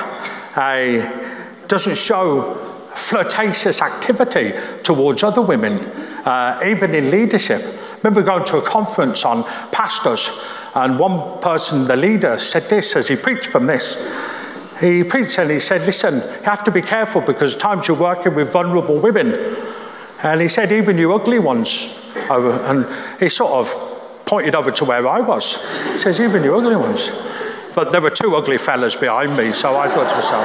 a 0.56 1.30
doesn't 1.68 1.96
show 1.96 2.54
flirtatious 2.94 3.80
activity 3.80 4.52
towards 4.82 5.22
other 5.22 5.40
women 5.40 5.78
uh, 6.24 6.60
even 6.64 6.94
in 6.94 7.10
leadership. 7.10 7.62
I 7.62 7.96
remember 8.02 8.22
going 8.22 8.44
to 8.46 8.58
a 8.58 8.62
conference 8.62 9.24
on 9.24 9.44
pastors, 9.70 10.30
and 10.74 10.98
one 10.98 11.40
person, 11.40 11.86
the 11.86 11.96
leader, 11.96 12.38
said 12.38 12.68
this 12.68 12.96
as 12.96 13.08
he 13.08 13.16
preached 13.16 13.46
from 13.46 13.66
this. 13.66 13.96
He 14.80 15.04
preached 15.04 15.38
and 15.38 15.50
he 15.50 15.60
said, 15.60 15.82
Listen, 15.82 16.16
you 16.16 16.42
have 16.44 16.64
to 16.64 16.70
be 16.70 16.82
careful 16.82 17.20
because 17.20 17.54
times 17.54 17.86
you're 17.86 17.96
working 17.96 18.34
with 18.34 18.50
vulnerable 18.50 18.98
women. 18.98 19.34
And 20.22 20.40
he 20.40 20.48
said, 20.48 20.72
Even 20.72 20.98
you 20.98 21.12
ugly 21.12 21.38
ones. 21.38 21.88
And 22.30 22.86
he 23.20 23.28
sort 23.28 23.52
of 23.52 24.24
pointed 24.26 24.54
over 24.54 24.70
to 24.72 24.84
where 24.84 25.06
I 25.06 25.20
was. 25.20 25.56
He 25.92 25.98
says, 25.98 26.20
Even 26.20 26.42
you 26.42 26.56
ugly 26.56 26.76
ones. 26.76 27.10
But 27.74 27.92
there 27.92 28.00
were 28.00 28.10
two 28.10 28.34
ugly 28.34 28.58
fellas 28.58 28.96
behind 28.96 29.36
me, 29.36 29.52
so 29.52 29.76
I 29.76 29.88
thought 29.88 30.08
to 30.08 30.14
myself, 30.16 30.44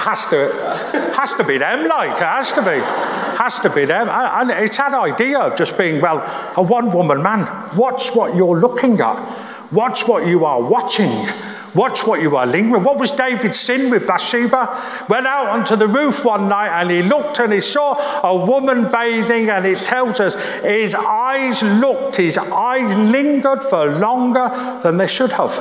has 0.00 0.26
to, 0.26 1.12
has 1.16 1.34
to 1.34 1.44
be 1.44 1.58
them, 1.58 1.88
like, 1.88 2.10
it 2.10 2.18
has 2.18 2.52
to 2.52 2.62
be. 2.62 3.23
Has 3.36 3.58
to 3.60 3.70
be 3.70 3.84
there. 3.84 4.08
And 4.08 4.50
it's 4.50 4.76
that 4.76 4.94
idea 4.94 5.38
of 5.38 5.56
just 5.56 5.76
being, 5.76 6.00
well, 6.00 6.18
a 6.56 6.62
one 6.62 6.90
woman 6.90 7.22
man. 7.22 7.46
Watch 7.76 8.14
what 8.14 8.34
you're 8.36 8.58
looking 8.58 9.00
at, 9.00 9.72
watch 9.72 10.06
what 10.06 10.26
you 10.26 10.44
are 10.44 10.62
watching. 10.62 11.28
Watch 11.74 12.06
what 12.06 12.22
you 12.22 12.36
are 12.36 12.46
lingering. 12.46 12.84
What 12.84 12.98
was 12.98 13.10
David's 13.10 13.58
sin 13.58 13.90
with 13.90 14.06
Bathsheba? 14.06 15.06
Went 15.08 15.26
out 15.26 15.48
onto 15.48 15.74
the 15.74 15.88
roof 15.88 16.24
one 16.24 16.48
night 16.48 16.80
and 16.80 16.88
he 16.88 17.02
looked 17.02 17.40
and 17.40 17.52
he 17.52 17.60
saw 17.60 17.96
a 18.22 18.46
woman 18.46 18.92
bathing, 18.92 19.50
and 19.50 19.66
it 19.66 19.84
tells 19.84 20.20
us 20.20 20.36
his 20.62 20.94
eyes 20.94 21.64
looked, 21.64 22.14
his 22.14 22.38
eyes 22.38 22.94
lingered 22.96 23.64
for 23.64 23.86
longer 23.86 24.78
than 24.84 24.98
they 24.98 25.08
should 25.08 25.32
have. 25.32 25.60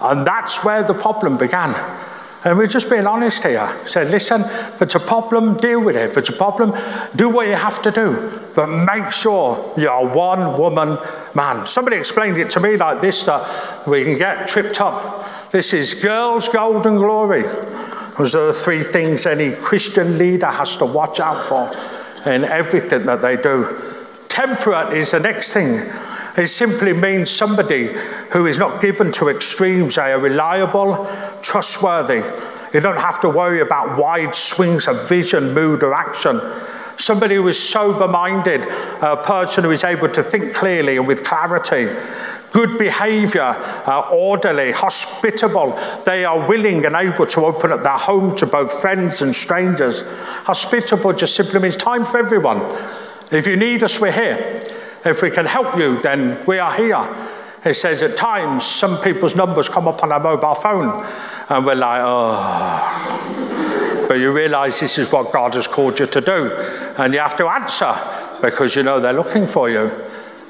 And 0.00 0.26
that's 0.26 0.64
where 0.64 0.82
the 0.82 0.94
problem 0.94 1.38
began. 1.38 1.74
And 2.44 2.56
we're 2.56 2.66
just 2.66 2.88
being 2.88 3.06
honest 3.06 3.42
here. 3.42 3.74
Say, 3.86 4.04
listen, 4.04 4.42
if 4.42 4.82
it's 4.82 4.94
a 4.94 5.00
problem, 5.00 5.56
deal 5.56 5.80
with 5.80 5.96
it. 5.96 6.10
If 6.10 6.16
it's 6.16 6.28
a 6.28 6.32
problem, 6.32 6.74
do 7.16 7.28
what 7.28 7.48
you 7.48 7.54
have 7.54 7.82
to 7.82 7.90
do. 7.90 8.40
But 8.54 8.68
make 8.68 9.10
sure 9.10 9.74
you're 9.76 10.08
one 10.08 10.58
woman 10.58 10.98
man. 11.34 11.66
Somebody 11.66 11.96
explained 11.96 12.36
it 12.38 12.50
to 12.50 12.60
me 12.60 12.76
like 12.76 13.00
this 13.00 13.24
that 13.24 13.86
we 13.86 14.04
can 14.04 14.16
get 14.16 14.48
tripped 14.48 14.80
up. 14.80 15.50
This 15.50 15.72
is 15.72 15.94
girls' 15.94 16.48
golden 16.48 16.96
glory. 16.96 17.42
Those 18.16 18.34
are 18.34 18.46
the 18.46 18.52
three 18.52 18.82
things 18.82 19.26
any 19.26 19.52
Christian 19.54 20.18
leader 20.18 20.46
has 20.46 20.76
to 20.78 20.86
watch 20.86 21.20
out 21.20 21.44
for 21.48 22.30
in 22.30 22.44
everything 22.44 23.06
that 23.06 23.22
they 23.22 23.36
do 23.36 23.94
Temperate 24.36 24.92
is 24.92 25.12
the 25.12 25.18
next 25.18 25.54
thing. 25.54 25.78
It 26.36 26.48
simply 26.48 26.92
means 26.92 27.30
somebody 27.30 27.86
who 28.32 28.46
is 28.46 28.58
not 28.58 28.82
given 28.82 29.10
to 29.12 29.28
extremes. 29.28 29.94
They 29.94 30.12
are 30.12 30.20
reliable, 30.20 31.08
trustworthy. 31.40 32.22
You 32.74 32.80
don't 32.80 33.00
have 33.00 33.20
to 33.20 33.28
worry 33.28 33.60
about 33.60 33.96
wide 33.98 34.34
swings 34.34 34.86
of 34.86 35.08
vision, 35.08 35.54
mood, 35.54 35.82
or 35.82 35.94
action. 35.94 36.40
Somebody 36.98 37.36
who 37.36 37.48
is 37.48 37.58
sober 37.58 38.06
minded, 38.06 38.66
a 39.00 39.16
person 39.16 39.64
who 39.64 39.70
is 39.70 39.84
able 39.84 40.10
to 40.10 40.22
think 40.22 40.54
clearly 40.54 40.98
and 40.98 41.06
with 41.06 41.24
clarity. 41.24 41.88
Good 42.52 42.78
behavior, 42.78 43.42
uh, 43.42 44.08
orderly, 44.10 44.72
hospitable. 44.72 45.78
They 46.04 46.24
are 46.24 46.46
willing 46.46 46.84
and 46.84 46.94
able 46.94 47.26
to 47.26 47.46
open 47.46 47.72
up 47.72 47.82
their 47.82 47.98
home 47.98 48.36
to 48.36 48.46
both 48.46 48.80
friends 48.80 49.22
and 49.22 49.34
strangers. 49.34 50.02
Hospitable 50.44 51.12
just 51.14 51.34
simply 51.34 51.60
means 51.60 51.76
time 51.76 52.04
for 52.04 52.18
everyone. 52.18 52.60
If 53.30 53.46
you 53.46 53.56
need 53.56 53.82
us, 53.82 54.00
we're 54.00 54.12
here. 54.12 54.62
If 55.06 55.22
we 55.22 55.30
can 55.30 55.46
help 55.46 55.76
you, 55.76 56.02
then 56.02 56.44
we 56.46 56.58
are 56.58 56.74
here. 56.74 57.30
It 57.64 57.74
says 57.74 58.02
at 58.02 58.16
times 58.16 58.64
some 58.64 59.00
people's 59.00 59.36
numbers 59.36 59.68
come 59.68 59.86
up 59.86 60.02
on 60.02 60.10
our 60.10 60.18
mobile 60.18 60.54
phone 60.54 61.06
and 61.48 61.64
we're 61.64 61.76
like, 61.76 62.00
oh. 62.04 64.06
But 64.08 64.14
you 64.14 64.32
realize 64.32 64.80
this 64.80 64.98
is 64.98 65.12
what 65.12 65.32
God 65.32 65.54
has 65.54 65.68
called 65.68 66.00
you 66.00 66.06
to 66.06 66.20
do. 66.20 66.52
And 66.98 67.14
you 67.14 67.20
have 67.20 67.36
to 67.36 67.46
answer 67.46 67.94
because 68.42 68.74
you 68.74 68.82
know 68.82 68.98
they're 69.00 69.12
looking 69.12 69.46
for 69.46 69.70
you. 69.70 69.92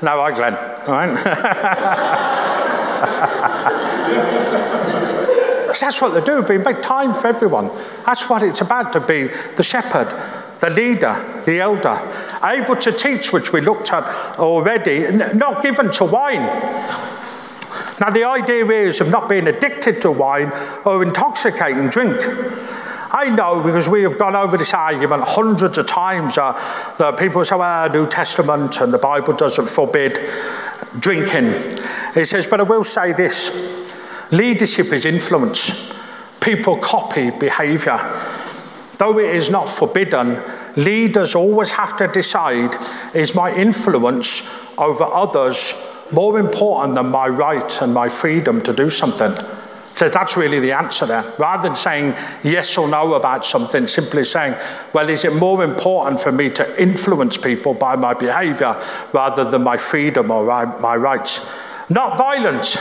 No, 0.02 0.20
I, 0.20 0.32
Glenn, 0.32 0.54
all 0.54 0.92
right? 0.92 1.24
that's 5.80 6.00
what 6.00 6.14
they 6.14 6.24
do, 6.24 6.42
being 6.42 6.62
make 6.62 6.82
time 6.82 7.14
for 7.14 7.28
everyone. 7.28 7.70
That's 8.04 8.28
what 8.28 8.42
it's 8.42 8.60
about 8.60 8.92
to 8.94 9.00
be 9.00 9.28
the 9.56 9.62
shepherd 9.62 10.08
the 10.60 10.70
leader, 10.70 11.42
the 11.44 11.60
elder, 11.60 12.00
able 12.42 12.76
to 12.76 12.92
teach, 12.92 13.32
which 13.32 13.52
we 13.52 13.60
looked 13.60 13.92
at 13.92 14.04
already, 14.38 15.10
not 15.10 15.62
given 15.62 15.90
to 15.92 16.04
wine. 16.04 16.46
Now, 18.00 18.10
the 18.10 18.24
idea 18.24 18.66
is 18.66 19.00
of 19.00 19.08
not 19.08 19.28
being 19.28 19.46
addicted 19.46 20.02
to 20.02 20.10
wine 20.10 20.52
or 20.84 21.02
intoxicating 21.02 21.88
drink. 21.88 22.16
I 23.10 23.30
know 23.30 23.62
because 23.62 23.88
we 23.88 24.02
have 24.02 24.18
gone 24.18 24.36
over 24.36 24.58
this 24.58 24.74
argument 24.74 25.24
hundreds 25.24 25.78
of 25.78 25.86
times 25.86 26.36
uh, 26.36 26.52
that 26.98 27.18
people 27.18 27.44
say, 27.44 27.56
well, 27.56 27.88
New 27.88 28.06
Testament 28.06 28.80
and 28.80 28.92
the 28.92 28.98
Bible 28.98 29.32
doesn't 29.32 29.68
forbid 29.68 30.20
drinking. 30.98 31.46
It 32.14 32.26
says, 32.26 32.46
but 32.46 32.60
I 32.60 32.64
will 32.64 32.84
say 32.84 33.12
this 33.12 33.50
leadership 34.30 34.92
is 34.92 35.04
influence, 35.04 35.70
people 36.40 36.76
copy 36.78 37.30
behavior. 37.30 37.98
Though 38.98 39.18
it 39.18 39.34
is 39.34 39.50
not 39.50 39.68
forbidden, 39.68 40.42
leaders 40.76 41.34
always 41.34 41.70
have 41.70 41.96
to 41.98 42.08
decide 42.08 42.74
is 43.14 43.34
my 43.34 43.54
influence 43.54 44.42
over 44.78 45.04
others 45.04 45.74
more 46.12 46.38
important 46.38 46.94
than 46.94 47.10
my 47.10 47.26
right 47.28 47.82
and 47.82 47.92
my 47.92 48.08
freedom 48.08 48.62
to 48.62 48.72
do 48.72 48.88
something? 48.90 49.34
So 49.96 50.10
that's 50.10 50.36
really 50.36 50.60
the 50.60 50.72
answer 50.72 51.06
there. 51.06 51.24
Rather 51.38 51.68
than 51.68 51.76
saying 51.76 52.14
yes 52.42 52.76
or 52.76 52.86
no 52.86 53.14
about 53.14 53.46
something, 53.46 53.86
simply 53.86 54.26
saying, 54.26 54.54
well, 54.92 55.08
is 55.08 55.24
it 55.24 55.34
more 55.34 55.64
important 55.64 56.20
for 56.20 56.30
me 56.32 56.50
to 56.50 56.82
influence 56.82 57.38
people 57.38 57.72
by 57.72 57.96
my 57.96 58.12
behavior 58.12 58.80
rather 59.14 59.50
than 59.50 59.62
my 59.62 59.78
freedom 59.78 60.30
or 60.30 60.44
my 60.80 60.96
rights? 60.96 61.40
Not 61.88 62.18
violence. 62.18 62.76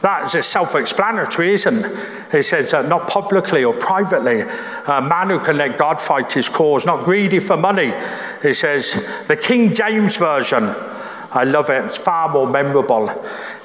That 0.00 0.34
is 0.34 0.46
self 0.46 0.74
explanatory, 0.74 1.54
isn't 1.54 1.84
it? 1.84 2.32
He 2.32 2.42
says, 2.42 2.72
not 2.72 3.08
publicly 3.08 3.64
or 3.64 3.74
privately. 3.74 4.40
A 4.40 5.02
man 5.02 5.28
who 5.28 5.40
can 5.40 5.56
let 5.56 5.78
God 5.78 6.00
fight 6.00 6.32
his 6.32 6.48
cause, 6.48 6.86
not 6.86 7.04
greedy 7.04 7.38
for 7.38 7.56
money. 7.56 7.92
He 8.42 8.54
says, 8.54 8.94
the 9.26 9.36
King 9.36 9.74
James 9.74 10.16
Version, 10.16 10.64
I 11.32 11.44
love 11.44 11.70
it, 11.70 11.84
it's 11.84 11.98
far 11.98 12.32
more 12.32 12.48
memorable. 12.48 13.10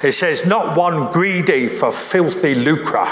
He 0.02 0.12
says, 0.12 0.44
not 0.44 0.76
one 0.76 1.10
greedy 1.10 1.68
for 1.68 1.92
filthy 1.92 2.54
lucre 2.54 3.08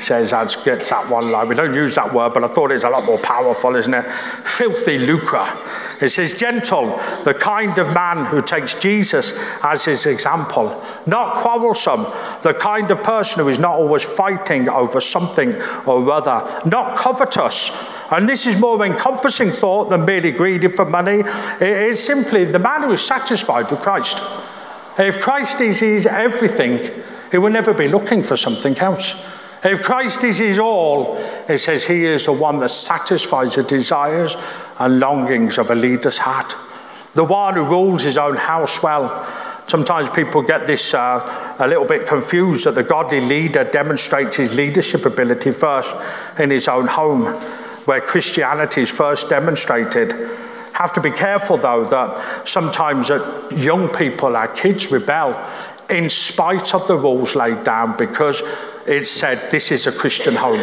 says 0.00 0.30
that 0.30 0.56
gets 0.64 0.90
that 0.90 1.08
one 1.08 1.30
line. 1.30 1.48
We 1.48 1.54
don't 1.54 1.74
use 1.74 1.94
that 1.96 2.12
word, 2.12 2.34
but 2.34 2.44
I 2.44 2.48
thought 2.48 2.70
it's 2.70 2.84
a 2.84 2.90
lot 2.90 3.04
more 3.04 3.18
powerful, 3.18 3.74
isn't 3.76 3.92
it? 3.92 4.04
Filthy 4.44 4.98
lucre. 4.98 5.46
It 6.00 6.10
says, 6.10 6.34
gentle, 6.34 6.96
the 7.24 7.34
kind 7.34 7.76
of 7.78 7.92
man 7.92 8.26
who 8.26 8.40
takes 8.40 8.74
Jesus 8.74 9.32
as 9.62 9.84
his 9.84 10.06
example. 10.06 10.84
Not 11.06 11.36
quarrelsome, 11.36 12.04
the 12.42 12.54
kind 12.54 12.90
of 12.90 13.02
person 13.02 13.40
who 13.42 13.48
is 13.48 13.58
not 13.58 13.74
always 13.74 14.04
fighting 14.04 14.68
over 14.68 15.00
something 15.00 15.54
or 15.86 16.10
other. 16.12 16.68
Not 16.68 16.96
covetous. 16.96 17.70
And 18.10 18.28
this 18.28 18.46
is 18.46 18.58
more 18.58 18.84
encompassing 18.86 19.50
thought 19.50 19.90
than 19.90 20.04
merely 20.04 20.30
greedy 20.30 20.68
for 20.68 20.84
money. 20.84 21.22
It 21.60 21.62
is 21.62 22.02
simply 22.02 22.44
the 22.44 22.58
man 22.58 22.82
who 22.82 22.92
is 22.92 23.02
satisfied 23.02 23.70
with 23.70 23.80
Christ. 23.80 24.18
If 24.98 25.20
Christ 25.20 25.60
is 25.60 25.80
his 25.80 26.06
everything, 26.06 26.90
he 27.30 27.38
will 27.38 27.50
never 27.50 27.74
be 27.74 27.88
looking 27.88 28.22
for 28.22 28.36
something 28.36 28.78
else. 28.78 29.14
If 29.64 29.82
Christ 29.82 30.22
is 30.22 30.38
his 30.38 30.58
all, 30.58 31.16
it 31.48 31.58
says 31.58 31.84
he 31.84 32.04
is 32.04 32.26
the 32.26 32.32
one 32.32 32.60
that 32.60 32.70
satisfies 32.70 33.56
the 33.56 33.64
desires 33.64 34.36
and 34.78 35.00
longings 35.00 35.58
of 35.58 35.70
a 35.70 35.74
leader's 35.74 36.18
heart. 36.18 36.54
The 37.14 37.24
one 37.24 37.54
who 37.54 37.64
rules 37.64 38.04
his 38.04 38.16
own 38.16 38.36
house 38.36 38.82
well. 38.82 39.26
Sometimes 39.66 40.08
people 40.10 40.42
get 40.42 40.66
this 40.66 40.94
uh, 40.94 41.56
a 41.58 41.66
little 41.66 41.84
bit 41.84 42.06
confused 42.06 42.64
that 42.64 42.76
the 42.76 42.84
godly 42.84 43.20
leader 43.20 43.64
demonstrates 43.64 44.36
his 44.36 44.54
leadership 44.54 45.04
ability 45.04 45.50
first 45.50 45.94
in 46.38 46.50
his 46.50 46.68
own 46.68 46.86
home, 46.86 47.24
where 47.84 48.00
Christianity 48.00 48.82
is 48.82 48.90
first 48.90 49.28
demonstrated. 49.28 50.12
Have 50.74 50.92
to 50.92 51.00
be 51.00 51.10
careful 51.10 51.56
though 51.56 51.84
that 51.86 52.46
sometimes 52.46 53.08
that 53.08 53.50
young 53.50 53.88
people, 53.88 54.36
our 54.36 54.48
kids, 54.48 54.92
rebel 54.92 55.34
in 55.90 56.10
spite 56.10 56.74
of 56.74 56.86
the 56.86 56.96
rules 56.96 57.34
laid 57.34 57.64
down 57.64 57.96
because 57.96 58.42
it 58.86 59.06
said 59.06 59.50
this 59.50 59.70
is 59.70 59.86
a 59.86 59.92
Christian 59.92 60.34
home. 60.34 60.60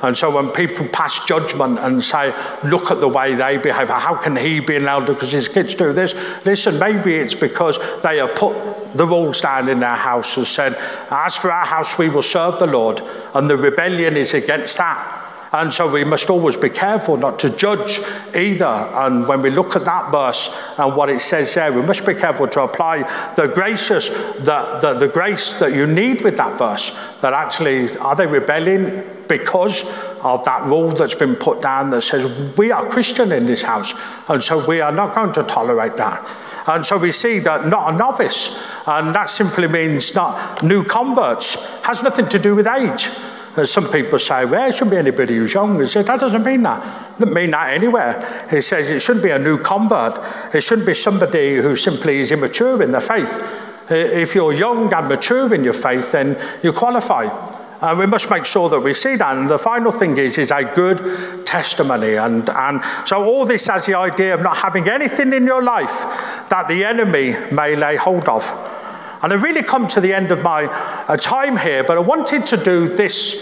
And 0.00 0.16
so 0.16 0.30
when 0.30 0.50
people 0.50 0.86
pass 0.88 1.24
judgment 1.24 1.78
and 1.80 2.02
say, 2.02 2.32
look 2.62 2.90
at 2.92 3.00
the 3.00 3.08
way 3.08 3.34
they 3.34 3.56
behave, 3.56 3.88
how 3.88 4.14
can 4.14 4.36
he 4.36 4.60
be 4.60 4.76
an 4.76 4.86
elder 4.86 5.12
because 5.12 5.32
his 5.32 5.48
kids 5.48 5.74
do 5.74 5.92
this? 5.92 6.14
Listen, 6.44 6.78
maybe 6.78 7.16
it's 7.16 7.34
because 7.34 7.78
they 8.02 8.18
have 8.18 8.36
put 8.36 8.56
the 8.94 9.06
rules 9.06 9.40
down 9.40 9.68
in 9.68 9.80
their 9.80 9.96
house 9.96 10.36
and 10.36 10.46
said, 10.46 10.76
as 11.10 11.36
for 11.36 11.50
our 11.50 11.66
house, 11.66 11.98
we 11.98 12.08
will 12.08 12.22
serve 12.22 12.60
the 12.60 12.66
Lord. 12.66 13.02
And 13.34 13.50
the 13.50 13.56
rebellion 13.56 14.16
is 14.16 14.34
against 14.34 14.76
that. 14.78 15.17
And 15.52 15.72
so 15.72 15.90
we 15.90 16.04
must 16.04 16.28
always 16.30 16.56
be 16.56 16.70
careful 16.70 17.16
not 17.16 17.38
to 17.40 17.50
judge 17.50 18.00
either. 18.34 18.64
And 18.64 19.26
when 19.26 19.42
we 19.42 19.50
look 19.50 19.76
at 19.76 19.84
that 19.84 20.10
verse 20.10 20.50
and 20.76 20.94
what 20.94 21.08
it 21.08 21.20
says 21.20 21.54
there, 21.54 21.72
we 21.72 21.82
must 21.82 22.04
be 22.04 22.14
careful 22.14 22.48
to 22.48 22.62
apply 22.62 23.02
the 23.34 23.46
gracious, 23.46 24.08
the, 24.08 24.78
the, 24.80 24.94
the 24.94 25.08
grace 25.08 25.54
that 25.54 25.74
you 25.74 25.86
need 25.86 26.22
with 26.22 26.36
that 26.36 26.58
verse. 26.58 26.92
That 27.20 27.32
actually, 27.32 27.96
are 27.98 28.14
they 28.14 28.26
rebelling 28.26 29.04
because 29.26 29.84
of 30.22 30.44
that 30.44 30.64
rule 30.66 30.90
that's 30.90 31.14
been 31.14 31.36
put 31.36 31.60
down 31.60 31.90
that 31.90 32.02
says 32.02 32.56
we 32.56 32.70
are 32.70 32.88
Christian 32.88 33.32
in 33.32 33.46
this 33.46 33.62
house, 33.62 33.92
and 34.28 34.42
so 34.42 34.64
we 34.66 34.80
are 34.80 34.92
not 34.92 35.14
going 35.14 35.32
to 35.34 35.42
tolerate 35.42 35.96
that. 35.96 36.26
And 36.66 36.84
so 36.84 36.98
we 36.98 37.12
see 37.12 37.38
that 37.40 37.66
not 37.66 37.94
a 37.94 37.96
novice, 37.96 38.54
and 38.86 39.14
that 39.14 39.30
simply 39.30 39.68
means 39.68 40.14
not 40.14 40.62
new 40.62 40.84
converts, 40.84 41.54
has 41.82 42.02
nothing 42.02 42.28
to 42.28 42.38
do 42.38 42.54
with 42.54 42.66
age. 42.66 43.08
Some 43.64 43.90
people 43.90 44.18
say, 44.18 44.44
well, 44.44 44.68
it 44.68 44.72
shouldn't 44.72 44.92
be 44.92 44.96
anybody 44.98 45.36
who's 45.36 45.52
young. 45.52 45.80
He 45.80 45.86
said, 45.86 46.06
that 46.06 46.20
doesn't 46.20 46.44
mean 46.44 46.62
that. 46.62 47.12
It 47.12 47.18
doesn't 47.18 47.34
mean 47.34 47.50
that 47.50 47.74
anywhere. 47.74 48.46
He 48.50 48.60
says 48.60 48.90
it 48.90 49.00
shouldn't 49.00 49.24
be 49.24 49.30
a 49.30 49.38
new 49.38 49.58
convert. 49.58 50.54
It 50.54 50.60
shouldn't 50.60 50.86
be 50.86 50.94
somebody 50.94 51.56
who 51.56 51.74
simply 51.74 52.20
is 52.20 52.30
immature 52.30 52.82
in 52.82 52.92
their 52.92 53.00
faith. 53.00 53.30
If 53.90 54.34
you're 54.34 54.52
young 54.52 54.92
and 54.92 55.08
mature 55.08 55.52
in 55.52 55.64
your 55.64 55.72
faith, 55.72 56.12
then 56.12 56.36
you 56.62 56.72
qualify. 56.72 57.26
And 57.80 57.98
we 57.98 58.06
must 58.06 58.28
make 58.28 58.44
sure 58.44 58.68
that 58.68 58.80
we 58.80 58.92
see 58.92 59.16
that. 59.16 59.36
And 59.36 59.48
the 59.48 59.58
final 59.58 59.92
thing 59.92 60.16
is, 60.18 60.36
is 60.36 60.50
a 60.50 60.64
good 60.64 61.46
testimony. 61.46 62.14
And, 62.14 62.48
and 62.50 62.82
so 63.06 63.24
all 63.24 63.44
this 63.44 63.66
has 63.68 63.86
the 63.86 63.96
idea 63.96 64.34
of 64.34 64.42
not 64.42 64.56
having 64.56 64.88
anything 64.88 65.32
in 65.32 65.44
your 65.44 65.62
life 65.62 66.00
that 66.50 66.66
the 66.68 66.84
enemy 66.84 67.36
may 67.52 67.76
lay 67.76 67.96
hold 67.96 68.28
of. 68.28 68.42
And 69.22 69.32
I've 69.32 69.42
really 69.42 69.62
come 69.62 69.88
to 69.88 70.00
the 70.00 70.12
end 70.12 70.30
of 70.30 70.42
my 70.42 70.64
uh, 70.64 71.16
time 71.16 71.56
here, 71.56 71.82
but 71.82 71.96
I 71.96 72.00
wanted 72.00 72.46
to 72.46 72.56
do 72.56 72.88
this 72.88 73.36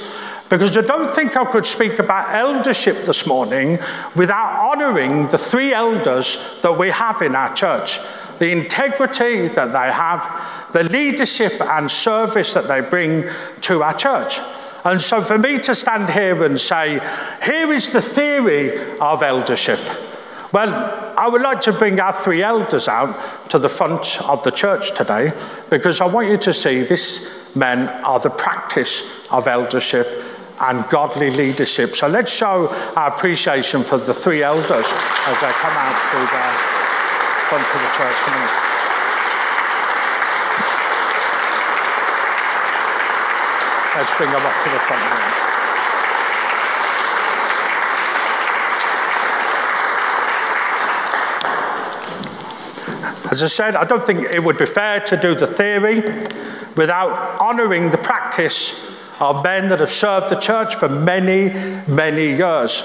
because 0.49 0.77
I 0.77 0.81
don't 0.83 1.15
think 1.15 1.37
I 1.37 1.45
could 1.45 1.67
speak 1.67 1.99
about 1.99 2.35
eldership 2.35 3.05
this 3.05 3.27
morning 3.27 3.79
without 4.15 4.71
honouring 4.71 5.29
the 5.29 5.39
three 5.39 5.75
elders 5.75 6.39
that 6.63 6.79
we 6.79 6.91
have 6.91 7.21
in 7.21 7.35
our 7.35 7.53
church. 7.55 7.99
The 8.39 8.53
integrity 8.53 9.49
that 9.49 9.73
they 9.73 9.93
have, 9.93 10.73
the 10.73 10.85
leadership 10.85 11.61
and 11.61 11.91
service 11.91 12.55
that 12.55 12.69
they 12.69 12.81
bring 12.81 13.29
to 13.63 13.83
our 13.83 13.95
church. 13.95 14.39
And 14.85 15.03
so 15.03 15.21
for 15.21 15.37
me 15.37 15.59
to 15.61 15.75
stand 15.75 16.11
here 16.11 16.45
and 16.45 16.61
say, 16.61 17.01
here 17.43 17.73
is 17.73 17.93
the 17.93 18.03
theory 18.03 18.97
of 19.01 19.23
eldership. 19.23 19.81
Well, 20.53 21.06
I 21.17 21.29
would 21.29 21.41
like 21.41 21.63
to 21.63 21.73
bring 21.73 21.99
our 21.99 22.13
three 22.13 22.43
elders 22.43 22.89
out 22.89 23.51
to 23.51 23.59
the 23.59 23.71
front 23.71 24.21
of 24.23 24.43
the 24.45 24.51
church 24.51 24.95
today 24.95 25.33
because 25.71 26.03
I 26.03 26.07
want 26.07 26.29
you 26.29 26.37
to 26.37 26.53
see 26.53 26.83
these 26.83 27.27
men 27.55 27.89
are 28.05 28.21
the 28.21 28.29
practice 28.29 29.03
of 29.31 29.49
eldership 29.49 30.07
and 30.61 30.87
godly 30.91 31.31
leadership. 31.31 31.97
So 31.97 32.07
let's 32.07 32.31
show 32.31 32.69
our 32.97 33.09
appreciation 33.09 33.83
for 33.83 33.97
the 33.97 34.13
three 34.13 34.43
elders 34.43 34.69
as 34.69 35.41
they 35.41 35.53
come 35.53 35.73
out 35.73 35.97
through 36.11 36.29
the 36.29 36.77
front 37.49 37.65
of 37.65 37.81
the 37.81 37.93
church. 37.97 38.17
Let's 43.97 44.15
bring 44.19 44.31
them 44.31 44.43
up 44.45 44.65
to 44.65 44.71
the 44.71 44.79
front 44.81 45.41
here. 45.41 45.46
As 53.37 53.43
I 53.43 53.49
said, 53.49 53.77
I 53.77 53.85
don't 53.85 54.07
think 54.07 54.35
it 54.35 54.43
would 54.43 54.57
be 54.57 54.65
fair 54.65 55.01
to 55.01 55.17
do 55.19 55.35
the 55.35 55.47
theory 55.47 56.01
without 56.75 57.39
honouring 57.39 57.91
the 57.91 57.99
practice 57.99 58.73
of 59.21 59.45
men 59.45 59.69
that 59.69 59.81
have 59.81 59.91
served 59.91 60.31
the 60.31 60.41
church 60.41 60.75
for 60.77 60.89
many, 60.89 61.51
many 61.87 62.29
years. 62.29 62.83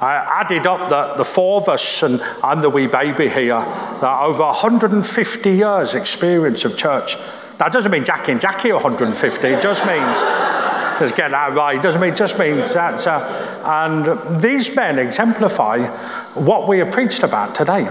I 0.00 0.14
added 0.40 0.66
up 0.66 0.88
the, 0.88 1.16
the 1.18 1.24
four 1.26 1.60
of 1.60 1.68
us, 1.68 2.02
and 2.02 2.22
I'm 2.42 2.62
the 2.62 2.70
wee 2.70 2.86
baby 2.86 3.28
here, 3.28 3.60
that 3.60 4.22
over 4.22 4.42
150 4.42 5.50
years 5.50 5.94
experience 5.94 6.64
of 6.64 6.78
church. 6.78 7.18
That 7.58 7.70
doesn't 7.70 7.92
mean 7.92 8.06
Jackie 8.06 8.32
and 8.32 8.40
Jackie 8.40 8.70
are 8.70 8.82
150, 8.82 9.48
it 9.48 9.62
just 9.62 9.84
means, 9.84 10.98
just 10.98 11.14
get 11.14 11.32
that 11.32 11.52
right, 11.52 11.76
it 11.76 11.82
doesn't 11.82 12.00
mean, 12.00 12.16
just 12.16 12.38
means 12.38 12.72
that. 12.72 13.06
Uh, 13.06 13.60
and 13.66 14.42
these 14.42 14.74
men 14.74 14.98
exemplify 14.98 15.88
what 16.40 16.66
we 16.66 16.78
have 16.78 16.90
preached 16.90 17.22
about 17.22 17.54
today. 17.54 17.90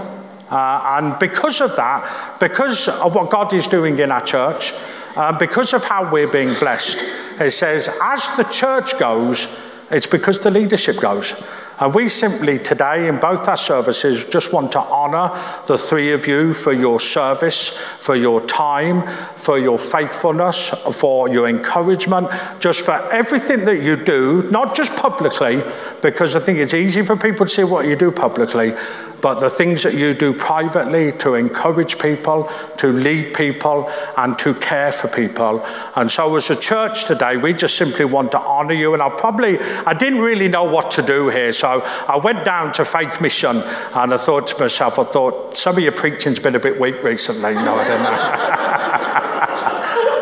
Uh, 0.50 0.98
and 0.98 1.18
because 1.18 1.60
of 1.60 1.76
that, 1.76 2.38
because 2.40 2.88
of 2.88 3.14
what 3.14 3.30
God 3.30 3.52
is 3.54 3.66
doing 3.66 3.98
in 3.98 4.10
our 4.10 4.24
church, 4.24 4.74
uh, 5.16 5.36
because 5.38 5.72
of 5.72 5.84
how 5.84 6.10
we're 6.10 6.28
being 6.28 6.54
blessed, 6.54 6.98
it 7.40 7.52
says, 7.52 7.88
as 8.02 8.36
the 8.36 8.44
church 8.44 8.98
goes, 8.98 9.46
it's 9.90 10.06
because 10.06 10.40
the 10.40 10.50
leadership 10.50 11.00
goes. 11.00 11.34
And 11.80 11.94
we 11.94 12.10
simply 12.10 12.58
today, 12.58 13.08
in 13.08 13.18
both 13.18 13.48
our 13.48 13.56
services, 13.56 14.26
just 14.26 14.52
want 14.52 14.72
to 14.72 14.80
honour 14.80 15.30
the 15.66 15.78
three 15.78 16.12
of 16.12 16.26
you 16.26 16.52
for 16.52 16.74
your 16.74 17.00
service, 17.00 17.70
for 18.00 18.14
your 18.14 18.46
time, 18.46 19.06
for 19.36 19.58
your 19.58 19.78
faithfulness, 19.78 20.68
for 20.92 21.30
your 21.30 21.48
encouragement, 21.48 22.28
just 22.60 22.82
for 22.82 22.92
everything 23.10 23.64
that 23.64 23.82
you 23.82 23.96
do, 23.96 24.42
not 24.50 24.76
just 24.76 24.94
publicly, 24.94 25.62
because 26.02 26.36
I 26.36 26.40
think 26.40 26.58
it's 26.58 26.74
easy 26.74 27.02
for 27.02 27.16
people 27.16 27.46
to 27.46 27.52
see 27.52 27.64
what 27.64 27.86
you 27.86 27.96
do 27.96 28.12
publicly, 28.12 28.74
but 29.20 29.40
the 29.40 29.50
things 29.50 29.82
that 29.82 29.94
you 29.94 30.14
do 30.14 30.32
privately 30.32 31.12
to 31.18 31.34
encourage 31.34 31.98
people, 31.98 32.50
to 32.78 32.92
lead 32.92 33.34
people, 33.34 33.90
and 34.16 34.38
to 34.38 34.54
care 34.54 34.92
for 34.92 35.08
people. 35.08 35.64
And 35.96 36.10
so, 36.10 36.34
as 36.36 36.50
a 36.50 36.56
church 36.56 37.04
today, 37.04 37.36
we 37.36 37.52
just 37.52 37.76
simply 37.76 38.04
want 38.04 38.32
to 38.32 38.38
honour 38.38 38.74
you. 38.74 38.94
And 38.94 39.02
I 39.02 39.10
probably, 39.10 39.58
I 39.58 39.94
didn't 39.94 40.20
really 40.20 40.48
know 40.48 40.64
what 40.64 40.90
to 40.92 41.02
do 41.02 41.28
here, 41.28 41.52
so 41.52 41.82
I 42.08 42.16
went 42.16 42.44
down 42.44 42.72
to 42.74 42.84
Faith 42.84 43.20
Mission 43.20 43.56
and 43.56 44.14
I 44.14 44.16
thought 44.16 44.46
to 44.48 44.58
myself, 44.58 44.98
I 44.98 45.04
thought, 45.04 45.56
some 45.56 45.76
of 45.76 45.82
your 45.82 45.92
preaching's 45.92 46.38
been 46.38 46.54
a 46.54 46.60
bit 46.60 46.80
weak 46.80 47.02
recently. 47.02 47.54
No, 47.54 47.74
I 47.74 47.88
don't 47.88 48.02
know. 48.02 49.20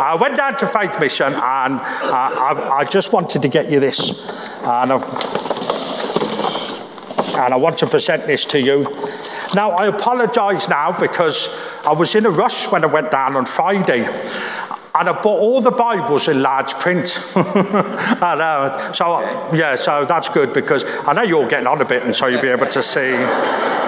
I 0.00 0.14
went 0.14 0.36
down 0.36 0.56
to 0.58 0.66
Faith 0.66 0.98
Mission 0.98 1.26
and 1.26 1.34
uh, 1.34 1.80
I, 1.82 2.78
I, 2.78 2.84
just 2.84 3.12
wanted 3.12 3.42
to 3.42 3.48
get 3.48 3.70
you 3.70 3.78
this. 3.78 4.10
And 4.62 4.92
I've 4.92 5.37
and 7.38 7.54
I 7.54 7.56
want 7.56 7.78
to 7.78 7.86
present 7.86 8.26
this 8.26 8.44
to 8.46 8.60
you. 8.60 8.82
Now, 9.54 9.70
I 9.70 9.86
apologise 9.86 10.68
now 10.68 10.98
because 10.98 11.48
I 11.86 11.92
was 11.92 12.14
in 12.14 12.26
a 12.26 12.30
rush 12.30 12.70
when 12.70 12.84
I 12.84 12.88
went 12.88 13.10
down 13.10 13.36
on 13.36 13.46
Friday. 13.46 14.02
And 14.98 15.08
I 15.08 15.12
bought 15.12 15.38
all 15.38 15.60
the 15.60 15.70
Bibles 15.70 16.26
in 16.26 16.42
large 16.42 16.74
print. 16.74 17.22
and, 17.36 17.46
uh, 17.46 18.92
so, 18.92 19.20
yeah, 19.54 19.76
so 19.76 20.04
that's 20.04 20.28
good 20.28 20.52
because 20.52 20.84
I 20.84 21.12
know 21.12 21.22
you're 21.22 21.46
getting 21.46 21.68
on 21.68 21.80
a 21.80 21.84
bit, 21.84 22.02
and 22.02 22.16
so 22.16 22.26
you'll 22.26 22.42
be 22.42 22.48
able 22.48 22.66
to 22.66 22.82
see 22.82 23.12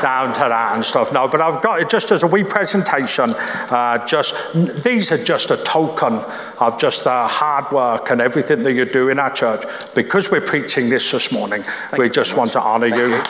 down 0.00 0.32
to 0.34 0.40
that 0.40 0.74
and 0.74 0.84
stuff. 0.84 1.12
No, 1.12 1.28
but 1.28 1.40
I've 1.40 1.62
got 1.62 1.80
it 1.80 1.90
just 1.90 2.10
as 2.10 2.22
a 2.22 2.26
wee 2.26 2.44
presentation. 2.44 3.34
Uh, 3.36 4.04
just 4.06 4.34
These 4.84 5.12
are 5.12 5.22
just 5.22 5.50
a 5.50 5.56
token 5.58 6.14
of 6.60 6.78
just 6.78 7.04
the 7.04 7.26
hard 7.26 7.70
work 7.72 8.10
and 8.10 8.20
everything 8.20 8.62
that 8.62 8.72
you 8.72 8.84
do 8.84 9.08
in 9.08 9.18
our 9.18 9.32
church. 9.32 9.64
Because 9.94 10.30
we're 10.30 10.40
preaching 10.40 10.88
this 10.90 11.10
this 11.10 11.32
morning, 11.32 11.62
Thank 11.62 12.02
we 12.02 12.08
just 12.08 12.36
want 12.36 12.52
to 12.52 12.60
honour 12.60 12.86
you. 12.86 13.20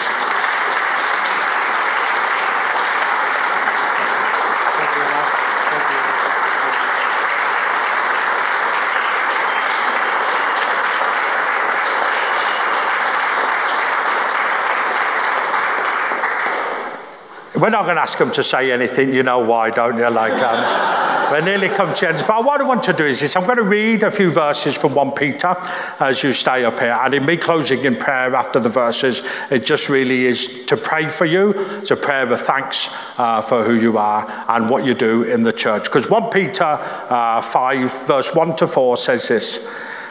We're 17.61 17.69
not 17.69 17.85
going 17.85 17.97
to 17.97 18.03
ask 18.03 18.17
them 18.17 18.31
to 18.33 18.43
say 18.43 18.73
anything, 18.73 19.13
you 19.13 19.23
know 19.23 19.41
why, 19.41 19.69
don't 19.69 19.99
you? 19.99 20.09
Like, 20.09 20.33
um, 20.33 21.31
we're 21.31 21.43
nearly 21.43 21.69
come 21.69 21.93
to 21.95 22.09
end. 22.09 22.25
But 22.27 22.45
what 22.45 22.61
I 22.61 22.65
want 22.65 22.83
to 22.85 22.93
do 22.95 23.05
is 23.05 23.21
this 23.21 23.37
I'm 23.37 23.45
going 23.45 23.59
to 23.59 23.63
read 23.63 24.03
a 24.03 24.11
few 24.11 24.31
verses 24.31 24.75
from 24.75 24.95
1 24.95 25.13
Peter 25.13 25.55
as 26.01 26.23
you 26.23 26.33
stay 26.33 26.65
up 26.65 26.81
here. 26.81 26.97
And 26.99 27.13
in 27.13 27.27
me 27.27 27.37
closing 27.37 27.85
in 27.85 27.97
prayer 27.97 28.35
after 28.35 28.61
the 28.61 28.71
verses, 28.71 29.23
it 29.51 29.67
just 29.67 29.91
really 29.91 30.25
is 30.25 30.65
to 30.67 30.77
pray 30.77 31.09
for 31.09 31.27
you. 31.27 31.53
It's 31.79 31.91
a 31.91 31.97
prayer 31.97 32.33
of 32.33 32.41
thanks 32.41 32.89
uh, 33.19 33.43
for 33.43 33.63
who 33.63 33.75
you 33.75 33.99
are 33.99 34.27
and 34.49 34.71
what 34.71 34.85
you 34.85 34.95
do 34.95 35.23
in 35.23 35.43
the 35.43 35.53
church. 35.53 35.85
Because 35.85 36.09
1 36.09 36.31
Peter 36.31 36.65
uh, 36.65 37.43
5, 37.43 38.07
verse 38.07 38.35
1 38.35 38.57
to 38.57 38.67
4 38.67 38.97
says 38.97 39.29
this 39.29 39.59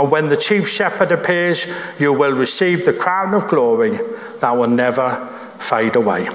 And 0.00 0.10
when 0.10 0.28
the 0.28 0.36
chief 0.36 0.66
shepherd 0.66 1.12
appears, 1.12 1.66
you 1.98 2.14
will 2.14 2.32
receive 2.32 2.86
the 2.86 2.92
crown 2.94 3.34
of 3.34 3.48
glory 3.48 3.98
that 4.38 4.56
will 4.56 4.66
never 4.66 5.28
fade 5.58 5.94
away. 5.94 6.26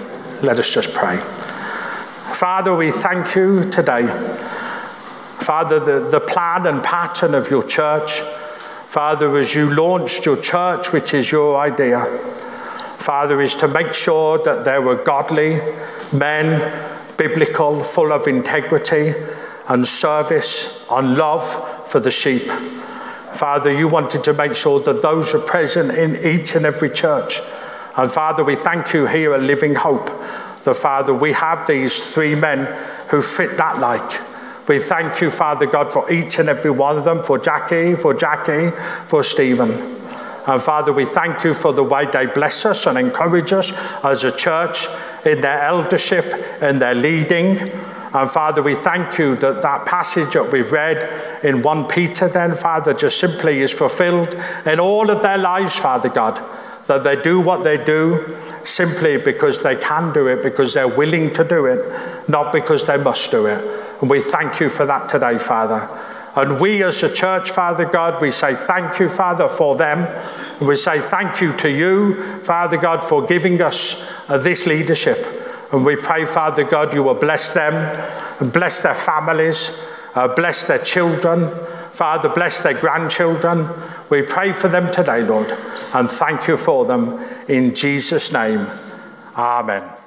Let 0.43 0.59
us 0.59 0.69
just 0.69 0.93
pray. 0.93 1.17
Father, 1.17 2.75
we 2.75 2.91
thank 2.91 3.33
you 3.33 3.67
today. 3.71 4.05
Father, 5.39 5.79
the, 5.79 6.07
the 6.11 6.19
plan 6.19 6.67
and 6.67 6.83
pattern 6.83 7.33
of 7.33 7.49
your 7.49 7.63
church. 7.63 8.19
Father, 8.85 9.35
as 9.35 9.55
you 9.55 9.73
launched 9.73 10.27
your 10.27 10.37
church, 10.37 10.91
which 10.91 11.15
is 11.15 11.31
your 11.31 11.57
idea, 11.57 12.05
Father, 12.99 13.41
is 13.41 13.55
to 13.55 13.67
make 13.67 13.95
sure 13.95 14.37
that 14.43 14.63
there 14.63 14.83
were 14.83 15.03
godly 15.03 15.59
men, 16.13 16.71
biblical, 17.17 17.83
full 17.83 18.13
of 18.13 18.27
integrity 18.27 19.15
and 19.67 19.87
service 19.87 20.85
and 20.91 21.17
love 21.17 21.89
for 21.89 21.99
the 21.99 22.11
sheep. 22.11 22.47
Father, 23.35 23.71
you 23.71 23.87
wanted 23.87 24.23
to 24.23 24.33
make 24.33 24.55
sure 24.55 24.79
that 24.79 25.01
those 25.01 25.33
are 25.33 25.39
present 25.39 25.91
in 25.91 26.15
each 26.25 26.55
and 26.55 26.65
every 26.65 26.89
church. 26.89 27.41
And 27.97 28.09
Father, 28.09 28.43
we 28.43 28.55
thank 28.55 28.93
you 28.93 29.07
here 29.07 29.33
at 29.33 29.41
Living 29.41 29.75
Hope. 29.75 30.07
The 30.63 30.73
Father, 30.73 31.13
we 31.13 31.33
have 31.33 31.67
these 31.67 32.13
three 32.13 32.33
men 32.33 32.65
who 33.09 33.21
fit 33.21 33.57
that 33.57 33.79
like. 33.79 34.21
We 34.67 34.79
thank 34.79 35.21
you, 35.21 35.29
Father 35.29 35.65
God, 35.65 35.91
for 35.91 36.11
each 36.11 36.39
and 36.39 36.49
every 36.49 36.71
one 36.71 36.97
of 36.97 37.03
them, 37.03 37.23
for 37.23 37.37
Jackie, 37.37 37.95
for 37.95 38.13
Jackie, 38.13 38.71
for 39.05 39.23
Stephen. 39.23 39.71
And 40.47 40.61
Father, 40.61 40.93
we 40.93 41.05
thank 41.05 41.43
you 41.43 41.53
for 41.53 41.73
the 41.73 41.83
way 41.83 42.05
they 42.05 42.27
bless 42.27 42.65
us 42.65 42.85
and 42.85 42.97
encourage 42.97 43.51
us 43.51 43.73
as 44.03 44.23
a 44.23 44.31
church 44.31 44.87
in 45.25 45.41
their 45.41 45.61
eldership, 45.61 46.25
in 46.61 46.79
their 46.79 46.95
leading. 46.95 47.71
And 48.15 48.31
Father, 48.31 48.63
we 48.63 48.75
thank 48.75 49.17
you 49.17 49.35
that 49.35 49.61
that 49.61 49.85
passage 49.85 50.35
that 50.35 50.49
we've 50.49 50.71
read 50.71 51.43
in 51.43 51.61
1 51.61 51.87
Peter, 51.89 52.29
then, 52.29 52.55
Father, 52.55 52.93
just 52.93 53.19
simply 53.19 53.61
is 53.61 53.73
fulfilled 53.73 54.33
in 54.65 54.79
all 54.79 55.09
of 55.09 55.21
their 55.21 55.37
lives, 55.37 55.75
Father 55.75 56.07
God. 56.07 56.41
That 56.85 57.03
they 57.03 57.21
do 57.21 57.41
what 57.41 57.65
they 57.65 57.77
do 57.77 58.37
simply 58.63 59.17
because 59.17 59.63
they 59.63 59.75
can 59.75 60.13
do 60.13 60.27
it, 60.27 60.41
because 60.41 60.73
they're 60.73 60.87
willing 60.87 61.33
to 61.33 61.43
do 61.43 61.65
it, 61.65 62.29
not 62.29 62.53
because 62.53 62.87
they 62.87 62.95
must 62.95 63.31
do 63.31 63.47
it. 63.47 63.61
And 63.99 64.09
we 64.09 64.21
thank 64.21 64.61
you 64.61 64.69
for 64.69 64.85
that 64.85 65.09
today, 65.09 65.37
Father. 65.37 65.89
And 66.37 66.61
we 66.61 66.83
as 66.83 67.03
a 67.03 67.13
church, 67.13 67.51
Father 67.51 67.83
God, 67.83 68.21
we 68.21 68.31
say 68.31 68.55
thank 68.55 68.97
you, 68.97 69.09
Father, 69.09 69.49
for 69.49 69.75
them. 69.75 70.05
And 70.59 70.69
we 70.69 70.77
say 70.77 71.01
thank 71.01 71.41
you 71.41 71.51
to 71.57 71.69
you, 71.69 72.39
Father 72.45 72.77
God, 72.77 73.03
for 73.03 73.25
giving 73.25 73.61
us 73.61 74.01
this 74.29 74.65
leadership. 74.65 75.44
And 75.75 75.85
we 75.85 75.97
pray, 75.97 76.23
Father 76.23 76.63
God, 76.63 76.93
you 76.93 77.03
will 77.03 77.15
bless 77.15 77.51
them 77.51 77.73
and 78.39 78.53
bless 78.53 78.79
their 78.79 78.95
families, 78.95 79.71
uh, 80.13 80.29
bless 80.29 80.63
their 80.63 80.79
children. 80.79 81.49
Father, 81.91 82.29
bless 82.29 82.61
their 82.61 82.79
grandchildren. 82.79 83.67
We 84.09 84.21
pray 84.21 84.53
for 84.53 84.69
them 84.69 84.89
today, 84.89 85.23
Lord, 85.23 85.51
and 85.93 86.09
thank 86.09 86.47
you 86.47 86.55
for 86.55 86.85
them. 86.85 87.19
In 87.49 87.75
Jesus' 87.75 88.31
name, 88.31 88.67
Amen. 89.35 90.04